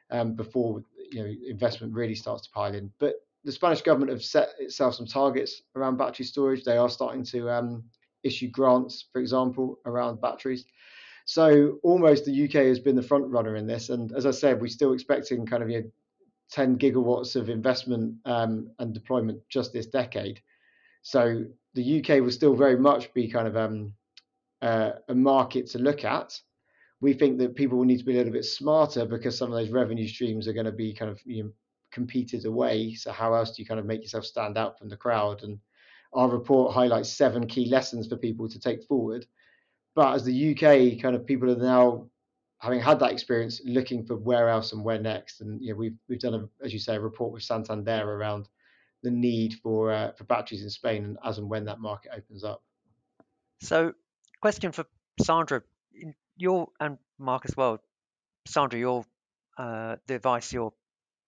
um, 0.10 0.36
before 0.36 0.86
you 1.12 1.22
know 1.22 1.30
investment 1.50 1.94
really 1.94 2.16
starts 2.16 2.44
to 2.44 2.52
pile 2.52 2.74
in. 2.74 2.94
But 2.98 3.16
the 3.46 3.52
Spanish 3.52 3.84
government 3.84 4.12
have 4.12 4.24
set 4.24 4.50
itself 4.60 4.96
some 4.96 5.06
targets 5.06 5.62
around 5.76 5.98
battery 5.98 6.26
storage. 6.26 6.64
They 6.64 6.78
are 6.78 6.90
starting 6.90 7.24
to 7.26 7.50
um, 7.50 7.84
issue 8.24 8.50
grants, 8.50 9.06
for 9.14 9.22
example, 9.22 9.80
around 9.86 10.20
batteries. 10.20 10.66
So 11.26 11.80
almost 11.84 12.26
the 12.26 12.46
UK 12.46 12.66
has 12.66 12.80
been 12.80 12.96
the 12.96 13.04
front 13.04 13.28
runner 13.28 13.56
in 13.56 13.68
this. 13.68 13.90
And 13.90 14.12
as 14.14 14.26
I 14.26 14.32
said, 14.32 14.60
we're 14.60 14.68
still 14.68 14.94
expecting 14.94 15.46
kind 15.46 15.62
of 15.62 15.70
you 15.70 15.82
know, 15.82 15.92
10 16.52 16.78
gigawatts 16.78 17.36
of 17.36 17.50
investment 17.50 18.16
um, 18.26 18.72
and 18.80 18.94
deployment 18.94 19.40
just 19.48 19.72
this 19.72 19.88
decade. 19.88 20.42
So 21.04 21.46
the 21.76 22.00
UK 22.00 22.22
will 22.22 22.32
still 22.32 22.56
very 22.56 22.78
much 22.78 23.14
be 23.14 23.28
kind 23.28 23.48
of 23.48 23.56
um, 23.56 23.94
uh, 24.62 24.92
a 25.08 25.14
market 25.16 25.68
to 25.68 25.80
look 25.80 26.04
at. 26.04 26.40
We 27.00 27.14
think 27.14 27.38
that 27.40 27.56
people 27.56 27.78
will 27.78 27.86
need 27.86 28.00
to 28.00 28.06
be 28.06 28.14
a 28.14 28.18
little 28.18 28.34
bit 28.34 28.46
smarter 28.46 29.06
because 29.06 29.38
some 29.38 29.52
of 29.52 29.58
those 29.58 29.70
revenue 29.70 30.08
streams 30.08 30.48
are 30.48 30.54
going 30.54 30.66
to 30.66 30.72
be 30.72 30.94
kind 30.94 31.12
of 31.12 31.22
you 31.26 31.44
know, 31.44 31.52
competed 31.96 32.46
away. 32.46 32.94
So 32.94 33.12
how 33.12 33.34
else 33.34 33.56
do 33.56 33.62
you 33.62 33.66
kind 33.66 33.80
of 33.80 33.86
make 33.86 34.02
yourself 34.02 34.26
stand 34.26 34.58
out 34.58 34.78
from 34.78 34.90
the 34.90 34.98
crowd? 34.98 35.44
And 35.44 35.58
our 36.14 36.30
report 36.30 36.74
highlights 36.74 37.10
seven 37.10 37.48
key 37.48 37.70
lessons 37.70 38.08
for 38.08 38.18
people 38.18 38.48
to 38.50 38.60
take 38.60 38.84
forward. 38.84 39.26
But 39.96 40.14
as 40.14 40.26
the 40.26 40.52
UK 40.52 41.02
kind 41.02 41.16
of 41.16 41.26
people 41.26 41.50
are 41.50 41.56
now 41.56 42.08
having 42.60 42.82
had 42.82 43.00
that 43.00 43.14
experience, 43.14 43.62
looking 43.66 44.06
for 44.06 44.18
where 44.18 44.50
else 44.50 44.74
and 44.74 44.84
where 44.84 45.00
next. 45.00 45.40
And 45.40 45.62
you 45.62 45.72
know, 45.72 45.78
we've 45.78 45.98
we've 46.10 46.20
done 46.20 46.34
a, 46.36 46.66
as 46.66 46.74
you 46.74 46.80
say, 46.80 46.98
a 46.98 47.00
report 47.00 47.32
with 47.32 47.44
Santander 47.44 48.04
around 48.04 48.50
the 49.04 49.12
need 49.12 49.56
for 49.64 49.92
uh, 49.92 50.12
for 50.12 50.26
batteries 50.26 50.64
in 50.64 50.70
Spain 50.70 51.06
and 51.06 51.18
as 51.24 51.38
and 51.38 51.50
when 51.50 51.66
that 51.66 51.80
market 51.80 52.12
opens 52.14 52.44
up. 52.44 52.62
So, 53.62 53.94
question 54.42 54.74
for 54.74 54.86
Sandra, 55.22 55.64
your 56.36 56.68
and 56.82 56.98
Mark 57.18 57.44
as 57.46 57.56
well. 57.56 57.80
Sandra, 58.48 58.78
your 58.80 59.06
uh, 59.58 59.96
the 60.08 60.16
advice 60.16 60.52
you're 60.52 60.74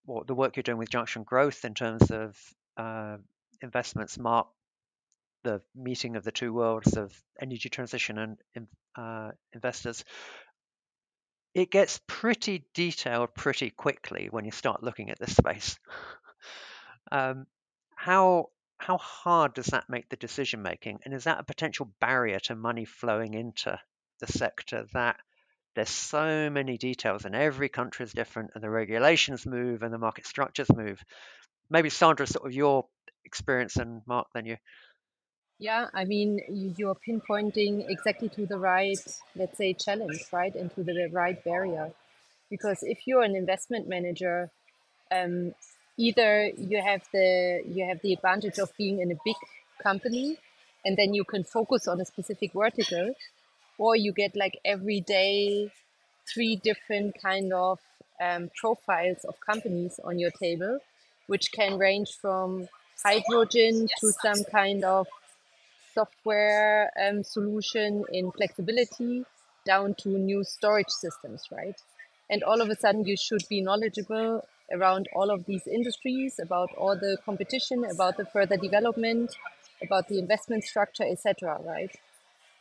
what 0.07 0.25
the 0.25 0.33
work 0.33 0.55
you're 0.55 0.63
doing 0.63 0.77
with 0.77 0.89
Junction 0.89 1.23
Growth 1.23 1.65
in 1.65 1.73
terms 1.73 2.09
of 2.11 2.35
uh, 2.77 3.17
investments, 3.61 4.17
Mark, 4.17 4.47
the 5.43 5.61
meeting 5.75 6.15
of 6.15 6.23
the 6.23 6.31
two 6.31 6.53
worlds 6.53 6.95
of 6.95 7.13
energy 7.39 7.69
transition 7.69 8.37
and 8.55 8.67
uh, 8.95 9.31
investors. 9.53 10.03
It 11.53 11.71
gets 11.71 11.99
pretty 12.07 12.65
detailed 12.73 13.35
pretty 13.35 13.69
quickly 13.69 14.29
when 14.31 14.45
you 14.45 14.51
start 14.51 14.81
looking 14.81 15.09
at 15.09 15.19
this 15.19 15.35
space. 15.35 15.77
um, 17.11 17.45
how 17.95 18.49
how 18.77 18.97
hard 18.97 19.55
does 19.55 19.67
that 19.67 19.89
make 19.89 20.07
the 20.07 20.17
decision 20.17 20.61
making, 20.61 20.99
and 21.03 21.13
is 21.13 21.25
that 21.25 21.39
a 21.39 21.43
potential 21.43 21.91
barrier 21.99 22.39
to 22.41 22.55
money 22.55 22.85
flowing 22.85 23.33
into 23.33 23.77
the 24.19 24.27
sector 24.27 24.85
that 24.93 25.17
there's 25.77 25.89
so 25.89 26.49
many 26.49 26.75
details, 26.79 27.23
and 27.23 27.35
every 27.35 27.69
country 27.69 28.03
is 28.03 28.11
different, 28.11 28.49
and 28.55 28.63
the 28.63 28.69
regulations 28.69 29.45
move, 29.45 29.83
and 29.83 29.93
the 29.93 29.99
market 29.99 30.25
structures 30.25 30.67
move. 30.75 30.99
Maybe 31.69 31.91
Sandra, 31.91 32.25
sort 32.25 32.47
of 32.47 32.51
your 32.51 32.87
experience, 33.23 33.75
and 33.75 34.01
Mark, 34.07 34.25
then 34.33 34.47
you. 34.47 34.57
Yeah, 35.59 35.85
I 35.93 36.05
mean, 36.05 36.73
you're 36.77 36.97
pinpointing 37.07 37.87
exactly 37.89 38.29
to 38.29 38.47
the 38.47 38.57
right, 38.57 38.97
let's 39.35 39.55
say, 39.55 39.73
challenge, 39.73 40.25
right, 40.31 40.55
and 40.55 40.73
to 40.73 40.83
the 40.83 41.09
right 41.11 41.41
barrier. 41.43 41.91
Because 42.49 42.79
if 42.81 43.05
you're 43.05 43.21
an 43.21 43.35
investment 43.35 43.87
manager, 43.87 44.49
um, 45.11 45.53
either 45.95 46.47
you 46.57 46.81
have 46.81 47.03
the 47.13 47.61
you 47.67 47.85
have 47.85 48.01
the 48.01 48.13
advantage 48.13 48.57
of 48.57 48.75
being 48.77 48.99
in 48.99 49.11
a 49.11 49.17
big 49.23 49.35
company, 49.83 50.37
and 50.83 50.97
then 50.97 51.13
you 51.13 51.23
can 51.23 51.43
focus 51.43 51.87
on 51.87 52.01
a 52.01 52.05
specific 52.05 52.53
vertical, 52.53 53.13
or 53.77 53.95
you 53.95 54.11
get 54.11 54.35
like 54.35 54.59
every 54.65 55.01
day 55.01 55.71
three 56.31 56.55
different 56.57 57.15
kind 57.21 57.53
of 57.53 57.79
um, 58.21 58.49
profiles 58.59 59.23
of 59.25 59.39
companies 59.39 59.99
on 60.03 60.19
your 60.19 60.31
table, 60.31 60.79
which 61.27 61.51
can 61.51 61.77
range 61.77 62.11
from 62.21 62.67
hydrogen 63.03 63.87
to 63.99 64.11
some 64.21 64.43
kind 64.45 64.83
of 64.83 65.07
software 65.93 66.91
um, 67.01 67.23
solution 67.23 68.03
in 68.11 68.31
flexibility 68.31 69.25
down 69.65 69.93
to 69.95 70.09
new 70.09 70.43
storage 70.43 70.89
systems, 70.89 71.47
right? 71.51 71.75
And 72.29 72.43
all 72.43 72.61
of 72.61 72.69
a 72.69 72.75
sudden, 72.75 73.05
you 73.05 73.17
should 73.17 73.43
be 73.49 73.61
knowledgeable 73.61 74.45
around 74.71 75.07
all 75.15 75.29
of 75.31 75.45
these 75.45 75.65
industries, 75.67 76.39
about 76.39 76.69
all 76.77 76.95
the 76.95 77.17
competition, 77.25 77.85
about 77.85 78.17
the 78.17 78.25
further 78.25 78.57
development, 78.57 79.35
about 79.81 80.07
the 80.07 80.19
investment 80.19 80.63
structure, 80.63 81.03
etc. 81.03 81.59
Right? 81.63 81.95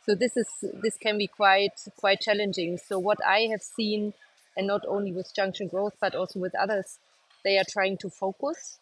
So 0.07 0.15
this 0.15 0.37
is 0.37 0.47
this 0.81 0.97
can 0.97 1.17
be 1.17 1.27
quite 1.27 1.77
quite 1.97 2.21
challenging. 2.21 2.77
So 2.77 2.97
what 2.97 3.19
i 3.25 3.41
have 3.51 3.61
seen 3.61 4.13
and 4.55 4.65
not 4.65 4.81
only 4.87 5.11
with 5.11 5.35
junction 5.35 5.67
growth 5.67 5.95
but 5.99 6.15
also 6.15 6.39
with 6.39 6.55
others 6.55 6.97
they 7.43 7.57
are 7.57 7.65
trying 7.69 7.97
to 7.97 8.09
focus 8.09 8.79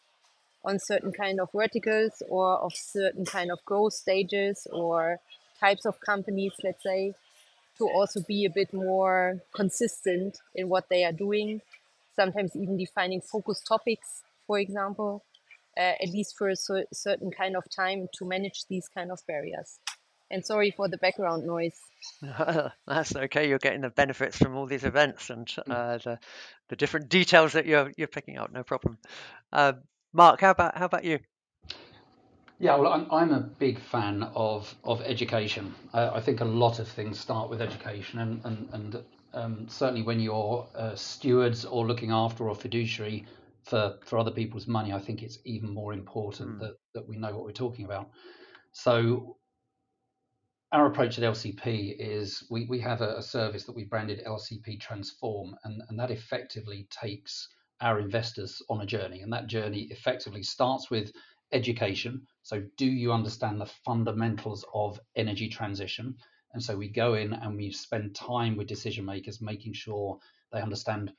on 0.64 0.80
certain 0.80 1.12
kind 1.12 1.40
of 1.40 1.50
verticals 1.52 2.22
or 2.30 2.58
of 2.58 2.74
certain 2.76 3.26
kind 3.26 3.52
of 3.52 3.64
growth 3.66 3.94
stages 3.94 4.68
or 4.72 5.20
types 5.60 5.86
of 5.86 6.00
companies 6.00 6.54
let's 6.64 6.84
say 6.84 7.14
to 7.78 7.90
also 7.90 8.22
be 8.22 8.46
a 8.46 8.50
bit 8.50 8.74
more 8.74 9.42
consistent 9.54 10.38
in 10.54 10.70
what 10.70 10.90
they 10.90 11.04
are 11.04 11.12
doing 11.12 11.62
sometimes 12.16 12.56
even 12.56 12.78
defining 12.78 13.20
focus 13.20 13.62
topics 13.68 14.22
for 14.48 14.60
example 14.60 15.24
uh, 15.78 15.94
at 16.02 16.10
least 16.10 16.38
for 16.38 16.50
a 16.50 16.56
certain 16.94 17.32
kind 17.32 17.56
of 17.56 17.64
time 17.70 18.08
to 18.14 18.26
manage 18.26 18.66
these 18.70 18.88
kind 18.88 19.12
of 19.12 19.20
barriers 19.28 19.80
and 20.32 20.46
sorry 20.46 20.72
for 20.72 20.88
the 20.88 20.98
background 20.98 21.46
noise. 21.46 21.78
That's 22.88 23.16
okay. 23.16 23.50
You're 23.50 23.60
getting 23.60 23.82
the 23.82 23.90
benefits 23.90 24.38
from 24.38 24.56
all 24.56 24.66
these 24.66 24.84
events 24.84 25.30
and 25.30 25.48
mm. 25.48 25.64
uh, 25.70 25.98
the, 25.98 26.20
the 26.70 26.76
different 26.76 27.10
details 27.10 27.54
that 27.54 27.66
you're 27.66 27.92
you're 27.98 28.08
picking 28.08 28.38
up. 28.38 28.52
No 28.52 28.64
problem. 28.64 28.98
Uh, 29.52 29.74
Mark, 30.14 30.42
how 30.42 30.52
about 30.52 30.78
how 30.78 30.86
about 30.86 31.04
you? 31.04 31.20
Yeah, 32.58 32.78
well, 32.78 32.94
I'm, 32.94 33.08
I'm 33.12 33.34
a 33.34 33.42
big 33.42 33.80
fan 33.80 34.24
of 34.36 34.74
of 34.84 35.02
education. 35.02 35.76
Uh, 35.94 36.12
I 36.14 36.22
think 36.22 36.42
a 36.42 36.46
lot 36.46 36.80
of 36.80 36.88
things 36.88 37.20
start 37.20 37.50
with 37.50 37.62
education, 37.62 38.20
and 38.20 38.42
and 38.46 38.70
and 38.72 39.04
um, 39.34 39.66
certainly 39.68 40.04
when 40.04 40.20
you're 40.20 40.66
uh, 40.76 40.96
stewards 40.96 41.66
or 41.66 41.86
looking 41.86 42.12
after 42.12 42.48
or 42.48 42.56
fiduciary 42.56 43.26
for 43.64 43.98
for 44.06 44.18
other 44.18 44.32
people's 44.32 44.68
money, 44.68 44.94
I 44.94 45.00
think 45.00 45.22
it's 45.22 45.40
even 45.44 45.74
more 45.74 45.92
important 45.92 46.58
mm. 46.58 46.60
that 46.62 46.78
that 46.94 47.08
we 47.08 47.18
know 47.18 47.36
what 47.36 47.44
we're 47.44 47.52
talking 47.52 47.84
about. 47.84 48.10
So 48.72 49.38
our 50.72 50.88
approach 50.88 51.18
at 51.18 51.24
LCP 51.24 51.96
is 52.00 52.44
we, 52.50 52.66
we 52.66 52.80
have 52.80 53.02
a, 53.02 53.18
a, 53.18 53.22
service 53.22 53.64
that 53.66 53.76
we 53.76 53.86
branded 53.86 54.24
LCP 54.26 54.80
Transform, 54.80 55.56
and, 55.64 55.82
and 55.88 56.00
that 56.00 56.12
effectively 56.12 56.88
takes 56.90 57.48
our 57.82 58.00
investors 58.00 58.62
on 58.70 58.82
a 58.82 58.86
journey. 58.86 59.22
And 59.22 59.32
that 59.32 59.48
journey 59.48 59.88
effectively 59.92 60.44
starts 60.44 60.90
with 60.90 61.12
education. 61.52 62.26
So, 62.44 62.64
do 62.78 62.86
you 62.86 63.14
understand 63.14 63.62
the 63.62 63.72
fundamentals 63.86 64.66
of 64.74 65.00
energy 65.16 65.50
transition? 65.50 66.16
And 66.56 66.64
so 66.64 66.78
we 66.78 66.88
go 66.88 67.16
in 67.16 67.34
and 67.34 67.58
we 67.58 67.70
spend 67.72 68.16
time 68.16 68.56
with 68.56 68.68
decision 68.68 69.04
makers, 69.04 69.42
making 69.42 69.74
sure 69.74 70.18
they 70.54 70.62
understand 70.62 71.12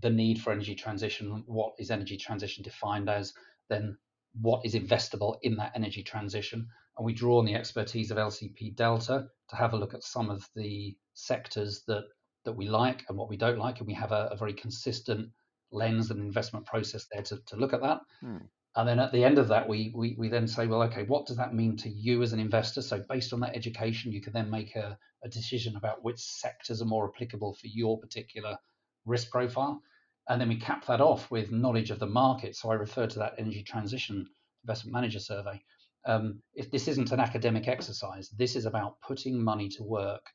the 0.00 0.10
need 0.10 0.40
for 0.40 0.52
energy 0.52 0.74
transition, 0.74 1.42
what 1.46 1.72
is 1.78 1.90
energy 1.90 2.18
transition 2.18 2.62
defined 2.62 3.08
as, 3.08 3.32
then 3.68 3.96
what 4.40 4.64
is 4.66 4.74
investable 4.74 5.38
in 5.42 5.56
that 5.56 5.72
energy 5.74 6.02
transition. 6.02 6.68
And 6.96 7.06
we 7.06 7.14
draw 7.14 7.38
on 7.38 7.46
the 7.46 7.54
expertise 7.54 8.10
of 8.10 8.18
LCP 8.18 8.76
Delta 8.76 9.26
to 9.50 9.56
have 9.56 9.72
a 9.72 9.78
look 9.78 9.94
at 9.94 10.04
some 10.04 10.30
of 10.30 10.48
the 10.54 10.96
sectors 11.14 11.82
that, 11.86 12.04
that 12.44 12.52
we 12.52 12.68
like 12.68 13.04
and 13.08 13.16
what 13.16 13.28
we 13.28 13.36
don't 13.36 13.58
like. 13.58 13.78
And 13.78 13.86
we 13.86 13.94
have 13.94 14.12
a, 14.12 14.28
a 14.32 14.36
very 14.36 14.52
consistent 14.52 15.30
lens 15.70 16.10
and 16.10 16.20
investment 16.20 16.66
process 16.66 17.06
there 17.10 17.22
to, 17.22 17.38
to 17.46 17.56
look 17.56 17.72
at 17.72 17.80
that. 17.80 18.00
Hmm. 18.20 18.38
And 18.74 18.88
then 18.88 18.98
at 18.98 19.12
the 19.12 19.24
end 19.24 19.38
of 19.38 19.48
that, 19.48 19.68
we, 19.68 19.92
we, 19.94 20.14
we 20.18 20.28
then 20.28 20.48
say, 20.48 20.66
well, 20.66 20.82
okay, 20.84 21.04
what 21.04 21.26
does 21.26 21.36
that 21.36 21.54
mean 21.54 21.76
to 21.78 21.90
you 21.90 22.22
as 22.22 22.32
an 22.32 22.40
investor? 22.40 22.80
So 22.80 23.04
based 23.06 23.32
on 23.34 23.40
that 23.40 23.54
education, 23.54 24.12
you 24.12 24.22
can 24.22 24.32
then 24.32 24.48
make 24.48 24.76
a, 24.76 24.98
a 25.22 25.28
decision 25.28 25.76
about 25.76 26.02
which 26.02 26.18
sectors 26.18 26.80
are 26.80 26.86
more 26.86 27.10
applicable 27.12 27.54
for 27.54 27.66
your 27.66 27.98
particular 27.98 28.56
risk 29.04 29.30
profile. 29.30 29.82
And 30.28 30.40
then 30.40 30.48
we 30.48 30.56
cap 30.56 30.86
that 30.86 31.00
off 31.02 31.30
with 31.30 31.52
knowledge 31.52 31.90
of 31.90 31.98
the 31.98 32.06
market. 32.06 32.56
So 32.56 32.70
I 32.70 32.74
refer 32.74 33.06
to 33.06 33.18
that 33.18 33.34
energy 33.38 33.62
transition 33.62 34.26
investment 34.64 34.94
manager 34.94 35.18
survey. 35.18 35.62
Um, 36.04 36.42
if 36.54 36.70
this 36.70 36.88
isn't 36.88 37.12
an 37.12 37.20
academic 37.20 37.68
exercise, 37.68 38.28
this 38.30 38.56
is 38.56 38.66
about 38.66 39.00
putting 39.00 39.42
money 39.42 39.68
to 39.70 39.82
work 39.82 40.26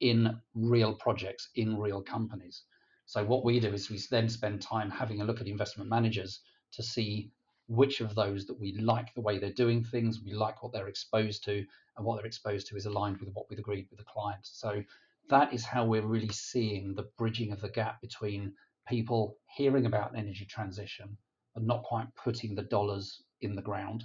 in 0.00 0.40
real 0.54 0.94
projects, 0.94 1.48
in 1.56 1.76
real 1.76 2.02
companies. 2.02 2.62
So 3.06 3.24
what 3.24 3.44
we 3.44 3.58
do 3.58 3.72
is 3.72 3.90
we 3.90 3.98
then 4.10 4.28
spend 4.28 4.62
time 4.62 4.90
having 4.90 5.20
a 5.20 5.24
look 5.24 5.40
at 5.40 5.46
investment 5.46 5.90
managers 5.90 6.40
to 6.72 6.82
see 6.82 7.30
which 7.66 8.00
of 8.00 8.14
those 8.14 8.46
that 8.46 8.58
we 8.58 8.72
like 8.80 9.12
the 9.14 9.20
way 9.20 9.38
they're 9.38 9.52
doing 9.52 9.84
things, 9.84 10.20
we 10.24 10.32
like 10.32 10.62
what 10.62 10.72
they're 10.72 10.88
exposed 10.88 11.44
to, 11.44 11.64
and 11.96 12.06
what 12.06 12.16
they're 12.16 12.26
exposed 12.26 12.66
to 12.68 12.76
is 12.76 12.86
aligned 12.86 13.18
with 13.18 13.30
what 13.34 13.46
we've 13.48 13.58
agreed 13.58 13.86
with 13.90 13.98
the 13.98 14.04
client. 14.04 14.40
So 14.42 14.82
that 15.28 15.52
is 15.52 15.64
how 15.64 15.84
we're 15.84 16.06
really 16.06 16.32
seeing 16.32 16.94
the 16.94 17.08
bridging 17.18 17.52
of 17.52 17.60
the 17.60 17.68
gap 17.68 18.00
between 18.00 18.54
people 18.88 19.36
hearing 19.56 19.84
about 19.84 20.16
energy 20.16 20.46
transition 20.46 21.16
and 21.56 21.66
not 21.66 21.82
quite 21.82 22.06
putting 22.14 22.54
the 22.54 22.62
dollars 22.62 23.22
in 23.42 23.54
the 23.54 23.62
ground. 23.62 24.04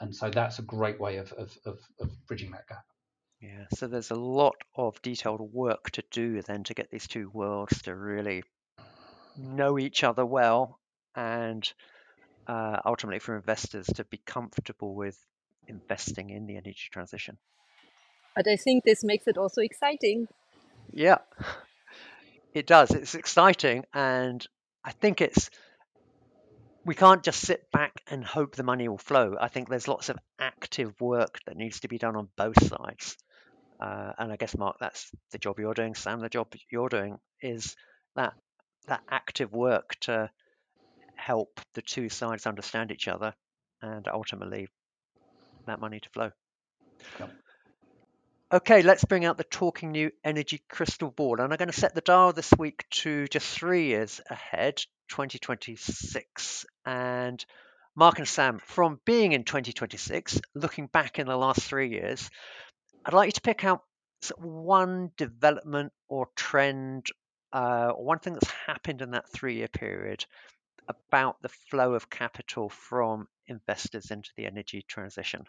And 0.00 0.14
so 0.14 0.30
that's 0.30 0.58
a 0.58 0.62
great 0.62 1.00
way 1.00 1.16
of, 1.16 1.32
of, 1.32 1.56
of, 1.66 1.78
of 2.00 2.26
bridging 2.26 2.52
that 2.52 2.66
gap. 2.68 2.84
Yeah, 3.40 3.66
so 3.74 3.86
there's 3.86 4.10
a 4.10 4.16
lot 4.16 4.56
of 4.74 5.00
detailed 5.02 5.40
work 5.52 5.90
to 5.92 6.02
do 6.10 6.42
then 6.42 6.64
to 6.64 6.74
get 6.74 6.90
these 6.90 7.06
two 7.06 7.30
worlds 7.32 7.82
to 7.82 7.94
really 7.94 8.42
know 9.36 9.78
each 9.78 10.02
other 10.02 10.26
well 10.26 10.80
and 11.14 11.72
uh, 12.48 12.80
ultimately 12.84 13.20
for 13.20 13.36
investors 13.36 13.86
to 13.86 14.04
be 14.04 14.20
comfortable 14.26 14.94
with 14.94 15.16
investing 15.68 16.30
in 16.30 16.46
the 16.46 16.56
energy 16.56 16.88
transition. 16.90 17.38
But 18.34 18.48
I 18.48 18.56
think 18.56 18.84
this 18.84 19.04
makes 19.04 19.26
it 19.26 19.36
also 19.36 19.60
exciting. 19.60 20.28
Yeah, 20.92 21.18
it 22.54 22.66
does. 22.66 22.90
It's 22.90 23.14
exciting. 23.14 23.84
And 23.92 24.44
I 24.84 24.92
think 24.92 25.20
it's, 25.20 25.50
we 26.88 26.94
can't 26.94 27.22
just 27.22 27.42
sit 27.42 27.70
back 27.70 28.00
and 28.06 28.24
hope 28.24 28.56
the 28.56 28.62
money 28.62 28.88
will 28.88 28.96
flow. 28.96 29.36
I 29.38 29.48
think 29.48 29.68
there's 29.68 29.88
lots 29.88 30.08
of 30.08 30.16
active 30.40 30.98
work 31.02 31.38
that 31.44 31.54
needs 31.54 31.80
to 31.80 31.88
be 31.88 31.98
done 31.98 32.16
on 32.16 32.30
both 32.34 32.66
sides. 32.66 33.18
Uh, 33.78 34.12
and 34.16 34.32
I 34.32 34.36
guess, 34.36 34.56
Mark, 34.56 34.78
that's 34.80 35.10
the 35.30 35.36
job 35.36 35.58
you're 35.58 35.74
doing. 35.74 35.94
Sam, 35.94 36.20
the 36.20 36.30
job 36.30 36.46
you're 36.70 36.88
doing 36.88 37.18
is 37.42 37.76
that 38.16 38.32
that 38.86 39.02
active 39.10 39.52
work 39.52 39.96
to 40.00 40.30
help 41.14 41.60
the 41.74 41.82
two 41.82 42.08
sides 42.08 42.46
understand 42.46 42.90
each 42.90 43.06
other 43.06 43.34
and 43.82 44.08
ultimately 44.08 44.68
that 45.66 45.80
money 45.80 46.00
to 46.00 46.08
flow. 46.08 46.30
Yep. 47.20 47.30
Okay, 48.50 48.80
let's 48.80 49.04
bring 49.04 49.26
out 49.26 49.36
the 49.36 49.44
Talking 49.44 49.92
New 49.92 50.10
Energy 50.24 50.62
Crystal 50.70 51.10
Ball. 51.10 51.34
And 51.34 51.52
I'm 51.52 51.58
going 51.58 51.70
to 51.70 51.78
set 51.78 51.94
the 51.94 52.00
dial 52.00 52.32
this 52.32 52.50
week 52.58 52.86
to 52.92 53.28
just 53.28 53.46
three 53.46 53.88
years 53.88 54.22
ahead, 54.30 54.78
2026. 55.10 56.64
And 56.88 57.44
Mark 57.94 58.18
and 58.18 58.26
Sam, 58.26 58.60
from 58.60 58.98
being 59.04 59.32
in 59.32 59.44
2026, 59.44 60.40
looking 60.54 60.86
back 60.86 61.18
in 61.18 61.26
the 61.26 61.36
last 61.36 61.60
three 61.60 61.90
years, 61.90 62.30
I'd 63.04 63.12
like 63.12 63.26
you 63.26 63.32
to 63.32 63.40
pick 63.42 63.62
out 63.62 63.82
one 64.38 65.10
development 65.18 65.92
or 66.08 66.30
trend, 66.34 67.08
uh, 67.52 67.92
or 67.94 68.02
one 68.02 68.20
thing 68.20 68.32
that's 68.32 68.50
happened 68.66 69.02
in 69.02 69.10
that 69.10 69.28
three 69.30 69.56
year 69.56 69.68
period 69.68 70.24
about 70.88 71.36
the 71.42 71.50
flow 71.50 71.92
of 71.92 72.08
capital 72.08 72.70
from 72.70 73.28
investors 73.48 74.10
into 74.10 74.30
the 74.38 74.46
energy 74.46 74.82
transition? 74.88 75.44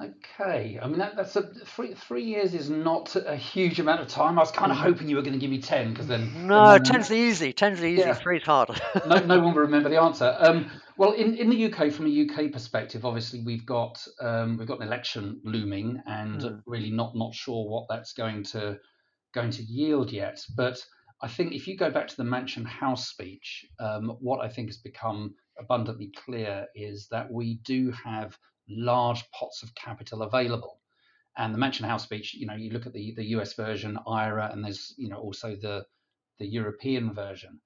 Okay, 0.00 0.78
I 0.80 0.86
mean 0.86 0.98
that, 0.98 1.16
that's 1.16 1.36
a 1.36 1.42
three 1.66 1.92
three 1.92 2.24
years 2.24 2.54
is 2.54 2.70
not 2.70 3.14
a 3.14 3.36
huge 3.36 3.78
amount 3.78 4.00
of 4.00 4.08
time. 4.08 4.38
I 4.38 4.42
was 4.42 4.50
kind 4.50 4.72
of 4.72 4.78
mm. 4.78 4.82
hoping 4.82 5.06
you 5.06 5.16
were 5.16 5.22
going 5.22 5.34
to 5.34 5.38
give 5.38 5.50
me 5.50 5.60
ten 5.60 5.90
because 5.90 6.06
then 6.06 6.46
no, 6.46 6.72
then, 6.72 6.82
ten's 6.82 7.12
easy. 7.12 7.52
Ten's 7.52 7.84
easy. 7.84 8.00
Yeah. 8.00 8.14
Three's 8.14 8.42
hard. 8.42 8.70
no, 9.06 9.18
no 9.18 9.40
one 9.40 9.54
will 9.54 9.62
remember 9.62 9.90
the 9.90 10.00
answer. 10.00 10.34
Um, 10.38 10.70
well, 10.96 11.12
in, 11.12 11.34
in 11.36 11.50
the 11.50 11.66
UK, 11.66 11.92
from 11.92 12.06
a 12.06 12.22
UK 12.22 12.52
perspective, 12.52 13.04
obviously 13.04 13.42
we've 13.44 13.66
got 13.66 14.02
um, 14.18 14.56
we've 14.56 14.66
got 14.66 14.80
an 14.80 14.86
election 14.88 15.42
looming, 15.44 16.00
and 16.06 16.40
mm. 16.40 16.62
really 16.64 16.90
not 16.90 17.14
not 17.14 17.34
sure 17.34 17.68
what 17.68 17.84
that's 17.90 18.14
going 18.14 18.44
to 18.44 18.78
going 19.34 19.50
to 19.50 19.62
yield 19.62 20.10
yet. 20.10 20.42
But 20.56 20.82
I 21.20 21.28
think 21.28 21.52
if 21.52 21.68
you 21.68 21.76
go 21.76 21.90
back 21.90 22.08
to 22.08 22.16
the 22.16 22.24
Mansion 22.24 22.64
House 22.64 23.08
speech, 23.08 23.66
um, 23.78 24.16
what 24.20 24.42
I 24.42 24.48
think 24.48 24.68
has 24.68 24.78
become 24.78 25.34
abundantly 25.60 26.12
clear 26.24 26.66
is 26.74 27.08
that 27.10 27.30
we 27.30 27.60
do 27.64 27.92
have 28.04 28.38
large 28.68 29.24
pots 29.30 29.62
of 29.62 29.74
capital 29.74 30.22
available. 30.22 30.80
And 31.36 31.54
the 31.54 31.58
Mansion 31.58 31.86
House 31.86 32.04
speech, 32.04 32.34
you 32.34 32.46
know, 32.46 32.54
you 32.54 32.70
look 32.70 32.86
at 32.86 32.92
the, 32.92 33.14
the 33.16 33.24
US 33.36 33.54
version, 33.54 33.98
IRA, 34.06 34.50
and 34.52 34.64
there's, 34.64 34.94
you 34.98 35.08
know, 35.08 35.18
also 35.18 35.56
the, 35.56 35.86
the 36.38 36.46
European 36.46 37.14
version. 37.14 37.60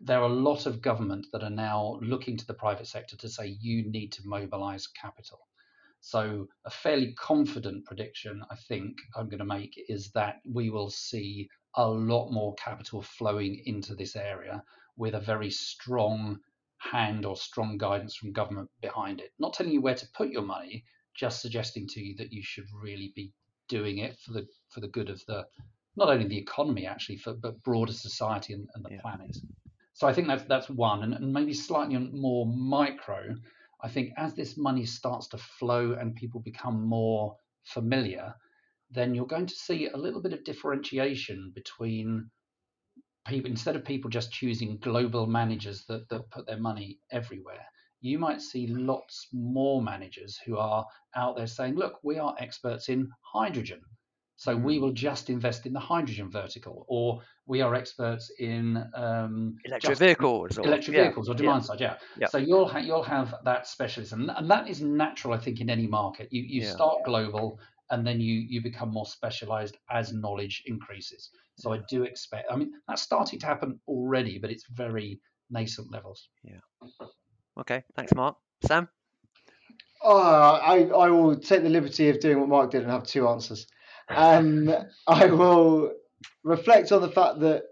There 0.00 0.20
are 0.20 0.28
a 0.28 0.32
lot 0.32 0.66
of 0.66 0.82
government 0.82 1.26
that 1.32 1.42
are 1.42 1.50
now 1.50 1.98
looking 2.02 2.36
to 2.36 2.46
the 2.46 2.54
private 2.54 2.86
sector 2.86 3.16
to 3.16 3.28
say 3.28 3.56
you 3.60 3.90
need 3.90 4.12
to 4.12 4.26
mobilize 4.26 4.86
capital. 4.86 5.38
So, 6.00 6.48
a 6.64 6.70
fairly 6.70 7.14
confident 7.14 7.86
prediction, 7.86 8.42
I 8.50 8.56
think, 8.56 8.98
I'm 9.16 9.28
going 9.30 9.38
to 9.38 9.44
make 9.46 9.72
is 9.88 10.12
that 10.12 10.36
we 10.44 10.68
will 10.68 10.90
see 10.90 11.48
a 11.74 11.88
lot 11.88 12.30
more 12.30 12.54
capital 12.54 13.02
flowing 13.02 13.62
into 13.64 13.94
this 13.94 14.14
area 14.14 14.62
with 14.96 15.14
a 15.14 15.20
very 15.20 15.50
strong 15.50 16.40
hand 16.78 17.24
or 17.24 17.36
strong 17.36 17.78
guidance 17.78 18.16
from 18.16 18.32
government 18.32 18.70
behind 18.80 19.20
it. 19.20 19.32
Not 19.38 19.54
telling 19.54 19.72
you 19.72 19.80
where 19.80 19.94
to 19.94 20.06
put 20.14 20.30
your 20.30 20.42
money, 20.42 20.84
just 21.14 21.40
suggesting 21.40 21.86
to 21.88 22.00
you 22.00 22.14
that 22.16 22.32
you 22.32 22.42
should 22.42 22.66
really 22.72 23.12
be 23.14 23.32
doing 23.68 23.98
it 23.98 24.16
for 24.24 24.32
the 24.32 24.46
for 24.70 24.80
the 24.80 24.88
good 24.88 25.10
of 25.10 25.24
the 25.26 25.44
not 25.96 26.10
only 26.10 26.28
the 26.28 26.38
economy 26.38 26.86
actually, 26.86 27.16
for, 27.16 27.32
but 27.34 27.62
broader 27.62 27.92
society 27.92 28.52
and, 28.52 28.68
and 28.74 28.84
the 28.84 28.90
yeah. 28.92 29.00
planet. 29.00 29.36
So 29.94 30.06
I 30.06 30.12
think 30.12 30.28
that's 30.28 30.44
that's 30.44 30.68
one, 30.68 31.02
and, 31.02 31.14
and 31.14 31.32
maybe 31.32 31.54
slightly 31.54 31.96
more 31.96 32.46
micro. 32.46 33.34
I 33.82 33.88
think 33.88 34.12
as 34.16 34.34
this 34.34 34.56
money 34.56 34.84
starts 34.84 35.28
to 35.28 35.38
flow 35.38 35.92
and 35.92 36.14
people 36.14 36.40
become 36.40 36.86
more 36.86 37.36
familiar, 37.64 38.34
then 38.90 39.14
you're 39.14 39.26
going 39.26 39.46
to 39.46 39.54
see 39.54 39.88
a 39.88 39.96
little 39.96 40.20
bit 40.20 40.32
of 40.32 40.44
differentiation 40.44 41.52
between 41.54 42.30
people 43.26 43.50
instead 43.50 43.76
of 43.76 43.84
people 43.84 44.10
just 44.10 44.32
choosing 44.32 44.78
global 44.78 45.26
managers 45.26 45.84
that, 45.86 46.08
that 46.08 46.30
put 46.30 46.46
their 46.46 46.58
money 46.58 46.98
everywhere 47.10 47.64
you 48.00 48.18
might 48.18 48.40
see 48.40 48.66
lots 48.66 49.28
more 49.32 49.82
managers 49.82 50.38
who 50.44 50.56
are 50.56 50.86
out 51.14 51.36
there 51.36 51.46
saying 51.46 51.74
look 51.74 51.98
we 52.02 52.18
are 52.18 52.34
experts 52.38 52.88
in 52.88 53.10
hydrogen 53.22 53.80
so 54.38 54.54
we 54.54 54.76
hmm. 54.76 54.82
will 54.82 54.92
just 54.92 55.30
invest 55.30 55.64
in 55.64 55.72
the 55.72 55.80
hydrogen 55.80 56.30
vertical 56.30 56.84
or 56.88 57.20
we 57.46 57.62
are 57.62 57.74
experts 57.74 58.30
in 58.38 58.84
um, 58.94 59.56
electric 59.64 59.98
vehicles 59.98 60.58
or, 60.58 60.66
electric 60.66 60.96
yeah, 60.96 61.04
vehicles 61.04 61.28
or 61.28 61.34
demand 61.34 61.62
yeah. 61.62 61.66
side 61.66 61.80
yeah. 61.80 61.96
yeah. 62.18 62.26
so 62.28 62.38
you'll 62.38 62.68
ha- 62.68 62.78
you'll 62.78 63.02
have 63.02 63.34
that 63.44 63.66
specialism 63.66 64.30
and 64.36 64.50
that 64.50 64.68
is 64.68 64.80
natural 64.80 65.32
i 65.32 65.38
think 65.38 65.60
in 65.60 65.70
any 65.70 65.86
market 65.86 66.28
you 66.30 66.42
you 66.42 66.64
start 66.64 66.98
global 67.04 67.58
and 67.90 68.06
then 68.06 68.20
you 68.20 68.34
you 68.48 68.62
become 68.62 68.90
more 68.90 69.06
specialized 69.06 69.76
as 69.90 70.12
knowledge 70.12 70.62
increases. 70.66 71.30
So 71.58 71.72
i 71.72 71.80
do 71.88 72.02
expect 72.02 72.46
i 72.50 72.56
mean 72.56 72.72
that's 72.86 73.02
starting 73.02 73.38
to 73.40 73.46
happen 73.46 73.80
already 73.88 74.38
but 74.38 74.50
it's 74.50 74.66
very 74.70 75.20
nascent 75.50 75.90
levels. 75.92 76.28
Yeah. 76.42 76.60
Okay 77.60 77.84
thanks 77.94 78.14
mark. 78.14 78.36
Sam? 78.66 78.88
Oh, 80.02 80.20
I, 80.20 80.84
I 80.84 81.08
will 81.08 81.36
take 81.36 81.62
the 81.62 81.68
liberty 81.68 82.08
of 82.10 82.20
doing 82.20 82.38
what 82.38 82.48
Mark 82.48 82.70
did 82.70 82.82
and 82.82 82.90
have 82.90 83.04
two 83.04 83.26
answers. 83.28 83.66
Um, 84.08 84.72
I 85.06 85.26
will 85.26 85.92
reflect 86.44 86.92
on 86.92 87.00
the 87.02 87.10
fact 87.10 87.40
that 87.40 87.64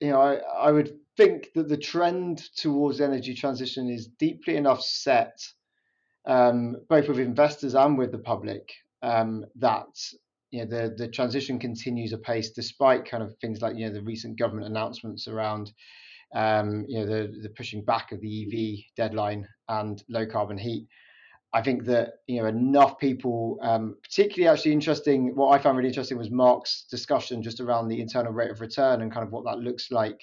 you 0.00 0.10
know 0.10 0.20
I, 0.20 0.36
I 0.36 0.72
would 0.72 0.96
think 1.16 1.48
that 1.54 1.68
the 1.68 1.76
trend 1.76 2.42
towards 2.56 3.00
energy 3.00 3.34
transition 3.34 3.90
is 3.90 4.08
deeply 4.18 4.56
enough 4.56 4.80
set, 4.82 5.38
um, 6.26 6.76
both 6.88 7.08
with 7.08 7.18
investors 7.18 7.74
and 7.74 7.98
with 7.98 8.12
the 8.12 8.18
public, 8.18 8.72
um, 9.06 9.46
that 9.56 9.86
you 10.50 10.64
know 10.64 10.66
the 10.66 10.94
the 10.96 11.08
transition 11.08 11.58
continues 11.58 12.12
apace 12.12 12.50
despite 12.50 13.08
kind 13.08 13.22
of 13.22 13.36
things 13.38 13.62
like 13.62 13.76
you 13.76 13.86
know 13.86 13.92
the 13.92 14.02
recent 14.02 14.38
government 14.38 14.66
announcements 14.66 15.28
around 15.28 15.72
um, 16.34 16.84
you 16.88 16.98
know 16.98 17.06
the 17.06 17.40
the 17.42 17.48
pushing 17.50 17.84
back 17.84 18.12
of 18.12 18.20
the 18.20 18.42
EV 18.42 18.84
deadline 18.96 19.46
and 19.68 20.02
low 20.08 20.26
carbon 20.26 20.58
heat. 20.58 20.86
I 21.52 21.62
think 21.62 21.84
that 21.84 22.14
you 22.26 22.42
know 22.42 22.48
enough 22.48 22.98
people, 22.98 23.58
um, 23.62 23.96
particularly 24.02 24.52
actually 24.52 24.72
interesting. 24.72 25.36
What 25.36 25.58
I 25.58 25.62
found 25.62 25.76
really 25.76 25.88
interesting 25.88 26.18
was 26.18 26.30
Mark's 26.30 26.84
discussion 26.90 27.42
just 27.42 27.60
around 27.60 27.88
the 27.88 28.00
internal 28.00 28.32
rate 28.32 28.50
of 28.50 28.60
return 28.60 29.02
and 29.02 29.12
kind 29.12 29.24
of 29.24 29.32
what 29.32 29.44
that 29.44 29.58
looks 29.58 29.90
like 29.92 30.20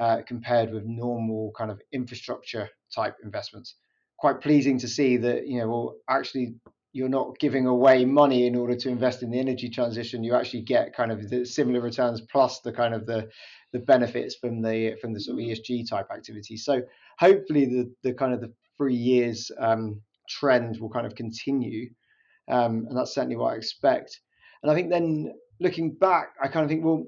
uh, 0.00 0.22
compared 0.26 0.72
with 0.72 0.84
normal 0.86 1.52
kind 1.56 1.70
of 1.70 1.80
infrastructure 1.92 2.68
type 2.94 3.16
investments. 3.22 3.74
Quite 4.18 4.40
pleasing 4.40 4.78
to 4.78 4.88
see 4.88 5.18
that 5.18 5.46
you 5.46 5.58
know 5.60 5.68
well 5.68 5.96
actually 6.08 6.54
you're 6.96 7.10
not 7.10 7.38
giving 7.38 7.66
away 7.66 8.06
money 8.06 8.46
in 8.46 8.56
order 8.56 8.74
to 8.74 8.88
invest 8.88 9.22
in 9.22 9.30
the 9.30 9.38
energy 9.38 9.68
transition. 9.68 10.24
You 10.24 10.34
actually 10.34 10.62
get 10.62 10.96
kind 10.96 11.12
of 11.12 11.28
the 11.28 11.44
similar 11.44 11.82
returns 11.82 12.22
plus 12.22 12.60
the 12.60 12.72
kind 12.72 12.94
of 12.94 13.04
the 13.04 13.28
the 13.72 13.80
benefits 13.80 14.36
from 14.36 14.62
the 14.62 14.96
from 15.00 15.12
the 15.12 15.20
sort 15.20 15.38
of 15.38 15.44
ESG 15.44 15.88
type 15.90 16.06
activity. 16.10 16.56
So 16.56 16.80
hopefully 17.18 17.66
the 17.66 17.92
the 18.02 18.14
kind 18.14 18.32
of 18.32 18.40
the 18.40 18.50
three 18.78 18.94
years 18.94 19.50
um, 19.58 20.00
trend 20.26 20.80
will 20.80 20.88
kind 20.88 21.06
of 21.06 21.14
continue, 21.14 21.90
um, 22.48 22.86
and 22.88 22.96
that's 22.96 23.14
certainly 23.14 23.36
what 23.36 23.52
I 23.52 23.56
expect. 23.56 24.18
And 24.62 24.72
I 24.72 24.74
think 24.74 24.88
then 24.88 25.34
looking 25.60 25.92
back, 25.92 26.30
I 26.42 26.48
kind 26.48 26.64
of 26.64 26.70
think 26.70 26.82
well 26.82 27.04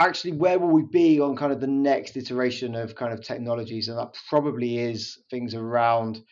actually 0.00 0.32
where 0.32 0.58
will 0.58 0.70
we 0.70 0.82
be 0.82 1.20
on 1.20 1.36
kind 1.36 1.52
of 1.52 1.60
the 1.60 1.66
next 1.66 2.16
iteration 2.16 2.74
of 2.74 2.94
kind 2.94 3.12
of 3.12 3.22
technologies 3.22 3.88
and 3.88 3.98
that 3.98 4.14
probably 4.28 4.78
is 4.78 5.18
things 5.30 5.54
around 5.54 6.22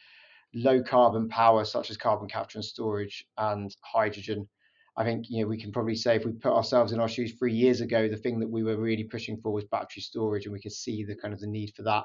low 0.57 0.83
carbon 0.83 1.29
power 1.29 1.65
such 1.65 1.91
as 1.91 1.97
carbon 1.97 2.29
capture 2.29 2.59
and 2.59 2.65
storage 2.65 3.27
and 3.39 3.77
hydrogen 3.83 4.49
i 4.97 5.05
think 5.05 5.27
you 5.29 5.43
know 5.43 5.49
we 5.49 5.61
can 5.61 5.71
probably 5.71 5.95
say 5.95 6.17
if 6.17 6.25
we 6.25 6.33
put 6.33 6.53
ourselves 6.53 6.93
in 6.93 7.01
our 7.01 7.09
shoes 7.09 7.35
three 7.39 7.53
years 7.53 7.81
ago 7.81 8.09
the 8.09 8.17
thing 8.17 8.41
that 8.41 8.51
we 8.51 8.63
were 8.63 8.79
really 8.79 9.05
pushing 9.05 9.37
for 9.37 9.53
was 9.53 9.65
battery 9.67 10.01
storage 10.01 10.47
and 10.47 10.53
we 10.53 10.61
could 10.61 10.73
see 10.73 11.05
the 11.05 11.15
kind 11.17 11.35
of 11.35 11.41
the 11.41 11.47
need 11.47 11.73
for 11.77 11.83
that 11.83 12.05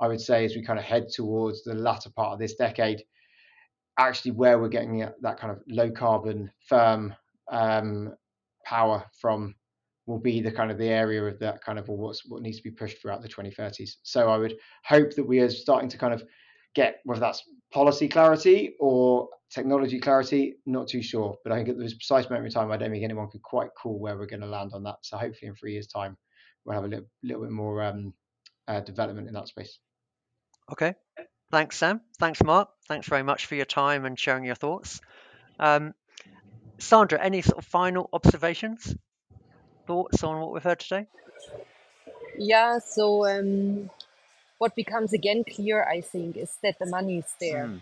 i 0.00 0.08
would 0.08 0.20
say 0.20 0.44
as 0.44 0.54
we 0.54 0.64
kind 0.64 0.78
of 0.78 0.84
head 0.84 1.06
towards 1.08 1.62
the 1.62 1.74
latter 1.74 2.10
part 2.10 2.32
of 2.32 2.38
this 2.38 2.56
decade 2.56 3.02
actually 3.98 4.32
where 4.32 4.58
we're 4.58 4.68
getting 4.68 5.08
that 5.20 5.38
kind 5.38 5.52
of 5.52 5.62
low 5.68 5.90
carbon 5.90 6.50
firm 6.68 7.14
um, 7.50 8.12
power 8.64 9.04
from 9.20 9.54
will 10.06 10.18
be 10.18 10.40
the 10.40 10.50
kind 10.50 10.70
of 10.70 10.78
the 10.78 10.88
area 10.88 11.22
of 11.24 11.38
that 11.40 11.62
kind 11.62 11.78
of 11.78 11.88
what's 11.88 12.24
what 12.28 12.42
needs 12.42 12.58
to 12.58 12.62
be 12.62 12.70
pushed 12.70 13.00
throughout 13.00 13.22
the 13.22 13.28
2030s. 13.28 13.96
So 14.02 14.28
I 14.28 14.36
would 14.36 14.56
hope 14.84 15.14
that 15.14 15.26
we 15.26 15.40
are 15.40 15.50
starting 15.50 15.88
to 15.90 15.98
kind 15.98 16.14
of 16.14 16.22
get 16.74 17.00
whether 17.04 17.20
that's 17.20 17.42
policy 17.72 18.08
clarity 18.08 18.74
or 18.80 19.28
technology 19.50 20.00
clarity, 20.00 20.56
not 20.66 20.88
too 20.88 21.02
sure. 21.02 21.36
But 21.42 21.52
I 21.52 21.56
think 21.56 21.68
at 21.70 21.78
this 21.78 21.94
precise 21.94 22.28
moment 22.30 22.46
in 22.46 22.52
time, 22.52 22.70
I 22.70 22.76
don't 22.76 22.90
think 22.90 23.04
anyone 23.04 23.28
could 23.30 23.42
quite 23.42 23.70
call 23.80 23.98
where 23.98 24.16
we're 24.16 24.26
going 24.26 24.40
to 24.40 24.46
land 24.46 24.72
on 24.74 24.84
that. 24.84 24.96
So 25.02 25.16
hopefully 25.16 25.48
in 25.48 25.54
three 25.54 25.72
years' 25.72 25.86
time, 25.86 26.16
we'll 26.64 26.74
have 26.74 26.84
a 26.84 26.88
little, 26.88 27.06
little 27.22 27.42
bit 27.42 27.52
more 27.52 27.82
um, 27.82 28.14
uh, 28.68 28.80
development 28.80 29.28
in 29.28 29.34
that 29.34 29.48
space. 29.48 29.78
Okay. 30.72 30.94
Thanks, 31.50 31.78
Sam. 31.78 32.00
Thanks, 32.18 32.42
Mark. 32.42 32.70
Thanks 32.88 33.06
very 33.06 33.22
much 33.22 33.46
for 33.46 33.54
your 33.54 33.66
time 33.66 34.04
and 34.04 34.18
sharing 34.18 34.44
your 34.44 34.56
thoughts. 34.56 35.00
Um, 35.60 35.94
Sandra, 36.78 37.22
any 37.22 37.40
sort 37.42 37.58
of 37.58 37.64
final 37.64 38.08
observations? 38.12 38.94
thoughts 39.86 40.22
on 40.24 40.40
what 40.40 40.52
we've 40.52 40.62
heard 40.62 40.80
today? 40.80 41.06
Yeah, 42.38 42.78
so 42.78 43.26
um, 43.26 43.88
what 44.58 44.74
becomes 44.74 45.12
again 45.12 45.44
clear, 45.44 45.84
I 45.84 46.00
think, 46.00 46.36
is 46.36 46.56
that 46.62 46.78
the 46.78 46.86
money 46.86 47.18
is 47.18 47.34
there. 47.40 47.66
Mm. 47.66 47.80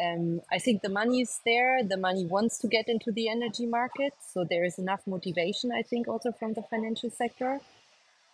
Um, 0.00 0.40
I 0.50 0.58
think 0.58 0.82
the 0.82 0.88
money 0.88 1.20
is 1.20 1.40
there. 1.44 1.82
The 1.82 1.96
money 1.96 2.24
wants 2.24 2.58
to 2.58 2.68
get 2.68 2.88
into 2.88 3.10
the 3.10 3.28
energy 3.28 3.66
market. 3.66 4.14
So 4.20 4.44
there 4.44 4.64
is 4.64 4.78
enough 4.78 5.06
motivation, 5.06 5.72
I 5.72 5.82
think, 5.82 6.08
also 6.08 6.32
from 6.32 6.54
the 6.54 6.62
financial 6.62 7.10
sector. 7.10 7.60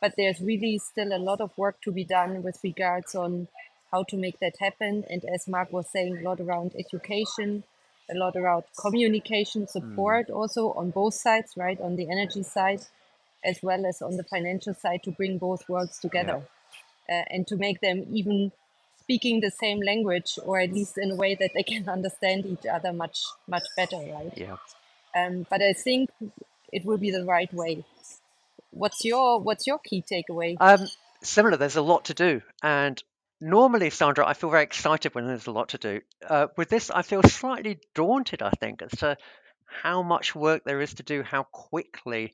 But 0.01 0.15
there's 0.17 0.41
really 0.41 0.79
still 0.79 1.17
a 1.17 1.19
lot 1.19 1.41
of 1.41 1.57
work 1.57 1.81
to 1.83 1.91
be 1.91 2.05
done 2.05 2.43
with 2.43 2.59
regards 2.63 3.15
on 3.15 3.49
how 3.91 4.05
to 4.05 4.17
make 4.17 4.39
that 4.41 4.57
happen. 4.61 5.05
And 5.09 5.25
as 5.25 5.49
Mark 5.49 5.73
was 5.73 5.89
saying, 5.91 6.19
a 6.19 6.23
lot 6.23 6.41
around 6.41 6.73
education, 6.79 7.65
a 8.11 8.15
lot 8.15 8.37
around 8.37 8.65
communication 8.79 9.67
support 9.67 10.29
mm. 10.29 10.37
also 10.37 10.73
on 10.73 10.91
both 10.91 11.15
sides, 11.15 11.55
right? 11.57 11.81
On 11.81 11.97
the 11.97 12.11
energy 12.11 12.43
side 12.43 12.83
as 13.45 13.61
well 13.63 13.87
as 13.87 14.03
on 14.03 14.17
the 14.17 14.25
financial 14.25 14.75
side 14.75 15.03
to 15.05 15.11
bring 15.11 15.39
both 15.39 15.69
worlds 15.69 15.99
together 15.99 16.39
yeah. 16.39 16.56
Uh, 17.09 17.23
and 17.31 17.47
to 17.47 17.57
make 17.57 17.81
them 17.81 18.07
even 18.11 18.53
speaking 19.01 19.41
the 19.41 19.51
same 19.51 19.81
language 19.81 20.39
or 20.45 20.61
at 20.61 20.73
least 20.73 20.99
in 20.99 21.11
a 21.11 21.15
way 21.15 21.35
that 21.35 21.53
they 21.55 21.63
can 21.63 21.89
understand 21.97 22.47
each 22.47 22.67
other 22.67 22.93
much 22.93 23.23
much 23.47 23.65
better 23.77 23.97
right? 23.97 24.33
Yeah. 24.37 24.57
Um, 25.15 25.47
but 25.49 25.63
i 25.63 25.73
think 25.73 26.11
it 26.73 26.85
will 26.85 26.99
be 26.99 27.11
the 27.11 27.25
right 27.25 27.53
way. 27.55 27.85
What's 28.71 29.05
your 29.05 29.41
what's 29.41 29.67
your 29.67 29.79
key 29.79 30.03
takeaway? 30.03 30.57
Um, 30.61 30.87
similar 31.23 31.57
there's 31.57 31.77
a 31.77 31.83
lot 31.83 32.07
to 32.07 32.15
do. 32.15 32.43
And 32.63 33.03
Normally, 33.41 33.91
Sandra, 33.91 34.27
I 34.27 34.33
feel 34.33 34.49
very 34.49 34.63
excited 34.63 35.15
when 35.15 35.27
there's 35.27 35.47
a 35.47 35.51
lot 35.53 35.71
to 35.71 35.79
do. 35.79 36.01
Uh, 36.27 36.47
with 36.57 36.71
this, 36.71 36.91
I 36.91 37.03
feel 37.03 37.23
slightly 37.23 37.79
daunted, 37.95 38.41
I 38.41 38.51
think, 38.51 38.81
as 38.81 38.93
to 39.01 39.19
how 39.67 40.03
much 40.03 40.35
work 40.35 40.65
there 40.65 40.81
is 40.81 40.95
to 40.95 41.03
do, 41.03 41.23
how 41.23 41.43
quickly 41.43 42.33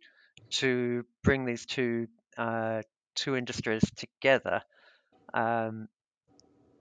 to 0.51 1.05
bring 1.25 1.45
these 1.45 1.67
two 1.67 2.07
uh, 2.39 2.83
two 3.15 3.37
industries 3.37 3.83
together. 3.97 4.63
Um, 5.35 5.89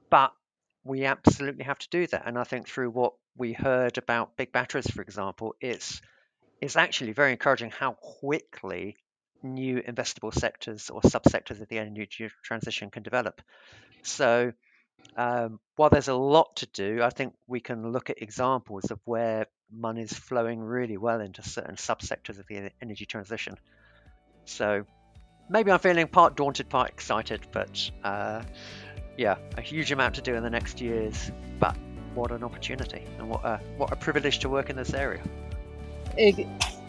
but 0.10 0.34
we 0.84 1.06
absolutely 1.06 1.64
have 1.66 1.80
to 1.80 1.90
do 1.90 2.08
that, 2.08 2.24
and 2.26 2.38
I 2.38 2.44
think 2.44 2.68
through 2.68 2.90
what 2.90 3.14
we 3.38 3.54
heard 3.54 3.98
about 3.98 4.36
big 4.36 4.52
batteries, 4.52 4.90
for 4.90 5.02
example, 5.02 5.56
it's 5.62 6.02
it's 6.60 6.76
actually 6.76 7.14
very 7.14 7.32
encouraging 7.32 7.72
how 7.72 7.94
quickly 7.94 8.98
new 9.44 9.82
investable 9.82 10.34
sectors 10.34 10.90
or 10.90 11.02
subsectors 11.02 11.60
of 11.62 11.68
the 11.70 11.80
energy 11.80 12.30
transition 12.44 12.92
can 12.92 13.04
develop. 13.04 13.42
So 14.04 14.54
um, 15.18 15.60
while 15.76 15.90
there's 15.90 16.08
a 16.08 16.14
lot 16.16 16.58
to 16.58 16.68
do, 16.68 17.02
I 17.02 17.10
think 17.10 17.34
we 17.48 17.60
can 17.60 17.92
look 17.92 18.10
at 18.10 18.22
examples 18.22 18.92
of 18.92 19.00
where 19.06 19.48
money 19.72 20.04
is 20.04 20.14
flowing 20.14 20.60
really 20.60 20.98
well 20.98 21.22
into 21.22 21.42
certain 21.42 21.76
subsectors 21.76 22.40
of 22.40 22.46
the 22.48 22.72
energy 22.82 23.06
transition. 23.06 23.56
So 24.46 24.86
maybe 25.52 25.72
I'm 25.72 25.80
feeling 25.80 26.08
part 26.08 26.36
daunted, 26.36 26.70
part 26.70 26.90
excited, 26.90 27.42
but 27.52 27.92
uh, 28.04 28.42
yeah, 29.18 29.36
a 29.58 29.62
huge 29.62 29.92
amount 29.92 30.16
to 30.16 30.22
do 30.22 30.34
in 30.36 30.44
the 30.44 30.50
next 30.50 30.82
years. 30.82 31.32
But 31.60 31.78
what 32.16 32.32
an 32.32 32.44
opportunity 32.44 33.06
and 33.18 33.30
what 33.30 33.44
a 33.46 33.60
what 33.78 33.92
a 33.92 33.96
privilege 33.96 34.40
to 34.40 34.50
work 34.50 34.70
in 34.70 34.76
this 34.76 34.94
area. 34.94 35.22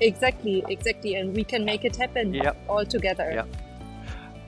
Exactly, 0.01 0.65
exactly, 0.69 1.15
and 1.15 1.35
we 1.35 1.45
can 1.45 1.65
make 1.65 1.85
it 1.85 1.95
happen 1.97 2.35
yep. 2.35 2.57
all 2.69 2.85
together. 2.85 3.31
Yep. 3.33 3.49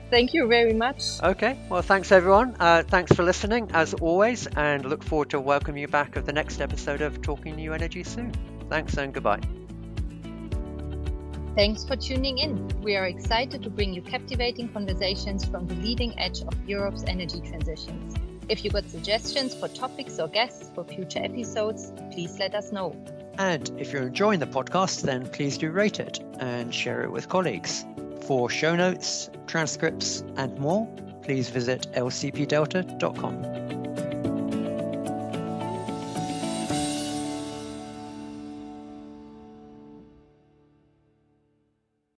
Thank 0.09 0.33
you 0.33 0.47
very 0.47 0.73
much. 0.73 1.21
Okay, 1.23 1.57
well, 1.69 1.81
thanks 1.81 2.11
everyone. 2.11 2.55
Uh, 2.59 2.83
thanks 2.83 3.11
for 3.13 3.23
listening 3.23 3.69
as 3.73 3.93
always, 3.95 4.47
and 4.47 4.85
look 4.85 5.03
forward 5.03 5.29
to 5.31 5.39
welcoming 5.39 5.81
you 5.81 5.87
back 5.87 6.15
of 6.15 6.25
the 6.25 6.33
next 6.33 6.61
episode 6.61 7.01
of 7.01 7.21
Talking 7.21 7.55
New 7.55 7.73
Energy 7.73 8.03
soon. 8.03 8.31
Thanks 8.69 8.97
and 8.97 9.13
goodbye. 9.13 9.64
Thanks 11.55 11.85
for 11.85 11.95
tuning 11.95 12.39
in. 12.39 12.67
We 12.81 12.97
are 12.97 13.05
excited 13.05 13.63
to 13.63 13.69
bring 13.69 13.93
you 13.93 14.01
captivating 14.01 14.67
conversations 14.67 15.45
from 15.45 15.67
the 15.67 15.75
leading 15.75 16.13
edge 16.19 16.41
of 16.41 16.53
Europe's 16.67 17.05
energy 17.07 17.39
transitions. 17.39 18.13
If 18.49 18.65
you've 18.65 18.73
got 18.73 18.89
suggestions 18.89 19.55
for 19.55 19.69
topics 19.69 20.19
or 20.19 20.27
guests 20.27 20.69
for 20.75 20.83
future 20.83 21.19
episodes, 21.23 21.93
please 22.11 22.37
let 22.39 22.55
us 22.55 22.73
know. 22.73 22.93
And 23.37 23.71
if 23.79 23.93
you're 23.93 24.07
enjoying 24.07 24.41
the 24.41 24.47
podcast, 24.47 25.03
then 25.03 25.27
please 25.27 25.57
do 25.57 25.71
rate 25.71 26.01
it 26.01 26.19
and 26.41 26.75
share 26.75 27.03
it 27.03 27.11
with 27.11 27.29
colleagues. 27.29 27.85
For 28.23 28.49
show 28.49 28.75
notes, 28.75 29.29
transcripts, 29.47 30.25
and 30.35 30.59
more, 30.59 30.85
please 31.23 31.47
visit 31.49 31.87
lcpdelta.com. 31.93 33.64